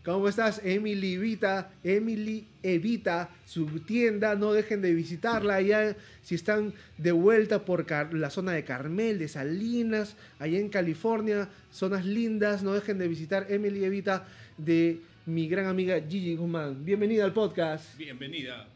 ¿Cómo 0.05 0.29
estás, 0.29 0.61
Emily 0.65 1.15
Evita? 1.15 1.71
Emily 1.83 2.47
Evita, 2.63 3.29
su 3.45 3.67
tienda, 3.81 4.37
no 4.37 4.53
dejen 4.53 4.81
de 4.83 4.93
visitarla 4.95 5.57
allá. 5.57 5.97
Si 6.23 6.35
están 6.37 6.75
de 6.99 7.11
vuelta 7.11 7.65
por 7.65 7.87
Car- 7.87 8.15
la 8.15 8.31
zona 8.31 8.53
de 8.53 8.63
Carmel, 8.65 9.19
de 9.19 9.27
Salinas, 9.27 10.15
allá 10.39 10.59
en 10.61 10.69
California, 10.69 11.49
zonas 11.73 12.05
lindas, 12.05 12.63
no 12.63 12.73
dejen 12.75 12.99
de 12.99 13.09
visitar 13.09 13.47
Emily 13.49 13.85
Evita 13.85 14.29
de 14.59 15.01
mi 15.27 15.49
gran 15.49 15.67
amiga 15.67 16.01
Gigi 16.01 16.37
Guzmán. 16.37 16.85
Bienvenida 16.85 17.25
al 17.25 17.33
podcast. 17.33 17.97
Bienvenida. 17.97 18.69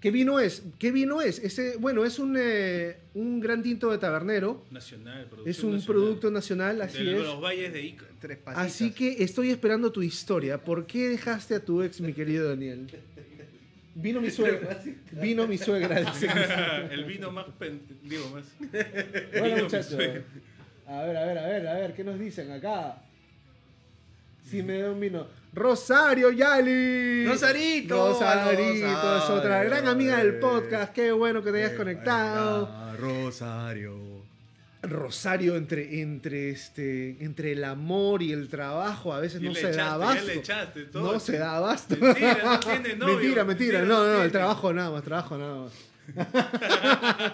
¿Qué 0.00 0.10
vino 0.10 0.38
es? 0.38 0.62
¿Qué 0.78 0.92
vino 0.92 1.22
es? 1.22 1.38
Ese, 1.38 1.76
bueno, 1.78 2.04
es 2.04 2.18
un, 2.18 2.36
eh, 2.38 2.98
un 3.14 3.40
gran 3.40 3.62
tinto 3.62 3.90
de 3.90 3.96
tabernero. 3.96 4.62
Nacional, 4.70 5.28
Es 5.46 5.64
un 5.64 5.72
nacional. 5.76 5.82
producto 5.86 6.30
nacional, 6.30 6.82
así 6.82 7.02
de 7.02 7.12
es. 7.12 7.18
los 7.22 7.40
valles 7.40 7.72
de 7.72 7.82
Ica. 7.82 8.04
Tres 8.20 8.36
pasitas. 8.36 8.66
Así 8.66 8.90
que 8.92 9.22
estoy 9.24 9.48
esperando 9.50 9.90
tu 9.90 10.02
historia. 10.02 10.58
¿Por 10.62 10.86
qué 10.86 11.08
dejaste 11.08 11.54
a 11.54 11.60
tu 11.64 11.82
ex, 11.82 12.02
mi 12.02 12.12
querido 12.12 12.50
Daniel? 12.50 12.86
Vino 13.94 14.20
mi 14.20 14.30
suegra. 14.30 14.78
Vino 15.12 15.46
mi 15.46 15.56
suegra. 15.56 16.00
dice 16.12 16.28
el 16.90 17.04
vino 17.04 17.30
más 17.30 17.46
pen- 17.58 17.80
digo 18.02 18.28
más. 18.28 18.44
Bueno, 18.60 18.84
Vino 19.32 19.56
mi 19.56 19.62
muchachos. 19.62 19.86
suegra. 19.86 20.22
A 20.86 21.02
ver, 21.04 21.16
a 21.16 21.24
ver, 21.24 21.38
a 21.38 21.46
ver, 21.46 21.66
a 21.66 21.74
ver, 21.78 21.94
¿qué 21.94 22.04
nos 22.04 22.18
dicen 22.20 22.50
acá? 22.50 23.00
Si 24.48 24.62
me 24.62 24.78
da 24.80 24.90
un 24.90 25.00
vino. 25.00 25.26
Rosario 25.52 26.30
Yali. 26.30 27.26
Rosarito. 27.26 28.08
Rosarito 28.08 29.16
es 29.16 29.24
otra 29.24 29.62
Rosario. 29.62 29.70
gran 29.70 29.86
amiga 29.88 30.18
del 30.18 30.38
podcast. 30.38 30.92
Qué 30.92 31.12
bueno 31.12 31.42
que 31.42 31.50
te 31.52 31.64
hayas 31.64 31.76
conectado. 31.76 32.68
Rosario. 32.98 34.14
Rosario 34.82 35.56
entre, 35.56 36.02
entre, 36.02 36.50
este, 36.50 37.16
entre 37.24 37.52
el 37.52 37.64
amor 37.64 38.22
y 38.22 38.32
el 38.32 38.48
trabajo 38.48 39.14
a 39.14 39.20
veces 39.20 39.40
no 39.40 39.54
se 39.54 39.62
da 39.62 39.70
echaste, 39.70 39.80
abasto. 40.42 40.80
todo. 40.92 41.12
No 41.14 41.20
se 41.20 41.38
da 41.38 41.56
abasto. 41.56 41.96
Mentira, 41.98 42.38
no 42.44 42.60
tiene 42.60 42.96
novio. 42.96 43.14
mentira, 43.16 43.44
mentira. 43.44 43.78
Mentira, 43.78 43.84
No, 43.84 44.06
no 44.12 44.22
el 44.22 44.30
trabajo 44.30 44.72
nada 44.74 44.90
más, 44.90 45.02
trabajo 45.02 45.38
nada 45.38 45.56
más. 45.56 45.72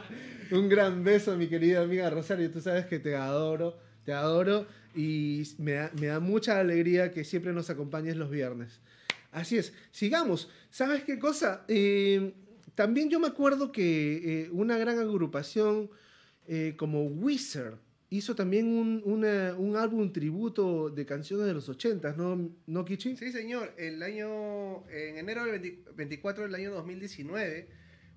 Un 0.52 0.68
gran 0.68 1.02
beso, 1.02 1.36
mi 1.36 1.48
querida 1.48 1.82
amiga 1.82 2.08
Rosario. 2.10 2.48
Tú 2.52 2.60
sabes 2.60 2.86
que 2.86 3.00
te 3.00 3.16
adoro, 3.16 3.76
te 4.04 4.12
adoro 4.12 4.66
y 4.94 5.44
me 5.58 5.72
da, 5.72 5.90
me 5.98 6.06
da 6.06 6.20
mucha 6.20 6.58
alegría 6.58 7.10
que 7.10 7.24
siempre 7.24 7.52
nos 7.52 7.70
acompañes 7.70 8.16
los 8.16 8.30
viernes. 8.30 8.80
Así 9.32 9.58
es, 9.58 9.72
sigamos. 9.92 10.48
¿Sabes 10.70 11.04
qué 11.04 11.18
cosa? 11.18 11.64
Eh, 11.68 12.34
también 12.74 13.10
yo 13.10 13.20
me 13.20 13.28
acuerdo 13.28 13.70
que 13.70 14.42
eh, 14.42 14.50
una 14.52 14.76
gran 14.78 14.98
agrupación 14.98 15.90
eh, 16.48 16.74
como 16.76 17.04
Wizard 17.04 17.78
hizo 18.08 18.34
también 18.34 18.66
un, 18.66 19.02
un 19.04 19.76
álbum 19.76 20.12
tributo 20.12 20.90
de 20.90 21.06
canciones 21.06 21.46
de 21.46 21.54
los 21.54 21.68
80, 21.68 22.14
¿no, 22.16 22.50
¿No 22.66 22.84
Kichi? 22.84 23.16
Sí, 23.16 23.30
señor. 23.30 23.72
El 23.76 24.02
año, 24.02 24.84
en 24.88 25.18
enero 25.18 25.44
del 25.44 25.60
20 25.60 25.92
24 25.94 26.44
del 26.44 26.54
año 26.56 26.72
2019, 26.72 27.68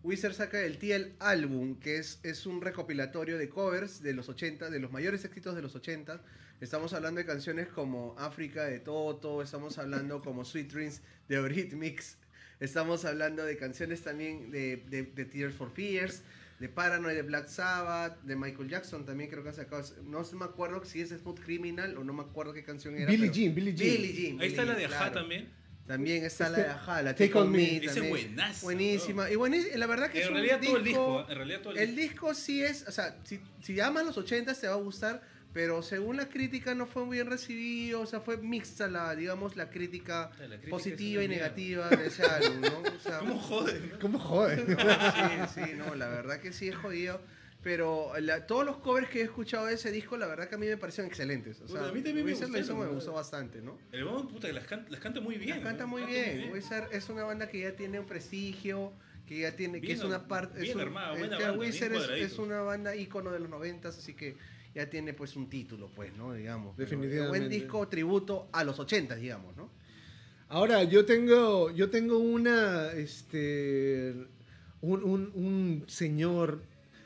Wizard 0.01 0.34
saca 0.34 0.61
el 0.61 0.80
TL 0.80 1.13
Album, 1.19 1.80
que 1.80 1.97
es, 1.97 2.19
es 2.24 2.47
un 2.47 2.61
recopilatorio 2.61 3.38
de 3.38 3.49
covers 3.49 4.01
de 4.01 4.13
los 4.13 4.30
80, 4.30 4.71
de 4.71 4.80
los 4.80 4.91
mayores 4.91 5.24
éxitos 5.26 5.55
de 5.55 5.61
los 5.61 5.76
80. 5.76 6.24
Estamos 6.64 6.93
hablando 6.93 7.20
de 7.20 7.26
canciones 7.26 7.68
como 7.68 8.16
África 8.18 8.64
de 8.64 8.80
Toto, 8.80 9.41
estamos 9.41 9.78
hablando 9.80 10.22
como 10.22 10.45
Sweet 10.45 10.72
Dreams 10.72 11.01
de 11.28 11.36
Eurythmics, 11.36 12.16
estamos 12.61 13.03
hablando 13.03 13.43
de 13.43 13.57
canciones 13.57 14.01
también 14.01 14.49
de, 14.49 14.78
de, 14.88 15.03
de 15.03 15.26
Tears 15.26 15.53
for 15.53 15.70
Fears, 15.70 16.22
de 16.61 16.70
Paranoid, 16.70 17.16
de 17.16 17.22
Black 17.24 17.47
Sabbath, 17.49 18.22
de 18.22 18.38
Michael 18.38 18.70
Jackson 18.70 19.05
también 19.05 19.30
creo 19.30 19.43
que 19.43 19.49
han 19.49 19.55
sacado. 19.55 19.84
No 20.05 20.24
me 20.39 20.45
acuerdo 20.45 20.86
si 20.86 21.01
es 21.01 21.09
Smooth 21.09 21.41
Criminal 21.41 21.97
o 21.97 22.05
no 22.05 22.14
me 22.14 22.22
acuerdo 22.22 22.53
qué 22.53 22.64
canción 22.64 22.95
era. 22.95 23.11
Billie 23.11 23.30
Jean, 23.30 23.53
Billie 23.53 23.76
Jean. 23.76 23.97
Billie 23.97 24.14
Jean. 24.14 24.39
Ahí 24.39 24.47
está 24.47 24.61
Billie 24.61 24.74
la 24.76 24.80
de 24.80 24.88
claro. 24.88 25.11
también. 25.11 25.49
También 25.86 26.24
está 26.24 26.47
la 26.47 26.57
de 26.59 26.66
Ajá, 26.68 27.01
la 27.01 27.14
Take 27.14 27.28
Take 27.28 27.39
on 27.39 27.47
On 27.47 27.51
Me. 27.51 27.57
Me. 27.57 27.76
Ese 27.76 27.88
también. 27.88 28.09
buenazo. 28.09 28.66
Buenísima. 28.66 29.30
Y 29.30 29.36
bueno, 29.36 29.57
la 29.76 29.86
verdad 29.86 30.09
que 30.09 30.20
es 30.20 30.28
En 30.28 30.32
un 30.32 30.36
realidad 30.36 30.61
todo 30.61 30.78
el 30.78 30.84
disco, 30.86 31.26
en 31.28 31.36
realidad 31.36 31.59
todo 31.59 31.74
el 31.74 31.80
El 31.80 31.95
disco. 31.97 32.28
disco 32.28 32.34
sí 32.34 32.64
es, 32.64 32.88
o 32.88 32.91
sea, 32.93 33.20
si, 33.26 33.41
si 33.61 33.78
amas 33.82 34.05
los 34.05 34.18
80 34.18 34.53
te 34.53 34.68
va 34.70 34.76
a 34.76 34.78
gustar, 34.78 35.34
pero 35.53 35.81
según 35.83 36.17
la 36.17 36.27
crítica 36.29 36.73
no 36.75 36.85
fue 36.87 37.05
muy 37.05 37.17
bien 37.17 37.29
recibido, 37.29 38.01
o 38.01 38.05
sea, 38.07 38.19
fue 38.21 38.37
mixta 38.37 38.87
la, 38.87 39.15
digamos, 39.15 39.55
la 39.55 39.69
crítica, 39.69 40.31
La 40.39 40.47
crítica 40.47 40.69
positiva 40.71 41.23
y 41.23 41.27
negativa 41.27 41.89
de 41.89 42.07
ese 42.07 42.23
álbum, 42.23 42.61
¿no? 42.61 42.79
O 42.95 42.99
sea, 42.99 43.19
¿Cómo 43.19 43.37
joden? 43.37 43.89
no? 43.93 43.99
¿Cómo 43.99 44.19
joder? 44.19 44.65
sí, 44.65 45.61
sí, 45.65 45.71
no, 45.77 45.95
la 45.95 46.07
verdad 46.09 46.39
que 46.39 46.51
sí 46.53 46.67
es 46.69 46.75
jodido. 46.75 47.21
Pero 47.61 48.11
la- 48.19 48.45
todos 48.45 48.65
los 48.65 48.75
covers 48.79 49.07
que 49.07 49.21
he 49.21 49.23
escuchado 49.23 49.67
de 49.67 49.75
ese 49.75 49.89
disco, 49.89 50.17
la 50.17 50.27
verdad 50.27 50.49
que 50.49 50.55
a 50.55 50.57
mí 50.57 50.67
me 50.67 50.75
parecieron 50.75 51.07
excelentes. 51.09 51.61
O 51.61 51.67
sea, 51.67 51.77
Bueno, 51.77 51.87
a 51.87 51.91
mí 51.93 52.01
también 52.01 52.25
me 52.25 52.31
gustaron, 52.33 52.79
me 52.79 52.85
¿no? 52.87 52.91
gustó 52.91 53.13
bastante, 53.13 53.61
¿no? 53.61 53.77
El 53.93 54.03
huevón, 54.03 54.27
puta, 54.27 54.47
que 54.47 54.53
las, 54.53 54.65
can- 54.65 54.85
las 54.89 54.99
canta 54.99 55.21
muy 55.21 55.37
bien. 55.37 55.57
La 55.59 55.63
canta 55.63 55.83
¿no? 55.83 55.87
muy 55.91 56.03
bien. 56.03 56.51
Wizard 56.51 56.93
es 56.93 57.07
una 57.07 57.23
banda 57.23 57.47
que 57.47 57.59
ya 57.61 57.73
tiene 57.73 58.01
un 58.01 58.05
prestigio, 58.05 58.91
que 59.25 59.39
ya 59.39 59.55
tiene, 59.55 59.79
que 59.79 59.87
Bien 59.87 59.97
es 59.97 60.03
una 60.03 60.15
ar- 60.17 60.27
parte, 60.27 60.59
bien 60.59 60.71
es 60.71 60.75
un- 60.75 60.81
armada, 60.81 61.13
es 61.13 61.19
buena 61.19 61.37
que 61.37 61.43
banda, 61.45 61.57
bien 61.57 61.71
Wizard 61.73 61.93
es, 62.17 62.31
es 62.33 62.37
una 62.37 62.59
banda 62.63 62.95
ícono 62.97 63.31
de 63.31 63.39
los 63.39 63.49
noventas, 63.49 63.97
así 63.97 64.13
que 64.13 64.35
ya 64.76 64.89
tiene 64.89 65.13
pues 65.13 65.36
un 65.36 65.49
título, 65.49 65.89
pues, 65.95 66.15
¿no? 66.15 66.34
Digamos. 66.34 66.76
Definitivamente. 66.78 67.30
Buen 67.30 67.49
disco 67.49 67.88
tributo 67.88 68.47
a 68.51 68.63
los 68.63 68.80
ochentas, 68.80 69.19
digamos, 69.19 69.55
¿no? 69.55 69.69
Ahora, 70.49 70.84
yo 70.84 71.05
tengo, 71.05 71.71
yo 71.71 71.89
tengo 71.89 72.17
una, 72.19 72.91
este, 72.91 74.13
un, 74.82 75.03
un- 75.03 75.32
un 75.34 75.84
señor 75.88 76.61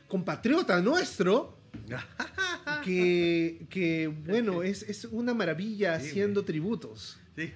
compatriota 0.07 0.81
nuestro 0.81 1.57
que, 2.83 3.65
que 3.69 4.07
bueno, 4.07 4.63
es, 4.63 4.83
es 4.83 5.05
una 5.05 5.33
maravilla 5.33 5.95
haciendo 5.95 6.43
tributos. 6.43 7.19
Sí, 7.35 7.53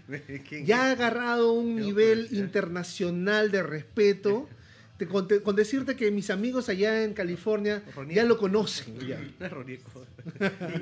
¿quién 0.48 0.66
Ya 0.66 0.84
ha 0.86 0.92
agarrado 0.92 1.54
un 1.54 1.76
nivel 1.78 2.28
pues, 2.28 2.40
internacional 2.40 3.52
de 3.52 3.64
respeto. 3.64 4.48
Te- 5.02 5.08
con, 5.08 5.28
te- 5.28 5.42
con 5.42 5.56
decirte 5.56 5.96
que 5.96 6.12
mis 6.12 6.30
amigos 6.30 6.70
allá 6.70 7.04
en 7.04 7.16
California 7.16 7.82
ya 8.08 8.24
lo 8.24 8.38
conocen. 8.38 9.00
ya. 9.08 9.18
No 9.40 9.46
es 9.48 9.52
Ronieco. 9.52 10.06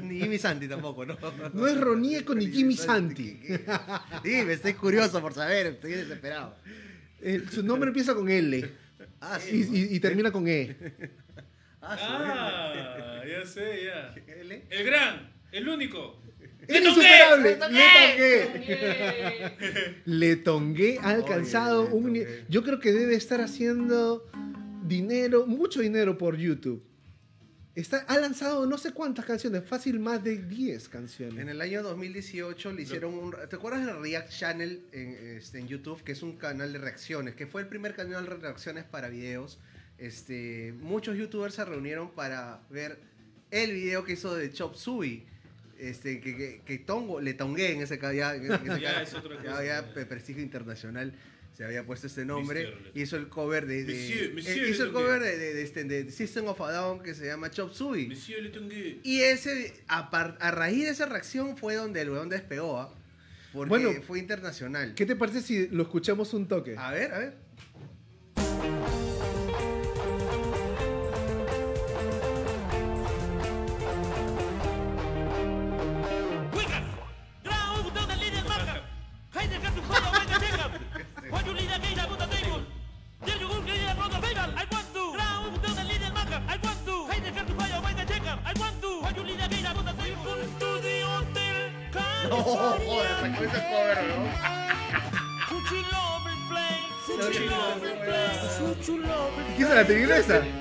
Ni 0.03 0.15
ni 0.15 0.19
Jimmy 0.19 0.37
Santi 0.37 0.67
tampoco, 0.67 1.05
¿no? 1.05 1.17
No 1.53 1.65
es 1.67 1.79
Ronieco 1.79 2.35
ni 2.35 2.47
Jimmy 2.51 2.75
Santi. 2.75 3.39
Sí, 4.21 4.43
me 4.45 4.51
estoy 4.53 4.73
curioso 4.73 5.21
por 5.21 5.33
saber, 5.33 5.67
estoy 5.67 5.91
desesperado. 5.93 6.53
Eh, 7.21 7.45
su 7.49 7.63
nombre 7.63 7.87
empieza 7.87 8.13
con 8.13 8.29
L 8.29 8.69
Ah, 9.21 9.39
y, 9.49 9.63
sí. 9.63 9.69
y- 9.89 9.95
y 9.95 9.99
termina 10.01 10.31
con 10.33 10.45
E. 10.49 10.75
Ah, 11.81 11.95
sí. 11.97 12.03
Ah, 12.05 13.21
ya, 13.25 13.39
ya 13.39 13.45
sé, 13.45 13.85
ya. 13.85 14.13
L. 14.33 14.63
El 14.69 14.83
gran, 14.85 15.31
el 15.53 15.69
único. 15.69 16.21
Insuperable! 16.69 17.57
¡Le 17.57 17.69
¡Le 17.71 17.85
tongué! 17.95 19.51
Le 20.05 20.35
tongué 20.35 20.99
ha 21.01 21.09
alcanzado 21.09 21.83
Oye, 21.83 21.93
un... 21.93 22.03
Tongué. 22.03 22.45
Yo 22.47 22.63
creo 22.63 22.79
que 22.79 22.91
debe 22.91 23.15
estar 23.15 23.41
haciendo 23.41 24.29
dinero, 24.83 25.45
mucho 25.47 25.81
dinero 25.81 26.17
por 26.17 26.37
YouTube. 26.37 26.83
Está, 27.75 27.99
ha 28.07 28.17
lanzado 28.17 28.65
no 28.65 28.77
sé 28.77 28.91
cuántas 28.91 29.25
canciones, 29.25 29.63
fácil 29.63 29.99
más 29.99 30.23
de 30.23 30.37
10 30.37 30.89
canciones. 30.89 31.39
En 31.39 31.49
el 31.49 31.61
año 31.61 31.81
2018 31.81 32.73
le 32.73 32.81
hicieron 32.81 33.13
un... 33.13 33.33
¿Te 33.49 33.55
acuerdas 33.55 33.85
del 33.85 34.01
React 34.01 34.29
Channel 34.31 34.83
en, 34.91 35.37
este, 35.37 35.59
en 35.59 35.67
YouTube? 35.67 36.03
Que 36.03 36.11
es 36.11 36.21
un 36.21 36.35
canal 36.35 36.73
de 36.73 36.79
reacciones, 36.79 37.35
que 37.35 37.47
fue 37.47 37.61
el 37.61 37.67
primer 37.67 37.95
canal 37.95 38.25
de 38.25 38.35
reacciones 38.35 38.83
para 38.83 39.07
videos. 39.07 39.59
Este, 39.97 40.73
muchos 40.79 41.17
youtubers 41.17 41.53
se 41.55 41.63
reunieron 41.63 42.11
para 42.11 42.61
ver 42.69 42.99
el 43.51 43.71
video 43.71 44.03
que 44.03 44.13
hizo 44.13 44.35
de 44.35 44.51
Chop 44.51 44.75
Suey. 44.75 45.25
Este, 45.79 46.19
que, 46.19 46.35
que, 46.35 46.61
que 46.65 46.77
tongo, 46.77 47.21
le 47.21 47.33
tongué 47.33 47.71
en 47.71 47.81
ese 47.81 47.97
ca- 47.99 48.13
ya, 48.13 48.35
en 48.35 48.43
ese 48.51 48.59
Ya 48.81 48.93
ca- 48.95 49.01
es 49.03 49.13
otra 49.13 49.35
ya 49.35 49.41
cosa, 49.41 49.57
había 49.59 49.81
ya. 49.81 49.93
pe- 49.93 50.05
prestigio 50.05 50.43
internacional. 50.43 51.13
Se 51.55 51.65
había 51.65 51.85
puesto 51.85 52.07
este 52.07 52.23
nombre. 52.25 52.67
Mister 52.67 52.91
Hizo 53.01 53.17
el 53.17 53.27
cover 53.27 53.65
de. 53.65 53.83
de- 53.83 53.93
Monsieur, 53.93 54.33
Monsieur 54.33 54.57
eh, 54.57 54.61
Le 54.63 54.69
hizo 54.69 54.83
el 54.85 54.91
cover 54.93 55.21
de, 55.21 55.37
de, 55.37 55.53
de 55.53 55.61
este, 55.63 55.83
de 55.83 56.11
System 56.11 56.45
of 56.47 56.61
a 56.61 56.71
Down 56.71 57.01
que 57.03 57.13
se 57.13 57.25
llama 57.25 57.49
Chop 57.51 57.73
Suey. 57.73 58.07
Monsieur 58.07 58.41
Le 58.41 58.49
Tongué. 58.49 58.99
Y 59.03 59.21
ese, 59.21 59.73
a, 59.87 60.09
par- 60.09 60.37
a 60.39 60.51
raíz 60.51 60.83
de 60.85 60.91
esa 60.91 61.05
reacción 61.05 61.57
fue 61.57 61.75
donde 61.75 62.01
el 62.01 62.09
weón 62.11 62.29
despegó, 62.29 62.79
¿ah? 62.79 62.93
Porque 63.51 63.69
Bueno, 63.69 63.91
fue 64.05 64.19
internacional. 64.19 64.93
¿Qué 64.95 65.05
te 65.05 65.15
parece 65.15 65.41
si 65.41 65.67
lo 65.69 65.83
escuchamos 65.83 66.33
un 66.33 66.47
toque? 66.47 66.75
A 66.77 66.91
ver, 66.91 67.11
a 67.13 67.19
ver. 67.19 69.08
La 99.79 99.87
tigresa? 99.87 100.58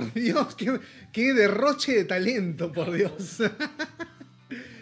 Por 0.00 0.12
Dios, 0.22 0.54
qué, 0.54 0.78
qué 1.12 1.32
derroche 1.34 1.92
de 1.92 2.04
talento, 2.04 2.72
por 2.72 2.92
Dios. 2.92 3.42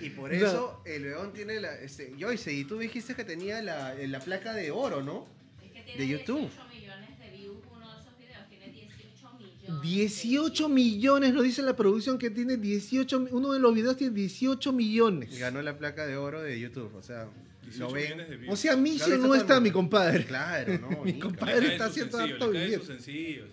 Y 0.01 0.11
por 0.11 0.31
No. 0.33 0.37
eso 0.37 0.83
el 0.87 1.03
león 1.03 1.33
tiene 1.33 1.59
la. 1.59 1.75
Este, 1.81 2.14
Joyce, 2.21 2.53
y 2.53 2.64
tú 2.64 2.79
dijiste 2.79 3.17
que 3.17 3.25
tenía 3.25 3.61
la, 3.62 3.95
la 3.95 4.21
placa 4.21 4.53
de 4.55 4.71
oro, 4.71 5.03
¿no? 5.03 5.27
Es 5.64 5.73
que 5.73 5.83
tiene 5.83 6.01
De 6.01 6.07
YouTube. 6.07 6.49
18 6.49 6.69
millones 6.71 7.19
de 7.19 7.31
views 7.37 7.57
uno 7.75 7.93
de 7.93 8.01
esos 8.01 8.17
videos. 8.17 8.49
Tiene 8.49 8.69
18 8.71 9.33
millones. 9.39 9.83
18 9.83 10.69
millones, 10.69 11.35
nos 11.35 11.43
dice 11.43 11.62
la 11.62 11.75
producción 11.75 12.19
que 12.19 12.31
tiene 12.31 12.57
18, 12.59 13.19
mi- 13.21 13.31
uno 13.33 13.53
de 13.53 13.59
los 13.59 13.75
videos 13.75 13.97
tiene 13.97 14.14
18 14.14 14.73
millones. 14.73 15.37
Ganó 15.37 15.61
la 15.62 15.77
placa 15.77 16.07
de 16.07 16.17
oro 16.17 16.41
de 16.43 16.61
YouTube. 16.61 16.95
O 16.95 17.03
sea, 17.03 17.27
18 17.64 17.79
lo 17.89 17.93
ven. 17.93 18.05
millones 18.05 18.29
de 18.29 18.37
views. 18.37 18.53
O 18.53 18.57
sea, 18.57 18.77
visto 18.77 19.19
no 19.19 19.35
está, 19.35 19.59
mi 19.61 19.73
compadre. 19.73 20.25
Claro, 20.27 20.79
no. 20.79 20.91
Mi 21.05 21.19
compadre. 21.19 21.73
Está 21.73 21.87
haciendo 21.87 22.19
harto 22.19 22.53
sencillo. 22.85 23.47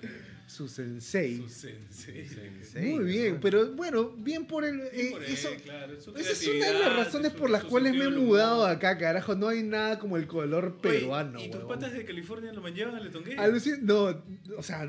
Su 0.54 0.68
sensei. 0.68 1.38
Su 1.38 1.50
sensei. 1.50 2.28
Sensei, 2.28 2.94
Muy 2.94 3.06
bien, 3.06 3.34
¿no? 3.36 3.40
pero 3.40 3.72
bueno, 3.74 4.12
bien 4.18 4.46
por 4.46 4.64
el... 4.64 4.82
Eh, 4.92 5.10
por 5.12 5.24
él, 5.24 5.32
eso, 5.34 5.50
claro, 5.64 6.00
su 6.00 6.12
esa 6.16 6.32
es 6.32 6.48
una 6.48 6.68
de 6.68 6.74
las 6.80 6.96
razones 6.96 7.32
su- 7.32 7.38
por 7.40 7.50
las 7.50 7.64
cuales 7.64 7.96
me 7.96 8.06
he 8.06 8.10
mudado 8.10 8.58
humor. 8.58 8.70
acá, 8.70 8.98
carajo. 9.00 9.34
No 9.34 9.48
hay 9.48 9.64
nada 9.64 9.98
como 9.98 10.16
el 10.18 10.28
color 10.28 10.78
Oye, 10.84 11.00
peruano. 11.00 11.40
¿Y 11.40 11.48
tus 11.48 11.62
huevón. 11.62 11.70
patas 11.80 11.94
de 11.94 12.06
California 12.06 12.54
lo 12.54 12.68
llevan 12.68 12.96
al 12.96 13.04
Letongué? 13.04 13.36
No, 13.82 14.22
o 14.56 14.62
sea, 14.62 14.84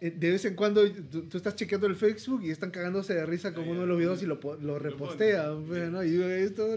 eh, 0.00 0.10
de 0.10 0.30
vez 0.32 0.44
en 0.46 0.56
cuando 0.56 0.90
tú, 0.90 1.28
tú 1.28 1.36
estás 1.36 1.54
chequeando 1.54 1.86
el 1.86 1.94
Facebook 1.94 2.42
y 2.42 2.50
están 2.50 2.72
cagándose 2.72 3.14
de 3.14 3.24
risa 3.24 3.54
con 3.54 3.68
uno 3.68 3.82
de 3.82 3.86
los 3.86 3.98
videos 3.98 4.20
y 4.22 4.26
lo, 4.26 4.40
lo 4.60 4.78
repostean, 4.80 5.64
pues, 5.66 5.90
¿no? 5.92 6.02
Y 6.02 6.10
digo, 6.10 6.24
esto, 6.24 6.76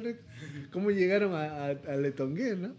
¿cómo 0.72 0.91
llegaron 0.91 1.34
a, 1.34 1.43
a, 1.65 1.69
a 1.69 1.95
Letongué, 1.97 2.55
no? 2.55 2.76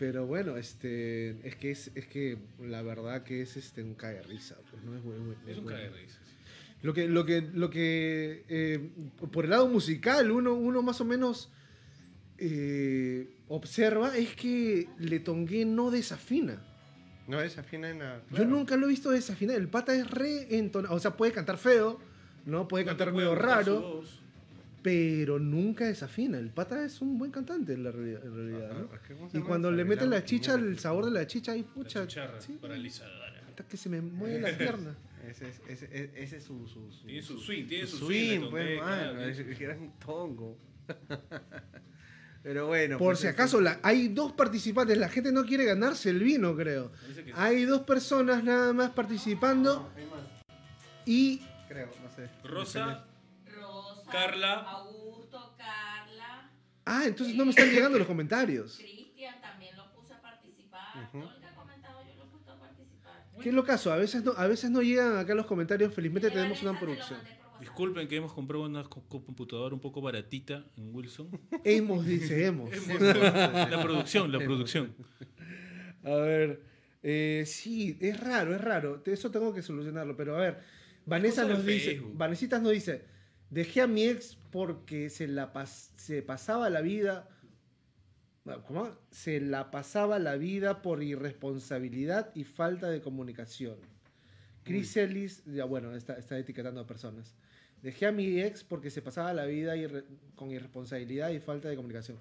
Pero 0.00 0.26
bueno, 0.26 0.56
este, 0.56 1.36
es 1.46 1.54
que 1.56 1.70
es, 1.70 1.90
es 1.94 2.06
que 2.08 2.38
la 2.58 2.80
verdad 2.82 3.22
que 3.22 3.42
es 3.42 3.56
este 3.56 3.82
un 3.82 3.94
cae 3.94 4.14
de 4.14 4.22
risa, 4.22 4.56
pues, 4.70 4.82
¿no? 4.82 4.96
Es, 4.96 5.04
muy- 5.04 5.18
muy- 5.18 5.36
Es 5.46 5.58
un 5.58 5.64
bueno. 5.64 5.78
de 5.78 5.90
risa. 5.90 6.18
sí. 6.24 6.34
Lo 6.82 6.94
que, 6.94 7.06
lo 7.06 7.26
que, 7.26 7.42
lo 7.42 7.68
que 7.68 8.44
eh, 8.48 8.90
por 9.30 9.44
el 9.44 9.50
lado 9.50 9.68
musical, 9.68 10.30
uno, 10.30 10.54
uno 10.54 10.80
más 10.82 11.02
o 11.02 11.04
menos 11.04 11.50
eh, 12.38 13.28
observa 13.48 14.16
es 14.16 14.34
que 14.34 14.88
Letongué 14.98 15.66
no 15.66 15.90
desafina. 15.90 16.62
No 17.28 17.38
desafina 17.38 17.90
en 17.90 17.98
la. 17.98 18.22
Yo 18.32 18.46
nunca 18.46 18.76
lo 18.78 18.86
he 18.86 18.88
visto 18.88 19.10
desafinar. 19.10 19.56
El 19.56 19.68
pata 19.68 19.94
es 19.94 20.10
re 20.10 20.56
entonado. 20.56 20.94
O 20.94 20.98
sea, 20.98 21.16
puede 21.16 21.32
cantar 21.32 21.58
feo, 21.58 22.00
¿no? 22.46 22.66
Puede 22.66 22.84
No 22.84 22.88
cantar 22.92 23.12
medio 23.12 23.34
su 23.34 23.34
raro, 23.36 23.80
voz. 23.82 24.20
Pero 24.82 25.38
nunca 25.38 25.86
desafina. 25.86 26.38
El 26.38 26.50
pata 26.50 26.84
es 26.84 27.00
un 27.00 27.18
buen 27.18 27.30
cantante 27.30 27.74
en 27.74 27.84
la 27.84 27.90
realidad. 27.92 28.24
en 28.24 28.34
realidad, 28.34 28.72
¿no? 28.72 28.84
Ajá, 28.86 29.00
¿cómo 29.08 29.30
se 29.30 29.38
Y 29.38 29.40
cuando 29.42 29.70
le 29.70 29.84
meten 29.84 30.10
la 30.10 30.24
chicha, 30.24 30.54
el 30.54 30.78
sabor 30.78 31.04
de 31.06 31.10
la 31.10 31.26
chicha, 31.26 31.52
ahí 31.52 31.62
pucha. 31.62 32.04
La 32.04 32.40
sí, 32.40 32.58
paralizadora. 32.60 33.40
hasta 33.48 33.64
que 33.64 33.76
se 33.76 33.88
me 33.88 34.00
mueve 34.00 34.40
la 34.40 34.56
pierna. 34.56 34.96
Ese 35.28 35.48
es, 35.50 35.60
ese, 35.68 35.84
ese- 35.92 36.10
ese 36.22 36.36
es 36.38 36.44
su, 36.44 36.66
su, 36.66 36.90
su- 36.90 37.06
Tiene 37.06 37.20
su 37.22 37.38
swing, 37.38 37.66
tiene 37.66 37.86
su 37.86 37.98
swing, 37.98 38.38
swing. 38.40 38.50
pues, 38.50 38.80
mano. 38.80 39.12
claro, 39.12 39.34
su- 39.34 39.62
Era 39.62 39.76
un 39.76 39.92
tongo. 39.98 40.56
Pero 42.42 42.68
bueno. 42.68 42.96
Por 42.96 43.08
pues, 43.08 43.18
si 43.20 43.26
ese- 43.26 43.34
acaso, 43.34 43.60
la- 43.60 43.78
hay 43.82 44.08
dos 44.08 44.32
participantes. 44.32 44.96
La 44.96 45.10
gente 45.10 45.30
no 45.30 45.44
quiere 45.44 45.64
ganarse 45.66 46.08
el 46.08 46.20
vino, 46.20 46.56
creo. 46.56 46.90
Que 47.14 47.22
sí. 47.24 47.30
Hay 47.34 47.64
dos 47.66 47.82
personas 47.82 48.42
nada 48.42 48.72
más 48.72 48.90
participando 48.92 49.74
No, 49.74 49.88
hay 49.94 50.06
más, 50.06 50.20
y 51.04 51.42
creo, 51.68 51.90
no 52.02 52.10
sé. 52.16 52.30
Rosa, 52.42 52.84
Rosa, 52.86 53.04
Carla. 54.10 54.54
Augusto, 54.62 55.54
Carla, 55.56 56.50
Ah, 56.84 57.04
entonces 57.06 57.34
no 57.36 57.44
me 57.44 57.50
están 57.50 57.70
llegando 57.70 57.98
los 57.98 58.06
comentarios. 58.06 58.76
Cristian 58.78 59.40
también 59.40 59.76
lo 59.76 59.92
puse 59.92 60.12
a 60.14 60.20
participar. 60.20 61.10
Todo 61.12 61.30
el 61.34 61.40
que 61.40 61.46
ha 61.46 61.54
comentado 61.54 62.00
yo 62.02 62.14
lo 62.16 62.24
he 62.24 62.26
puesto 62.28 62.52
a 62.52 62.58
participar. 62.58 63.26
¿Qué 63.40 63.48
es 63.50 63.54
lo 63.54 63.64
caso? 63.64 63.92
A 63.92 63.96
veces 63.96 64.24
no, 64.24 64.32
a 64.32 64.46
veces 64.46 64.70
no 64.70 64.82
llegan 64.82 65.16
acá 65.16 65.34
los 65.34 65.46
comentarios. 65.46 65.94
Felizmente 65.94 66.30
tenemos 66.30 66.62
una 66.62 66.78
producción. 66.78 67.20
Disculpen 67.60 68.08
que 68.08 68.16
hemos 68.16 68.32
comprado 68.32 68.64
una 68.64 68.82
co- 68.84 69.04
co- 69.06 69.22
computadora 69.22 69.74
un 69.74 69.80
poco 69.82 70.00
baratita 70.00 70.64
en 70.78 70.94
Wilson. 70.94 71.28
Hemos, 71.64 72.06
dice, 72.06 72.46
hemos. 72.46 72.70
la 72.88 73.82
producción, 73.82 74.32
la 74.32 74.38
producción. 74.38 74.94
A 76.02 76.10
ver, 76.10 76.62
eh, 77.02 77.44
sí, 77.46 77.98
es 78.00 78.18
raro, 78.18 78.54
es 78.54 78.60
raro. 78.62 79.02
Eso 79.04 79.30
tengo 79.30 79.52
que 79.52 79.60
solucionarlo. 79.60 80.16
Pero 80.16 80.36
a 80.36 80.40
ver, 80.40 80.60
Vanessa 81.04 81.44
nos 81.44 81.64
dice, 81.66 81.90
Facebook. 81.90 82.16
Vanessitas 82.16 82.62
nos 82.62 82.72
dice, 82.72 83.04
dejé 83.50 83.80
a 83.82 83.86
mi 83.86 84.04
ex 84.04 84.36
porque 84.50 85.10
se 85.10 85.26
la 85.28 85.52
pas- 85.52 85.90
se 85.96 86.22
pasaba 86.22 86.70
la 86.70 86.80
vida, 86.80 87.28
¿cómo? 88.66 88.96
Se 89.10 89.40
la 89.40 89.70
pasaba 89.70 90.18
la 90.18 90.36
vida 90.36 90.82
por 90.82 91.02
irresponsabilidad 91.02 92.30
y 92.34 92.44
falta 92.44 92.88
de 92.88 93.00
comunicación. 93.00 93.76
Chris 94.64 94.96
Ellis, 94.96 95.42
ya 95.46 95.64
bueno, 95.64 95.94
está, 95.94 96.14
está 96.18 96.38
etiquetando 96.38 96.80
a 96.80 96.86
personas. 96.86 97.34
Dejé 97.82 98.06
a 98.06 98.12
mi 98.12 98.40
ex 98.40 98.62
porque 98.62 98.90
se 98.90 99.00
pasaba 99.02 99.32
la 99.32 99.46
vida 99.46 99.74
irre- 99.76 100.04
con 100.36 100.50
irresponsabilidad 100.50 101.30
y 101.30 101.40
falta 101.40 101.68
de 101.68 101.76
comunicación. 101.76 102.18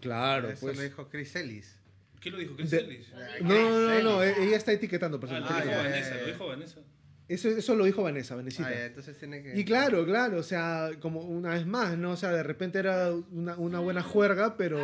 Claro, 0.00 0.50
Eso 0.50 0.60
pues. 0.66 0.76
lo 0.76 0.82
dijo 0.82 1.08
Chris 1.08 1.36
Ellis. 1.36 1.76
¿Qué 2.20 2.30
lo 2.30 2.38
dijo? 2.38 2.56
¿Qué 2.56 2.64
De- 2.64 2.78
Ellis? 2.78 3.12
No, 3.42 3.70
no, 3.70 3.80
no, 3.80 4.02
no, 4.02 4.22
ella 4.22 4.56
está 4.56 4.72
etiquetando 4.72 5.18
Ah, 5.18 5.20
personas. 5.20 5.48
lo 5.50 5.56
Ah, 5.56 5.60
dijo 5.60 5.70
ya, 5.70 5.76
ya, 5.76 5.82
Vanessa, 5.90 6.14
lo 6.16 6.26
dijo 6.26 6.46
Vanessa. 6.48 6.80
Eso, 7.28 7.48
eso 7.48 7.74
lo 7.74 7.84
dijo 7.84 8.02
Vanessa, 8.02 8.36
Vanesita. 8.36 8.68
Ah, 8.68 8.72
ya, 8.74 8.84
entonces 8.86 9.18
tiene 9.18 9.42
que. 9.42 9.58
Y 9.58 9.64
claro, 9.64 10.04
claro, 10.04 10.38
o 10.38 10.42
sea, 10.42 10.90
como 11.00 11.20
una 11.20 11.50
vez 11.50 11.66
más, 11.66 11.98
¿no? 11.98 12.12
O 12.12 12.16
sea, 12.16 12.30
de 12.30 12.42
repente 12.42 12.78
era 12.78 13.10
una, 13.32 13.56
una 13.56 13.80
buena 13.80 14.02
juerga, 14.02 14.56
pero 14.56 14.78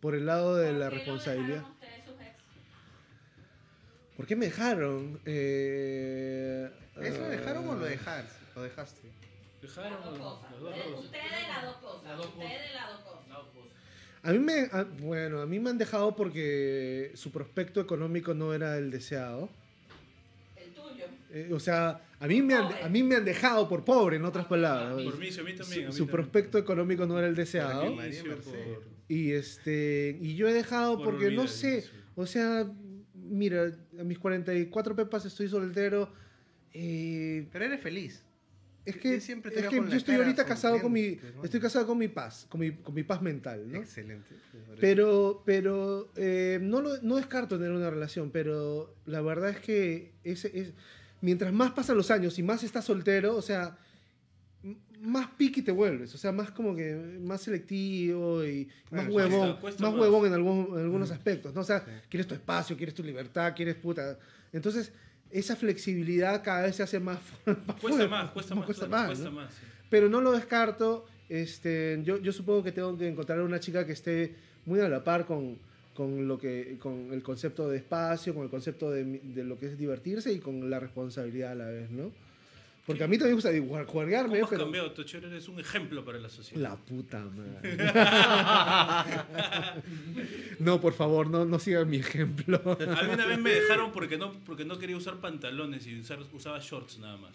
por 0.00 0.14
el 0.14 0.26
lado 0.26 0.56
de 0.56 0.70
¿por 0.70 0.78
la 0.78 0.90
responsabilidad. 0.90 1.48
dejaron 1.56 1.72
ustedes 1.72 2.04
sus 2.04 2.20
ex? 2.20 2.36
¿Por 4.16 4.26
qué 4.26 4.36
me 4.36 4.46
dejaron? 4.46 5.20
Eh, 5.24 6.70
¿Eso 7.02 7.18
lo 7.20 7.28
dejaron 7.28 7.68
o 7.68 7.74
lo 7.74 7.84
ah, 7.84 7.88
dejaste? 7.88 8.32
Lo 8.54 8.62
dejaste. 8.62 9.00
Dejaron 9.60 9.92
Las 9.92 10.04
dos 10.04 10.18
cosas. 10.18 10.52
Ustedes 11.04 11.48
las 11.48 11.62
dos 11.64 11.76
cosas. 11.78 12.04
Las 12.04 12.16
dos 12.18 12.26
cosas. 12.26 12.42
Ustedes 12.44 12.74
las 12.74 12.88
dos 12.90 13.00
cosas. 13.00 13.14
A 14.22 14.32
mí 14.32 14.38
me, 14.38 14.68
a- 14.72 14.84
bueno, 15.00 15.42
a 15.42 15.46
mí 15.46 15.58
me 15.58 15.68
han 15.70 15.76
dejado 15.76 16.16
porque 16.16 17.12
su 17.14 17.30
prospecto 17.30 17.80
económico 17.80 18.32
no 18.32 18.54
era 18.54 18.78
el 18.78 18.90
deseado. 18.90 19.50
Eh, 21.36 21.50
o 21.52 21.58
sea, 21.58 22.00
a 22.20 22.26
mí, 22.28 22.40
me 22.42 22.54
han, 22.54 22.68
a 22.82 22.88
mí 22.88 23.02
me 23.02 23.16
han 23.16 23.24
dejado 23.24 23.68
por 23.68 23.84
pobre, 23.84 24.16
en 24.16 24.24
otras 24.24 24.46
palabras. 24.46 24.94
Por 25.02 25.18
mí, 25.18 25.28
a 25.36 25.42
mí 25.42 25.52
también. 25.54 25.58
a 25.58 25.64
Su, 25.64 25.66
mí 25.66 25.74
su 25.74 25.88
también. 25.88 26.06
prospecto 26.08 26.58
económico 26.58 27.06
no 27.06 27.18
era 27.18 27.26
el 27.26 27.34
deseado. 27.34 27.92
Y 29.08 29.32
este 29.32 30.16
y 30.20 30.36
yo 30.36 30.48
he 30.48 30.52
dejado 30.52 30.96
Por 30.98 31.06
porque 31.10 31.30
no 31.32 31.46
sé, 31.48 31.84
o 32.14 32.24
sea, 32.24 32.70
mira, 33.14 33.72
a 33.98 34.04
mis 34.04 34.18
44 34.18 34.96
pepas 34.96 35.24
estoy 35.26 35.48
soltero. 35.48 36.10
eh, 36.72 37.46
Pero 37.52 37.64
eres 37.66 37.80
feliz. 37.80 38.22
es 38.86 38.96
que, 38.96 39.14
es 39.16 39.26
que 39.26 39.76
yo 39.76 39.96
estoy 39.96 40.14
ahorita 40.16 40.44
casado 40.46 40.80
con 40.80 40.92
mi 40.92 41.18
estoy 41.42 41.60
casado 41.60 41.86
con 41.86 41.98
mi 41.98 42.08
paz, 42.08 42.46
con 42.48 42.60
mi, 42.60 42.72
con 42.72 42.94
mi 42.94 43.02
paz 43.02 43.20
mental, 43.22 43.70
¿no? 43.70 43.78
Excelente. 43.78 44.34
Pero, 44.80 45.42
pero 45.44 46.10
eh, 46.16 46.58
no, 46.62 46.80
lo- 46.80 47.00
no 47.02 47.16
descarto 47.16 47.56
tener 47.58 47.72
una 47.72 47.90
relación, 47.90 48.30
pero 48.30 48.94
la 49.06 49.20
verdad 49.20 49.50
es 49.50 49.58
que 49.60 50.12
es, 50.24 50.44
es- 50.46 50.72
mientras 51.24 51.52
más 51.52 51.72
pasan 51.72 51.96
los 51.96 52.10
años 52.10 52.38
y 52.38 52.42
más 52.42 52.62
estás 52.62 52.84
soltero, 52.84 53.36
o 53.36 53.42
sea, 53.42 53.76
más 55.00 55.26
piqui 55.36 55.60
te 55.62 55.70
vuelves, 55.72 56.14
o 56.14 56.18
sea, 56.18 56.32
más 56.32 56.50
como 56.50 56.74
que 56.74 56.94
más 57.22 57.42
selectivo 57.42 58.44
y 58.44 58.68
más 58.90 59.06
huevón, 59.08 59.30
cuesta- 59.40 59.60
cuesta 59.60 59.82
más 59.82 59.92
más. 59.92 60.00
huevón 60.00 60.26
en, 60.26 60.32
algún- 60.32 60.68
en 60.78 60.84
algunos 60.84 61.10
aspectos, 61.10 61.54
¿no? 61.54 61.60
O 61.60 61.64
sea, 61.64 61.84
quieres 62.08 62.26
tu 62.26 62.34
espacio, 62.34 62.76
quieres 62.76 62.94
tu 62.94 63.02
libertad, 63.02 63.52
quieres 63.54 63.74
puta. 63.74 64.18
Entonces, 64.52 64.92
esa 65.30 65.56
flexibilidad 65.56 66.42
cada 66.42 66.62
vez 66.62 66.76
se 66.76 66.82
hace 66.82 67.00
más, 67.00 67.18
más 67.46 67.56
Cuesta 67.56 67.78
fuerte, 67.80 68.08
más, 68.08 68.30
cuesta 68.30 68.54
más. 68.54 68.64
cuesta 68.64 68.86
más, 68.88 69.06
cuesta 69.08 69.24
¿no? 69.24 69.32
más, 69.32 69.52
sí. 69.52 69.60
pero 69.90 70.08
no 70.08 70.20
lo 70.22 70.32
descarto. 70.32 71.06
Este, 71.28 72.00
yo, 72.04 72.18
yo 72.18 72.32
supongo 72.32 72.62
que 72.62 72.72
tengo 72.72 72.96
que 72.96 73.08
encontrar 73.08 73.40
una 73.40 73.58
chica 73.60 73.86
que 73.86 73.92
esté 73.92 74.36
muy 74.66 74.80
a 74.80 74.88
la 74.88 75.02
par 75.04 75.26
con, 75.26 75.58
con, 75.94 76.26
lo 76.28 76.38
que, 76.38 76.76
con 76.80 77.12
el 77.12 77.22
concepto 77.22 77.68
de 77.68 77.78
espacio, 77.78 78.34
con 78.34 78.42
el 78.44 78.50
concepto 78.50 78.90
de, 78.90 79.04
de 79.04 79.44
lo 79.44 79.58
que 79.58 79.66
es 79.66 79.78
divertirse 79.78 80.32
y 80.32 80.38
con 80.40 80.68
la 80.68 80.80
responsabilidad 80.80 81.52
a 81.52 81.54
la 81.54 81.66
vez, 81.66 81.90
¿no? 81.90 82.10
Porque 82.86 83.02
a 83.02 83.06
mí 83.08 83.16
también 83.16 83.30
me 83.38 83.42
gusta 83.42 83.50
jugar- 83.58 83.86
jugarme, 83.86 84.40
¿Cómo 84.40 84.44
has 84.44 84.50
pero... 84.50 84.62
cambiado, 84.64 84.90
Tochero? 84.92 85.28
Eres 85.28 85.48
un 85.48 85.58
ejemplo 85.58 86.04
para 86.04 86.18
la 86.18 86.28
sociedad. 86.28 86.60
La 86.62 86.76
puta 86.76 87.24
madre. 87.24 87.78
no, 90.58 90.80
por 90.80 90.92
favor, 90.92 91.28
no, 91.30 91.44
no 91.44 91.58
sigan 91.58 91.88
mi 91.88 91.96
ejemplo. 91.98 92.60
A 92.66 93.02
mí 93.04 93.14
una 93.14 93.26
vez 93.26 93.38
me 93.38 93.50
dejaron 93.50 93.92
porque 93.92 94.18
no, 94.18 94.32
porque 94.44 94.64
no 94.64 94.78
quería 94.78 94.96
usar 94.96 95.16
pantalones 95.16 95.86
y 95.86 95.98
usar, 95.98 96.18
usaba 96.32 96.58
shorts 96.60 96.98
nada 96.98 97.16
más. 97.16 97.32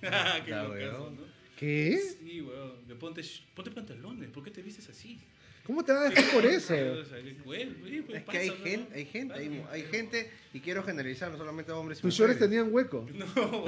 Qué 0.44 0.50
locazo. 0.50 1.10
¿no? 1.10 1.22
¿Qué? 1.58 1.98
Sí, 2.20 2.40
weón. 2.40 2.72
Ponte, 2.98 3.22
ponte 3.54 3.70
pantalones. 3.70 4.30
¿Por 4.30 4.42
qué 4.44 4.50
te 4.50 4.62
vistes 4.62 4.88
así? 4.88 5.18
¿Cómo 5.66 5.82
te 5.84 5.92
vas 5.92 6.06
a 6.06 6.08
dejar 6.10 6.30
por 6.32 6.44
eso? 6.46 6.74
Es 6.74 8.24
que 8.24 8.38
hay 8.38 8.50
gente, 8.50 8.94
hay 8.94 9.06
gente, 9.06 9.34
hay, 9.34 9.64
hay 9.70 9.82
gente, 9.84 10.30
y 10.52 10.60
quiero 10.60 10.82
generalizar, 10.82 11.30
no 11.32 11.38
solamente 11.38 11.72
hombres 11.72 11.98
y 11.98 12.02
Tus 12.02 12.14
shorts 12.14 12.38
tenían 12.38 12.72
hueco. 12.72 13.06
No. 13.14 13.24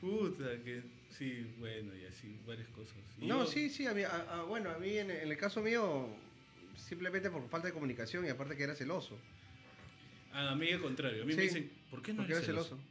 Puta, 0.00 0.44
que 0.64 0.82
sí, 1.16 1.46
bueno, 1.60 1.92
y 1.94 2.04
así, 2.06 2.36
varias 2.46 2.68
cosas. 2.70 2.94
Y 3.20 3.26
No, 3.26 3.44
yo- 3.44 3.50
sí, 3.50 3.70
sí, 3.70 3.86
a 3.86 3.94
mí, 3.94 4.02
a- 4.02 4.26
a- 4.40 4.42
bueno, 4.42 4.70
a 4.70 4.78
mí 4.78 4.98
en, 4.98 5.10
en 5.12 5.30
el 5.30 5.36
caso 5.36 5.60
mío, 5.62 6.08
simplemente 6.76 7.30
por 7.30 7.48
falta 7.48 7.68
de 7.68 7.72
comunicación 7.74 8.26
y 8.26 8.28
aparte 8.28 8.56
que 8.56 8.64
era 8.64 8.74
celoso. 8.74 9.16
A 10.32 10.54
mí 10.56 10.72
al 10.72 10.80
contrario. 10.80 11.22
A 11.22 11.26
mí 11.26 11.34
me 11.34 11.42
Sí. 11.42 11.48
dicen, 11.48 11.70
¿por 11.90 12.02
qué 12.02 12.12
no 12.12 12.18
Porque 12.18 12.32
eres 12.32 12.44
era 12.48 12.52
celoso? 12.54 12.68
celoso. 12.70 12.88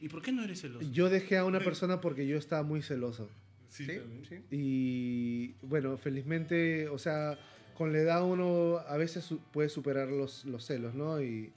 ¿Y 0.00 0.08
por 0.08 0.22
qué 0.22 0.32
no 0.32 0.42
eres 0.42 0.60
celoso? 0.62 0.90
Yo 0.92 1.08
dejé 1.10 1.36
a 1.36 1.44
una 1.44 1.60
persona 1.60 2.00
porque 2.00 2.26
yo 2.26 2.36
estaba 2.38 2.62
muy 2.64 2.82
celoso. 2.82 3.28
Sí, 3.70 3.86
sí. 4.28 4.36
Y 4.50 5.54
bueno, 5.62 5.96
felizmente, 5.96 6.88
o 6.88 6.98
sea, 6.98 7.38
con 7.78 7.92
la 7.92 7.98
edad 8.00 8.22
uno 8.24 8.78
a 8.86 8.96
veces 8.98 9.24
su- 9.24 9.38
puede 9.38 9.68
superar 9.68 10.08
los, 10.08 10.44
los 10.44 10.64
celos, 10.66 10.94
¿no? 10.94 11.22
Y, 11.22 11.52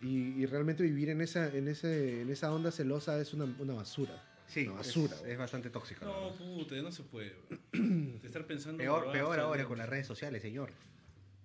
y- 0.00 0.34
y 0.40 0.46
realmente 0.46 0.82
vivir 0.82 1.10
en 1.10 1.20
esa, 1.20 1.54
en 1.54 1.68
ese, 1.68 2.22
en 2.22 2.30
esa 2.30 2.52
onda 2.54 2.70
celosa 2.70 3.20
es 3.20 3.34
una, 3.34 3.44
una 3.58 3.74
basura. 3.74 4.22
Sí, 4.46 4.64
Una 4.68 4.76
basura, 4.76 5.16
es, 5.26 5.36
bastante 5.36 5.70
tóxico. 5.70 6.04
No, 6.06 6.32
puta, 6.32 6.76
no 6.76 6.92
se 6.92 7.02
puede. 7.02 7.34
De 7.72 8.20
estar 8.26 8.46
pensando. 8.46 8.78
Peor, 8.78 9.10
peor 9.10 9.40
ahora 9.40 9.64
con 9.64 9.76
las 9.76 9.88
redes 9.88 10.06
sociales, 10.06 10.40
señor. 10.40 10.70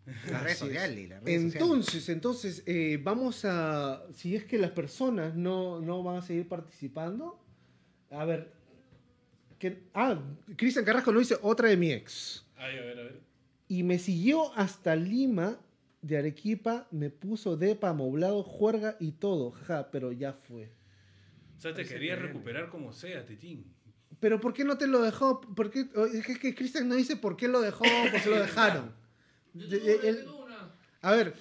Las 0.32 0.44
redes 0.44 0.58
sociales, 0.58 1.10
las 1.10 1.24
redes 1.24 1.42
sociales. 1.44 1.56
Entonces, 1.56 2.10
entonces, 2.10 2.64
eh, 2.66 3.00
vamos 3.04 3.46
a, 3.46 4.04
si 4.16 4.36
es 4.36 4.46
que 4.46 4.58
las 4.58 4.72
personas 4.72 5.36
no, 5.36 5.80
no 5.80 6.02
van 6.04 6.18
a 6.18 6.22
seguir 6.24 6.48
participando, 6.48 7.40
a 8.10 8.26
ver, 8.26 8.52
que, 9.62 9.84
ah, 9.94 10.18
Cristian 10.58 10.84
Carrasco 10.84 11.12
nos 11.12 11.22
dice 11.30 11.38
otra 11.44 11.70
de 11.70 11.78
mi 11.78 11.92
ex. 11.92 12.44
Ay, 12.58 12.78
a 12.78 12.82
ver, 12.82 13.00
a 13.00 13.04
ver. 13.04 13.20
Y 13.68 13.84
me 13.84 14.00
siguió 14.00 14.54
hasta 14.58 14.96
Lima, 14.96 15.58
de 16.02 16.18
Arequipa, 16.18 16.88
me 16.90 17.12
puso 17.12 17.56
depa, 17.58 17.90
amoblado, 17.90 18.42
juerga 18.44 18.98
y 19.00 19.12
todo. 19.12 19.52
Ja, 19.52 19.92
pero 19.92 20.12
ya 20.12 20.34
fue. 20.34 20.70
O 21.58 21.62
sea, 21.62 21.74
te 21.76 21.86
quería 21.86 22.16
que- 22.16 22.24
recuperar 22.24 22.70
como 22.70 22.92
sea, 22.92 23.24
Titín. 23.26 23.64
Pero 24.20 24.40
¿por 24.42 24.52
qué 24.54 24.64
no 24.66 24.78
te 24.78 24.88
lo 24.88 25.02
dejó? 25.02 25.42
¿Por 25.42 25.70
qué? 25.70 25.82
Es 26.14 26.26
que, 26.26 26.32
es 26.34 26.40
que 26.40 26.56
Cristian 26.56 26.88
no 26.90 26.96
dice 26.96 27.16
por 27.16 27.38
qué 27.38 27.48
lo 27.48 27.62
dejó, 27.62 27.84
por 28.12 28.22
qué 28.22 28.30
lo 28.30 28.40
dejaron. 28.42 28.92
Yo 29.54 29.68
De- 29.68 29.80
tengo 29.80 29.94
una, 30.00 30.10
él- 30.10 30.18
tengo 30.18 30.44
una. 30.46 30.72
A 31.02 31.12
ver, 31.12 31.34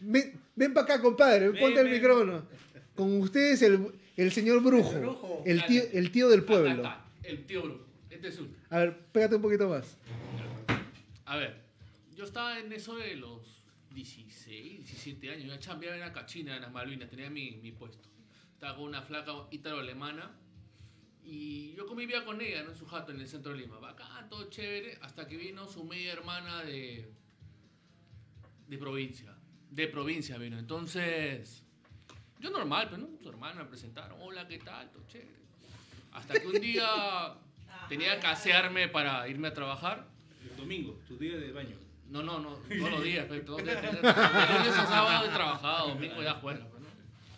ven, 0.00 0.40
ven 0.54 0.74
para 0.74 0.84
acá, 0.84 1.00
compadre, 1.02 1.48
Ven, 1.50 1.60
ponte 1.60 1.80
el 1.80 1.88
micrófono. 1.90 2.44
Con 2.94 3.18
ustedes 3.20 3.62
el, 3.62 3.86
el 4.18 4.30
señor 4.30 4.62
brujo, 4.62 4.92
El 4.92 5.00
brujo. 5.00 5.42
el 5.46 5.64
tío, 5.66 5.82
el 5.92 6.12
tío 6.12 6.28
del 6.28 6.44
pueblo. 6.44 6.82
El 7.22 7.46
tío 7.46 7.62
Brujo. 7.62 7.86
Este 8.10 8.28
es 8.28 8.38
un. 8.38 8.56
A 8.68 8.78
ver, 8.78 9.06
pégate 9.12 9.36
un 9.36 9.42
poquito 9.42 9.68
más. 9.68 9.96
A 11.24 11.36
ver, 11.36 11.62
yo 12.14 12.24
estaba 12.24 12.58
en 12.58 12.72
eso 12.72 12.96
de 12.96 13.16
los 13.16 13.62
16, 13.94 14.84
17 14.84 15.30
años. 15.30 15.44
Yo 15.46 15.56
chambeaba 15.56 15.94
en 15.94 16.00
la 16.00 16.12
cachina, 16.12 16.56
en 16.56 16.62
las 16.62 16.72
Malvinas, 16.72 17.08
tenía 17.08 17.30
mi, 17.30 17.52
mi 17.62 17.72
puesto. 17.72 18.08
Estaba 18.52 18.76
con 18.76 18.84
una 18.84 19.02
flaca 19.02 19.32
ítalo-alemana 19.50 20.30
y 21.24 21.72
yo 21.74 21.86
convivía 21.86 22.24
con 22.24 22.40
ella, 22.40 22.62
¿no? 22.64 22.70
En 22.70 22.76
su 22.76 22.86
jato 22.86 23.12
en 23.12 23.20
el 23.20 23.28
centro 23.28 23.52
de 23.52 23.58
Lima. 23.58 23.78
Bacán, 23.78 24.28
todo 24.28 24.50
chévere, 24.50 24.98
hasta 25.02 25.26
que 25.26 25.36
vino 25.36 25.66
su 25.68 25.84
media 25.84 26.12
hermana 26.12 26.62
de. 26.64 27.12
de 28.66 28.78
provincia. 28.78 29.34
De 29.70 29.88
provincia 29.88 30.36
vino. 30.38 30.58
Entonces. 30.58 31.64
Yo 32.40 32.50
normal, 32.50 32.88
pero 32.90 33.02
no, 33.02 33.18
su 33.22 33.28
hermana 33.28 33.62
me 33.62 33.68
presentaron. 33.68 34.18
Hola, 34.20 34.48
¿qué 34.48 34.58
tal? 34.58 34.90
Todo 34.90 35.06
chévere. 35.06 35.41
Hasta 36.12 36.40
que 36.40 36.46
un 36.46 36.60
día 36.60 37.34
tenía 37.88 38.20
que 38.20 38.26
asearme 38.26 38.88
para 38.88 39.28
irme 39.28 39.48
a 39.48 39.54
trabajar. 39.54 40.06
El 40.42 40.56
domingo, 40.56 40.98
tu 41.08 41.16
día 41.16 41.36
de 41.36 41.52
baño. 41.52 41.76
No, 42.08 42.22
no, 42.22 42.38
no, 42.38 42.50
todos 42.50 42.90
los 42.90 43.02
días, 43.02 43.26
pero 43.28 43.42
todos 43.44 43.62
los 43.62 43.80
días. 43.80 43.94
Lunes 43.94 44.76
a 44.76 44.86
sábado 44.86 45.26
he 45.26 45.30
trabajado, 45.30 45.88
domingo 45.88 46.22
ya 46.22 46.34
juega, 46.34 46.66
pues, 46.68 46.82
¿no? 46.82 46.88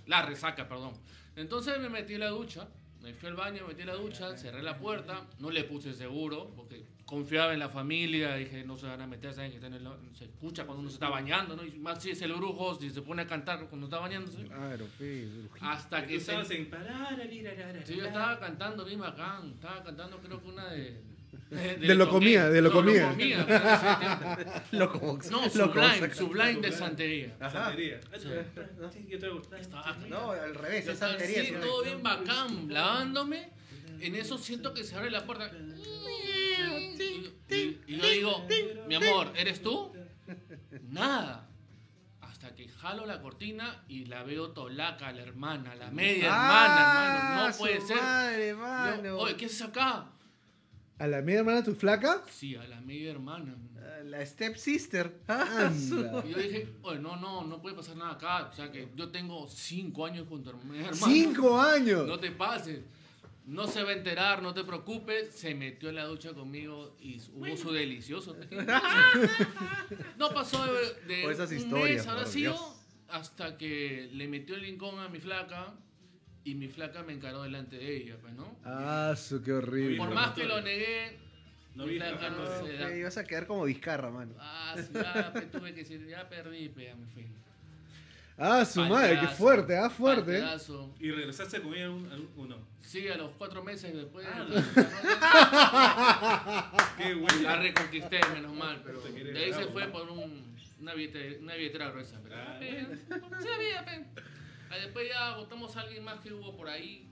La 0.07 0.23
resaca, 0.23 0.69
perdón. 0.69 0.95
Entonces 1.37 1.79
me 1.79 1.89
metí 1.89 2.15
en 2.15 2.21
la 2.21 2.29
ducha, 2.29 2.69
me 3.05 3.13
fui 3.13 3.29
al 3.29 3.37
baño, 3.37 3.63
me 3.63 3.69
metí 3.75 3.85
la 3.85 3.95
ducha, 3.95 4.37
cerré 4.37 4.63
la 4.63 4.79
puerta, 4.79 5.27
no 5.39 5.51
le 5.51 5.65
puse 5.65 5.93
seguro, 5.93 6.51
porque 6.57 6.85
confiaba 7.05 7.53
en 7.53 7.59
la 7.59 7.69
familia, 7.69 8.35
dije, 8.37 8.65
no 8.65 8.79
se 8.79 8.87
van 8.87 9.01
a 9.03 9.07
meter, 9.07 9.35
saben 9.35 9.51
que 9.51 9.57
está 9.59 9.67
en 9.67 9.75
el- 9.75 9.89
se 10.15 10.25
escucha 10.25 10.65
cuando 10.65 10.81
uno 10.81 10.89
se 10.91 10.95
está 10.95 11.11
bañando, 11.11 11.55
¿no? 11.55 11.65
Y 11.65 11.73
más 11.79 12.03
si 12.03 12.11
es 12.11 12.23
el 12.23 12.33
brujo, 12.33 12.75
si 12.77 12.89
se 12.91 13.03
pone 13.03 13.23
a 13.23 13.27
cantar 13.27 13.69
cuando 13.69 13.87
está 13.87 13.99
bañándose. 13.99 14.43
Claro, 14.45 14.87
brujito. 14.99 15.67
Hasta 15.67 16.07
que 16.07 16.15
se... 16.15 16.33
estabas 16.33 16.51
en. 16.51 16.71
Sí, 17.85 17.97
yo 17.97 18.07
estaba 18.07 18.41
cantando 18.41 18.85
bien 18.87 19.01
bacán, 19.01 19.51
estaba 19.51 19.83
cantando 19.85 20.19
creo 20.19 20.41
que 20.43 20.49
una 20.49 20.71
de... 20.71 21.14
De, 21.51 21.77
De 21.77 21.95
lo 21.95 22.09
comía, 22.09 22.49
de 22.49 22.61
lo 22.63 22.69
No, 22.71 22.75
comía. 22.75 23.11
comía, 23.11 23.47
tiempo. 23.47 24.61
Loco, 24.73 25.19
No, 25.31 25.49
Sublime, 25.51 26.15
Sublime 26.15 26.61
de 26.61 26.73
Santería. 26.73 27.37
Ajá. 27.41 27.65
Santería. 27.67 28.01
Sí, 28.93 29.07
yo 29.09 29.19
traigo. 29.19 29.43
Estaba 29.59 29.97
No, 30.09 30.31
al 30.33 30.55
revés, 30.55 30.87
es 30.89 30.99
santería. 30.99 31.43
así, 31.43 31.51
¿no? 31.53 31.61
todo 31.61 31.83
bien 31.85 32.03
bacán, 32.03 32.67
lavándome. 32.73 33.51
En 34.01 34.15
eso 34.17 34.37
siento 34.39 34.75
que 34.75 34.85
se 34.85 34.97
abre 34.97 35.11
la 35.11 35.25
puerta. 35.25 35.51
Y, 37.51 37.79
y 37.87 37.97
yo 37.99 38.07
digo, 38.09 38.47
mi 38.89 38.95
amor, 38.97 39.33
¿eres 39.37 39.63
tú? 39.63 39.93
Nada. 40.89 41.49
Hasta 42.21 42.55
que 42.55 42.69
jalo 42.69 43.07
la 43.07 43.21
cortina 43.23 43.85
y 43.89 44.07
la 44.07 44.23
veo 44.23 44.51
tolaca, 44.51 45.13
la 45.13 45.23
hermana, 45.23 45.75
la 45.75 45.91
media 45.91 46.29
Ah, 46.31 46.65
hermana, 46.67 47.21
hermano. 47.21 47.49
No 47.51 47.57
puede 47.59 47.81
su 47.81 47.87
ser. 47.89 47.97
Madre, 47.97 48.49
Yo, 48.51 48.57
mano. 48.59 49.17
Oye, 49.19 49.37
¿qué 49.37 49.47
haces 49.47 49.63
acá? 49.63 50.07
¿A 50.99 51.07
la 51.07 51.23
media 51.23 51.41
hermana 51.41 51.65
tu 51.65 51.75
flaca? 51.75 52.23
Sí, 52.31 52.55
a 52.55 52.65
la 52.69 52.81
media 52.81 53.11
hermana. 53.11 53.57
Ah, 53.77 54.03
La 54.05 54.25
step 54.25 54.57
sister. 54.57 55.13
Anda. 55.27 56.23
Y 56.27 56.31
yo 56.31 56.39
dije, 56.39 56.69
oye, 56.83 57.01
no, 57.01 57.17
no, 57.17 57.45
no 57.45 57.61
puede 57.61 57.75
pasar 57.75 57.97
nada 57.97 58.13
acá. 58.13 58.49
O 58.51 58.53
sea 58.55 58.71
que 58.71 58.89
yo 58.95 59.11
tengo 59.11 59.49
cinco 59.49 60.07
años 60.07 60.27
con 60.29 60.43
tu 60.43 60.51
hermana. 60.57 60.93
¡Cinco 60.93 61.61
años! 61.61 62.07
No 62.07 62.19
te 62.19 62.31
pases. 62.31 62.81
No 63.47 63.67
se 63.67 63.83
va 63.83 63.91
a 63.91 63.93
enterar, 63.93 64.41
no 64.43 64.55
te 64.55 64.65
preocupes. 64.65 65.35
Se 65.35 65.55
metió 65.55 65.91
en 65.91 65.97
la 65.97 66.05
ducha 66.07 66.33
conmigo 66.33 66.97
y 67.01 67.21
hubo 67.35 67.57
su 67.57 67.73
delicioso. 67.73 68.35
no 70.19 70.31
pasó 70.31 70.65
de, 70.73 70.95
de 71.07 71.31
esas 71.31 71.51
un 71.51 71.73
mes, 71.73 72.07
habrá 72.07 72.25
sido, 72.25 72.57
hasta 73.09 73.59
que 73.59 74.09
le 74.13 74.29
metió 74.29 74.55
el 74.55 74.63
lincón 74.63 74.99
a 74.99 75.09
mi 75.09 75.19
flaca 75.19 75.75
y 76.45 76.55
mi 76.55 76.69
flaca 76.69 77.03
me 77.03 77.13
encaró 77.15 77.43
delante 77.43 77.77
de 77.77 77.97
ella, 77.97 78.17
pues, 78.21 78.35
¿no? 78.35 78.57
Ah, 78.65 79.15
su 79.17 79.43
qué 79.43 79.53
horrible. 79.53 79.97
Por 79.97 80.13
más 80.15 80.33
que 80.35 80.45
lo 80.45 80.61
negué, 80.61 81.19
No 81.75 81.87
vi- 81.87 81.97
flaca 81.97 82.31
no 82.31 82.47
se 82.67 82.73
da. 82.77 82.95
ibas 82.97 83.17
a 83.17 83.25
quedar 83.25 83.47
como 83.47 83.65
Vizcarra, 83.65 84.11
mano. 84.11 84.35
Ah, 84.39 84.75
sí, 84.77 84.89
ya 84.93 85.33
pe, 85.33 85.43
tuve 85.43 85.73
que 85.75 85.81
decir, 85.81 86.07
ya 86.07 86.29
perdí, 86.29 86.69
pe, 86.69 86.85
ya 86.85 86.95
me 86.97 87.07
fui. 87.07 87.27
Ah, 88.37 88.65
su 88.65 88.81
madre, 88.85 89.21
qué 89.21 89.29
fuerte, 89.29 89.77
ah, 89.79 89.89
fuerte. 89.89 90.33
palteazo. 90.41 90.93
¿Y 90.99 91.11
regresaste 91.13 91.63
con 91.63 91.73
ella 91.73 91.89
un- 91.91 92.29
uno? 92.37 92.57
Sí, 92.83 93.07
a 93.09 93.17
los 93.17 93.31
cuatro 93.39 93.63
meses 93.63 93.95
después. 93.95 94.27
Ah, 94.31 94.45
Qué 96.99 97.15
bueno. 97.15 97.43
La 97.43 97.57
reconquisté, 97.57 98.21
menos 98.35 98.53
mal, 98.55 98.83
pero 98.85 99.01
de 99.01 99.39
ahí 99.45 99.53
se 99.53 99.67
fue 99.67 99.87
por 99.89 100.11
un, 100.11 100.57
una, 100.81 100.95
billete- 100.95 101.39
una 101.41 101.55
billetera 101.55 101.91
gruesa. 101.91 102.21
Pero, 102.23 102.35
Ah. 102.37 102.59
eh, 102.61 102.87
sí 103.41 103.49
había, 103.55 103.85
pe. 103.85 104.05
Después 104.81 105.09
ya 105.09 105.37
votamos 105.37 105.77
a 105.77 105.81
alguien 105.81 106.05
más 106.05 106.21
que 106.21 106.33
hubo 106.33 106.57
por 106.57 106.69
ahí. 106.69 107.09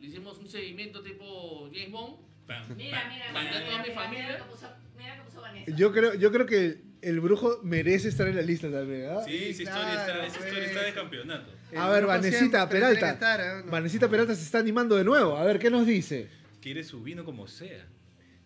Le 0.00 0.06
hicimos 0.08 0.38
un 0.38 0.48
seguimiento 0.48 1.02
tipo 1.02 1.68
James 1.72 1.90
Bond. 1.90 2.16
Mira, 2.76 3.08
mira, 3.08 3.32
mira. 3.32 4.46
Yo 5.76 5.92
creo, 5.92 6.14
yo 6.14 6.30
creo 6.30 6.46
que 6.46 6.82
el 7.00 7.20
brujo 7.20 7.60
merece 7.62 8.08
estar 8.08 8.26
en 8.28 8.36
la 8.36 8.42
lista 8.42 8.70
también, 8.70 9.08
¿ah? 9.10 9.22
Sí, 9.24 9.36
esa 9.50 9.62
historia, 9.62 9.94
está, 9.94 10.26
esa 10.26 10.38
historia 10.38 10.64
está 10.66 10.82
de 10.84 10.94
campeonato. 10.94 11.50
A 11.76 11.88
ver, 11.90 12.06
Vanesita 12.06 12.68
Peralta. 12.68 13.10
estar, 13.10 13.40
¿eh? 13.40 13.62
No. 13.64 13.70
Vanesita 13.70 14.08
Peralta 14.08 14.34
se 14.34 14.42
está 14.42 14.58
animando 14.58 14.96
de 14.96 15.04
nuevo. 15.04 15.36
A 15.36 15.44
ver, 15.44 15.58
¿qué 15.58 15.70
nos 15.70 15.86
dice? 15.86 16.28
Quiere 16.60 16.84
su 16.84 17.02
vino 17.02 17.24
como 17.24 17.46
sea. 17.46 17.86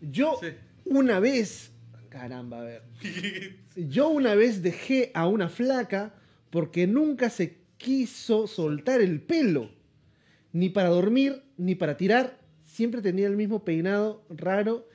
Yo 0.01 0.39
Sí. 0.41 0.49
una 0.85 1.21
vez, 1.21 1.73
caramba, 2.09 2.61
a 2.61 2.65
ver. 2.65 2.83
Yo 3.77 4.09
una 4.09 4.35
vez 4.35 4.63
dejé 4.63 5.11
a 5.15 5.27
una 5.27 5.49
flaca 5.49 6.15
porque 6.51 6.87
nunca 6.87 7.31
se 7.31 7.58
quiso 7.79 8.47
soltar 8.47 9.01
el 9.01 9.21
pelo. 9.21 9.71
Ni 10.53 10.69
para 10.69 10.89
dormir, 10.89 11.43
ni 11.57 11.75
para 11.75 11.97
tirar. 11.97 12.39
Siempre 12.65 13.01
tenía 13.01 13.27
el 13.27 13.37
mismo 13.37 13.65
peinado 13.65 14.25
raro 14.29 14.87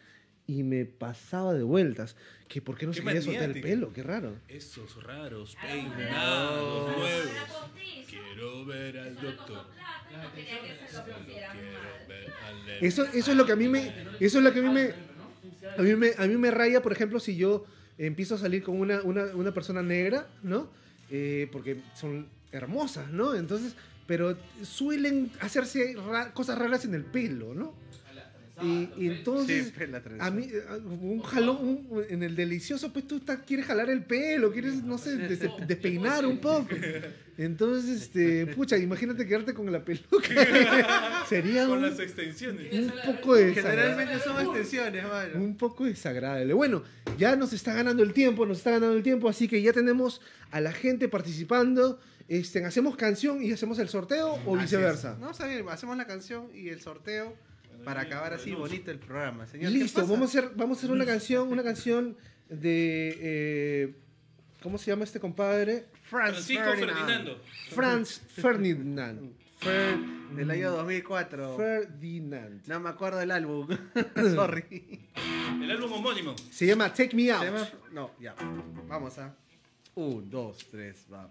y 0.46 0.64
me 0.64 0.86
pasaba 0.86 1.54
de 1.54 1.64
vueltas. 1.64 2.16
Que 2.48 2.62
¿Por 2.62 2.78
qué 2.78 2.86
no 2.86 2.92
Qué 2.92 3.00
se 3.00 3.04
quería 3.04 3.22
soltar 3.22 3.50
el 3.50 3.62
pelo? 3.62 3.94
Qué 3.94 4.04
raro. 4.04 4.36
Esos 4.48 5.02
raros 5.04 5.56
peinados 5.60 6.98
nuevos. 6.98 7.72
Quiero 8.08 8.66
ver 8.66 8.98
al 9.00 9.16
doctor. 9.16 9.66
Eso, 12.82 13.06
eso 13.06 13.32
es 13.32 13.38
lo 13.38 13.46
que 13.46 13.54
a 13.54 13.56
mí 13.56 13.68
me, 13.68 13.94
eso 14.20 14.38
es 14.38 14.44
lo 14.44 14.54
que 14.54 14.60
a 14.60 14.62
mí 14.62 14.70
me, 14.70 14.94
a 15.78 15.82
mí 15.82 15.96
me, 15.96 16.12
a 16.18 16.28
mí 16.28 16.38
me 16.38 16.52
raya, 16.52 16.82
por 16.82 16.92
ejemplo, 16.92 17.20
si 17.20 17.36
yo 17.36 17.66
empiezo 17.98 18.36
a 18.36 18.38
salir 18.38 18.64
con 18.64 18.80
una, 18.80 19.02
una, 19.02 19.26
una 19.36 19.54
persona 19.54 19.82
negra, 19.82 20.28
¿no? 20.44 20.70
Eh, 21.10 21.48
porque 21.52 21.78
son 21.96 22.28
hermosas, 22.54 23.12
¿no? 23.12 23.36
Entonces, 23.36 23.74
pero 24.08 24.38
suelen 24.64 25.32
hacerse 25.42 25.96
ra- 26.10 26.34
cosas 26.34 26.58
raras 26.58 26.86
en 26.86 26.94
el 26.94 27.04
pelo, 27.04 27.54
¿no? 27.54 27.82
Y, 28.62 28.88
y 28.98 29.08
entonces, 29.08 29.74
a 30.20 30.30
mí, 30.30 30.48
eh, 30.52 30.62
un 30.86 31.22
jalón, 31.24 31.58
un- 31.90 32.04
en 32.08 32.22
el 32.22 32.36
delicioso, 32.36 32.94
pues 32.94 33.08
tú 33.08 33.18
estás- 33.18 33.40
quieres 33.48 33.66
jalar 33.66 33.90
el 33.90 34.04
pelo, 34.04 34.52
quieres, 34.54 34.76
no 34.84 35.00
sé, 35.00 35.18
des- 35.18 35.40
despeinar 35.68 36.24
un 36.26 36.38
poco. 36.38 36.70
Entonces, 37.36 38.04
este, 38.04 38.46
pucha, 38.46 38.78
imagínate 38.78 39.26
quedarte 39.26 39.56
con 39.56 39.72
la 39.72 39.84
peluca. 39.84 40.30
Sería 41.28 41.66
Con 41.66 41.80
un, 41.80 41.90
las 41.90 42.00
extensiones. 42.00 42.72
un 42.74 42.92
poco 43.16 43.34
desagradable. 43.36 43.82
Generalmente 43.82 44.20
son 44.24 44.40
extensiones, 44.46 45.04
mano. 45.04 45.44
Un 45.44 45.58
poco 45.58 45.86
desagradable. 45.86 46.54
Bueno, 46.54 46.84
ya 47.18 47.36
nos 47.36 47.54
está 47.54 47.74
ganando 47.74 48.04
el 48.04 48.14
tiempo, 48.14 48.46
nos 48.46 48.60
está 48.60 48.70
ganando 48.70 48.96
el 48.96 49.02
tiempo, 49.04 49.28
así 49.30 49.48
que 49.48 49.62
ya 49.64 49.74
tenemos 49.74 50.22
a 50.52 50.62
la 50.62 50.72
gente 50.72 51.10
participando. 51.10 52.00
Este, 52.28 52.64
¿Hacemos 52.66 52.96
canción 52.96 53.44
y 53.44 53.52
hacemos 53.52 53.78
el 53.80 53.90
sorteo 53.90 54.34
o 54.46 54.56
Así 54.56 54.64
viceversa? 54.64 55.14
es. 55.14 55.20
No, 55.20 55.32
está 55.32 55.46
bien, 55.48 55.68
hacemos 55.70 55.98
la 55.98 56.08
canción 56.08 56.50
y 56.54 56.70
el 56.70 56.82
sorteo 56.82 57.36
para 57.84 58.02
acabar 58.02 58.34
así 58.34 58.52
bonito 58.54 58.92
el 58.92 59.00
programa. 59.00 59.46
Señor, 59.46 59.72
¿qué 59.72 59.78
Listo, 59.80 60.02
pasa? 60.02 60.14
vamos 60.14 60.34
a 60.36 60.40
hacer, 60.40 60.52
vamos 60.56 60.78
a 60.78 60.80
hacer 60.80 60.92
una 60.92 61.06
canción, 61.06 61.48
una 61.50 61.64
canción 61.64 62.16
de 62.50 63.18
eh, 63.20 63.96
¿cómo 64.62 64.78
se 64.78 64.92
llama 64.92 65.04
este 65.04 65.20
compadre? 65.20 65.88
Franz 66.04 66.34
Francisco 66.36 66.64
Ferdinand. 66.64 66.96
Ferdinando. 66.98 67.42
Franz 67.72 68.22
Ferdinand. 68.30 69.34
Fer- 69.60 70.36
Del 70.36 70.52
año 70.52 70.72
2004. 70.72 71.58
Ferdinand. 71.58 72.66
No 72.68 72.80
me 72.80 72.90
acuerdo 72.90 73.20
del 73.20 73.32
álbum. 73.32 73.68
Sorry. 74.16 75.10
El 75.62 75.72
álbum 75.72 75.92
homónimo. 75.94 76.36
Se 76.52 76.66
llama 76.66 76.94
Take 76.94 77.16
Me 77.16 77.24
Se 77.26 77.32
Out. 77.34 77.44
llama- 77.46 77.70
No, 77.92 78.12
ya. 78.20 78.36
Vamos 78.88 79.18
a. 79.20 79.36
Un, 79.96 80.28
dos, 80.28 80.58
tres, 80.72 81.06
va. 81.08 81.30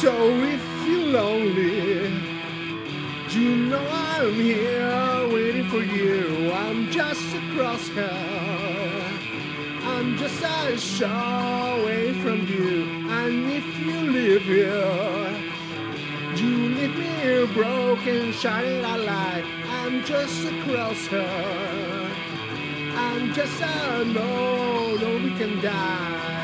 So 0.00 0.12
if 0.40 0.86
you're 0.86 1.12
lonely, 1.12 2.08
you 3.28 3.56
know 3.68 3.86
I'm 3.90 4.32
here 4.32 5.28
waiting 5.30 5.68
for 5.68 5.82
you. 5.82 6.50
I'm 6.52 6.90
just 6.90 7.20
a 7.34 7.40
crosshair. 7.52 9.04
I'm 9.82 10.16
just 10.16 10.42
a 10.42 10.78
shot 10.78 11.80
away 11.80 12.14
from 12.22 12.46
you. 12.46 13.06
And 13.10 13.52
if 13.52 13.66
you 13.80 14.00
live 14.12 14.42
here, 14.44 15.42
you 16.36 16.68
leave 16.70 16.96
me 16.96 17.52
broken, 17.52 18.32
shining 18.32 18.82
a 18.82 18.96
light. 18.96 19.44
I'm 19.68 20.02
just 20.06 20.46
a 20.46 20.52
crosshair. 20.64 22.03
I'm 23.14 23.32
just 23.32 23.62
a 23.62 24.04
no, 24.06 24.96
no, 24.96 25.18
we 25.22 25.30
can 25.38 25.60
die. 25.62 26.43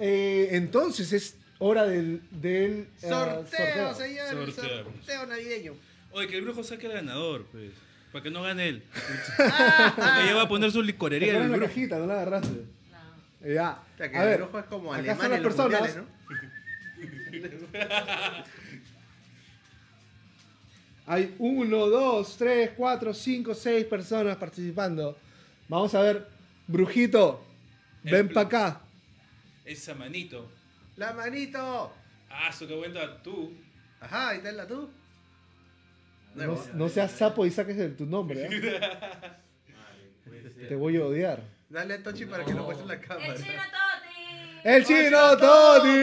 Eh, 0.00 0.48
entonces 0.52 1.12
es 1.12 1.36
hora 1.58 1.84
del, 1.84 2.22
del 2.30 2.88
eh, 3.02 3.08
Sorteo, 3.08 3.94
señor. 3.94 4.28
Sorteo. 4.28 4.84
Sorteo 4.84 5.26
navideño. 5.26 5.74
Oye, 6.12 6.26
que 6.26 6.38
el 6.38 6.42
brujo 6.42 6.64
saque 6.64 6.86
al 6.86 6.92
ganador, 6.94 7.44
pues. 7.52 7.70
Para 8.12 8.22
que 8.24 8.30
no 8.30 8.42
gane 8.42 8.68
él. 8.68 8.82
Porque 9.36 10.22
ella 10.24 10.34
va 10.34 10.42
a 10.42 10.48
poner 10.48 10.72
su 10.72 10.82
licorería 10.82 11.28
en 11.28 11.34
ponen 11.34 11.44
el 11.46 11.50
la 11.52 11.56
brujo. 11.58 11.68
cajita, 11.74 11.98
no 11.98 12.06
la 12.06 12.14
agarraste. 12.14 12.64
Ya. 13.46 13.78
O 13.94 13.96
sea, 13.96 14.10
que 14.10 14.16
A 14.16 14.22
el 14.24 14.28
ver, 14.30 14.40
rojo 14.40 14.58
es 14.58 14.64
como 14.66 14.92
acá 14.92 15.28
las 15.28 15.40
personas. 15.40 15.80
mundiales, 15.80 15.96
¿no? 15.96 16.20
Hay 21.06 21.34
uno, 21.38 21.86
dos, 21.88 22.36
tres, 22.36 22.70
cuatro, 22.76 23.12
cinco, 23.12 23.54
seis 23.54 23.84
personas 23.84 24.36
participando. 24.36 25.16
Vamos 25.68 25.94
a 25.94 26.02
ver. 26.02 26.26
Brujito, 26.66 27.44
El 28.04 28.12
ven 28.12 28.28
para 28.32 28.46
acá. 28.46 28.80
Esa 29.70 29.94
manito. 29.94 30.50
La 30.96 31.12
manito. 31.12 31.92
Ah, 32.28 32.52
su 32.52 32.66
que 32.66 32.76
cuenta 32.76 33.22
tú. 33.22 33.52
Ajá, 34.00 34.30
ahí 34.30 34.38
está 34.38 34.50
la 34.50 34.66
tú. 34.66 34.90
No, 36.34 36.60
no 36.74 36.88
seas 36.88 37.12
sapo 37.12 37.46
y 37.46 37.52
saques 37.52 37.78
el- 37.78 37.96
tu 37.96 38.04
nombre. 38.06 38.48
¿eh? 38.50 38.50
Te 40.68 40.74
voy 40.74 40.96
a 40.96 41.04
odiar. 41.04 41.44
Dale 41.68 41.94
a 41.94 42.02
Tochi 42.02 42.24
para 42.26 42.44
que 42.44 42.52
lo 42.52 42.64
muestre 42.64 42.82
en 42.82 42.88
la 42.88 43.00
cámara. 43.00 43.32
El 44.64 44.84
chino 44.84 45.36
Toti. 45.36 45.38
¡El 45.38 45.38
chino 45.38 45.38
Toti! 45.38 45.98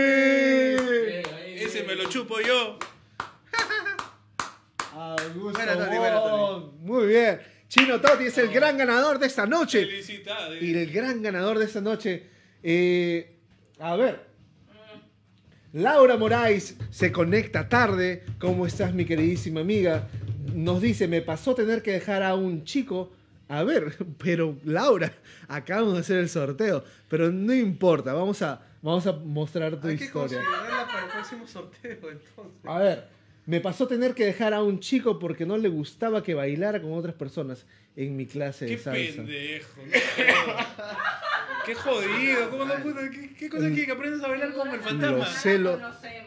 Ese 1.66 1.84
me 1.84 1.96
lo 1.96 2.08
chupo 2.10 2.40
yo. 2.40 2.80
Augusto 4.94 5.60
Buena, 5.60 5.74
Toti, 5.78 5.98
buena, 5.98 6.22
Toti. 6.22 6.38
Wong. 6.38 6.72
Muy 6.80 7.08
bien. 7.08 7.42
Chino 7.68 8.00
Toti 8.00 8.28
es 8.28 8.38
el 8.38 8.48
gran 8.50 8.78
ganador 8.78 9.20
de 9.20 9.28
esta 9.28 9.46
noche. 9.46 9.86
Felicidades. 9.86 10.64
Y 10.64 10.74
el 10.74 10.90
gran 10.92 11.22
ganador 11.22 11.60
de 11.60 11.66
esta 11.66 11.82
noche. 11.82 12.30
eh, 12.64 13.34
a 13.80 13.96
ver. 13.96 14.28
Laura 15.74 16.18
Moraes 16.18 16.78
se 16.90 17.12
conecta 17.12 17.68
tarde. 17.70 18.24
¿Cómo 18.40 18.66
estás, 18.66 18.94
mi 18.94 19.06
queridísima 19.06 19.62
amiga? 19.62 20.08
Nos 20.54 20.82
dice, 20.82 21.08
me 21.08 21.22
pasó 21.22 21.54
tener 21.56 21.82
que 21.82 21.92
dejar 21.92 22.24
a 22.24 22.36
un 22.36 22.64
chico. 22.64 23.12
A 23.50 23.64
ver, 23.64 23.96
pero 24.18 24.58
Laura, 24.64 25.14
acabamos 25.48 25.94
de 25.94 26.00
hacer 26.00 26.18
el 26.18 26.30
sorteo. 26.30 26.84
Pero 27.10 27.32
no 27.32 27.54
importa, 27.54 28.14
vamos 28.14 28.42
a, 28.42 28.62
vamos 28.82 29.06
a 29.08 29.14
mostrar 29.14 29.80
tu 29.80 29.88
Hay 29.88 29.98
que 29.98 30.06
historia. 30.06 30.40
considerarla 30.42 30.88
para 30.88 31.06
el 31.06 31.12
próximo 31.12 31.48
sorteo, 31.48 31.92
entonces. 31.92 32.36
A 32.66 32.80
ver, 32.80 33.08
me 33.46 33.62
pasó 33.62 33.88
tener 33.88 34.14
que 34.14 34.26
dejar 34.26 34.54
a 34.54 34.64
un 34.64 34.80
chico 34.80 35.20
porque 35.20 35.46
no 35.46 35.58
le 35.58 35.70
gustaba 35.70 36.24
que 36.24 36.34
bailara 36.34 36.82
con 36.82 36.94
otras 36.94 37.16
personas 37.16 37.66
en 37.98 38.16
mi 38.16 38.26
clase 38.28 38.66
de 38.66 38.72
Qué 38.72 38.78
salsa. 38.78 39.16
pendejo. 39.18 39.82
no 39.86 40.46
jodas. 40.46 40.68
Qué 41.66 41.76
jodido. 41.76 42.50
¿Cómo 42.52 42.66
no 42.66 42.76
puta? 42.76 43.10
¿Qué, 43.10 43.34
qué 43.34 43.50
cosa 43.50 43.68
quiere 43.70 43.86
que 43.88 43.92
aprendas 43.92 44.24
a 44.24 44.28
bailar 44.30 44.54
como 44.54 44.74
el 44.74 44.80
fantasma? 44.80 45.18
Los 45.18 45.30
celos, 45.30 45.82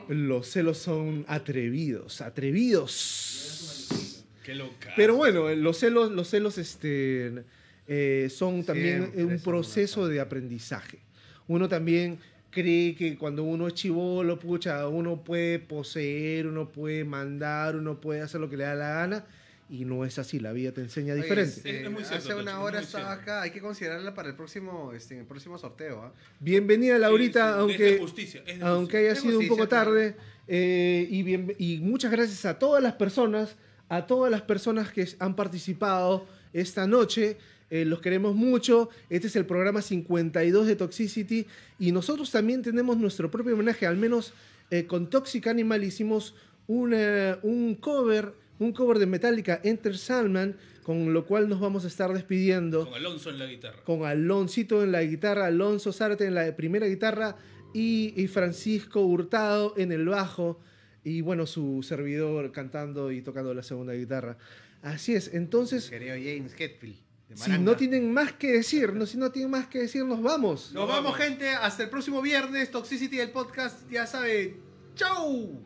los 0.08 0.46
celos 0.48 0.78
son 0.78 1.24
atrevidos, 1.28 2.20
atrevidos. 2.20 4.24
Qué 4.44 4.54
loca. 4.54 4.92
Pero 4.96 5.16
bueno, 5.16 5.48
los 5.54 5.78
celos, 5.78 6.10
los 6.10 6.28
celos 6.28 6.58
este, 6.58 7.44
eh, 7.86 8.28
son 8.30 8.64
también 8.64 9.12
Siempre 9.12 9.24
un 9.24 9.40
proceso 9.40 10.08
de 10.08 10.20
aprendizaje. 10.20 10.98
Uno 11.46 11.68
también 11.68 12.18
cree 12.50 12.96
que 12.96 13.16
cuando 13.16 13.44
uno 13.44 13.68
es 13.68 13.74
chivolo, 13.74 14.38
pucha, 14.40 14.88
uno 14.88 15.22
puede 15.22 15.60
poseer, 15.60 16.48
uno 16.48 16.68
puede 16.68 17.04
mandar, 17.04 17.76
uno 17.76 18.00
puede 18.00 18.22
hacer 18.22 18.40
lo 18.40 18.50
que 18.50 18.56
le 18.56 18.64
da 18.64 18.74
la 18.74 18.88
gana. 18.88 19.24
Y 19.72 19.84
no 19.84 20.04
es 20.04 20.18
así, 20.18 20.40
la 20.40 20.52
vida 20.52 20.72
te 20.72 20.80
enseña 20.80 21.12
Oye, 21.14 21.22
diferente. 21.22 21.54
este, 21.56 21.84
Es 21.84 21.90
muy 21.90 22.02
cierto, 22.04 22.28
hace 22.30 22.34
una 22.42 22.60
hora 22.60 22.80
estaba 22.80 23.04
cierto. 23.04 23.22
acá, 23.22 23.42
hay 23.42 23.50
que 23.52 23.60
considerarla 23.60 24.14
para 24.14 24.28
el 24.28 24.34
próximo, 24.34 24.92
este, 24.92 25.16
el 25.20 25.26
próximo 25.26 25.58
sorteo. 25.58 26.02
¿ah? 26.02 26.12
Bienvenida 26.40 26.98
Laurita, 26.98 27.40
Sí, 27.40 27.46
sí, 27.46 27.54
es 27.54 27.60
aunque, 27.60 27.98
justicia, 27.98 28.42
aunque 28.62 28.96
haya 28.96 29.14
sido 29.14 29.38
un 29.38 29.46
poco 29.46 29.68
claro. 29.68 29.90
tarde. 29.92 30.16
eh, 30.48 31.06
y, 31.08 31.22
bien- 31.22 31.54
y 31.58 31.78
muchas 31.78 32.10
gracias 32.10 32.44
a 32.46 32.58
todas 32.58 32.82
las 32.82 32.94
personas, 32.94 33.54
a 33.88 34.08
todas 34.08 34.28
las 34.32 34.42
personas 34.42 34.90
que 34.90 35.06
han 35.20 35.36
participado 35.36 36.26
esta 36.52 36.86
noche. 36.88 37.36
eh, 37.72 37.84
los 37.84 38.00
queremos 38.00 38.34
mucho. 38.34 38.88
Este 39.08 39.28
es 39.28 39.36
el 39.36 39.46
programa 39.46 39.80
52 39.80 40.66
de 40.66 40.74
Toxicity. 40.74 41.46
Y 41.78 41.92
nosotros 41.92 42.28
también 42.32 42.62
tenemos 42.62 42.96
nuestro 42.96 43.30
propio 43.30 43.54
homenaje. 43.54 43.86
Al 43.86 43.96
menos 43.96 44.32
eh, 44.72 44.86
con 44.88 45.08
Toxic 45.08 45.46
Animal 45.46 45.84
hicimos 45.84 46.34
una- 46.66 47.38
un 47.44 47.76
cover, 47.76 48.34
un 48.60 48.72
cover 48.72 48.98
de 49.00 49.06
Metallica, 49.06 49.60
Enter 49.64 49.98
Salman, 49.98 50.56
con 50.84 51.12
lo 51.12 51.26
cual 51.26 51.48
nos 51.48 51.58
vamos 51.60 51.84
a 51.84 51.88
estar 51.88 52.12
despidiendo 52.12 52.84
Con 52.84 52.94
Alonso 52.94 53.30
en 53.30 53.38
la 53.38 53.46
guitarra. 53.46 53.82
con 53.84 54.04
Aloncito 54.04 54.82
en 54.82 54.92
la 54.92 55.02
guitarra, 55.02 55.46
Alonso 55.46 55.92
Zárate 55.92 56.26
en 56.26 56.34
la 56.34 56.54
primera 56.56 56.86
guitarra 56.86 57.36
y, 57.74 58.12
y 58.16 58.26
Francisco 58.28 59.00
Hurtado 59.04 59.74
en 59.76 59.92
el 59.92 60.06
bajo 60.06 60.60
y 61.02 61.20
bueno, 61.22 61.46
su 61.46 61.82
servidor 61.82 62.52
cantando 62.52 63.10
y 63.10 63.22
tocando 63.22 63.52
la 63.54 63.62
segunda 63.62 63.92
guitarra. 63.94 64.36
Así 64.82 65.14
es, 65.14 65.32
entonces, 65.34 65.88
Querido 65.90 66.14
James 66.14 66.54
Hetfield. 66.58 66.96
si 67.34 67.52
no 67.58 67.76
tienen 67.76 68.12
más 68.12 68.32
que 68.32 68.52
decir, 68.52 68.92
no, 68.94 69.06
si 69.06 69.16
no 69.18 69.30
tienen 69.30 69.50
más 69.50 69.66
que 69.68 69.78
decir, 69.80 70.04
nos 70.04 70.22
vamos. 70.22 70.72
Nos 70.72 70.88
vamos, 70.88 71.16
gente. 71.16 71.48
Hasta 71.50 71.84
el 71.84 71.90
próximo 71.90 72.20
viernes. 72.22 72.70
Toxicity 72.70 73.16
del 73.16 73.30
podcast. 73.30 73.88
Ya 73.90 74.06
sabe. 74.06 74.56
¡Chau! 74.94 75.60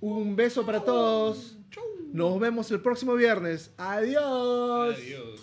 Un 0.00 0.36
beso 0.36 0.64
para 0.64 0.84
todos. 0.84 1.57
Nos 2.12 2.40
vemos 2.40 2.70
el 2.70 2.80
próximo 2.80 3.14
viernes. 3.14 3.70
Adiós. 3.76 4.96
Adiós. 4.96 5.40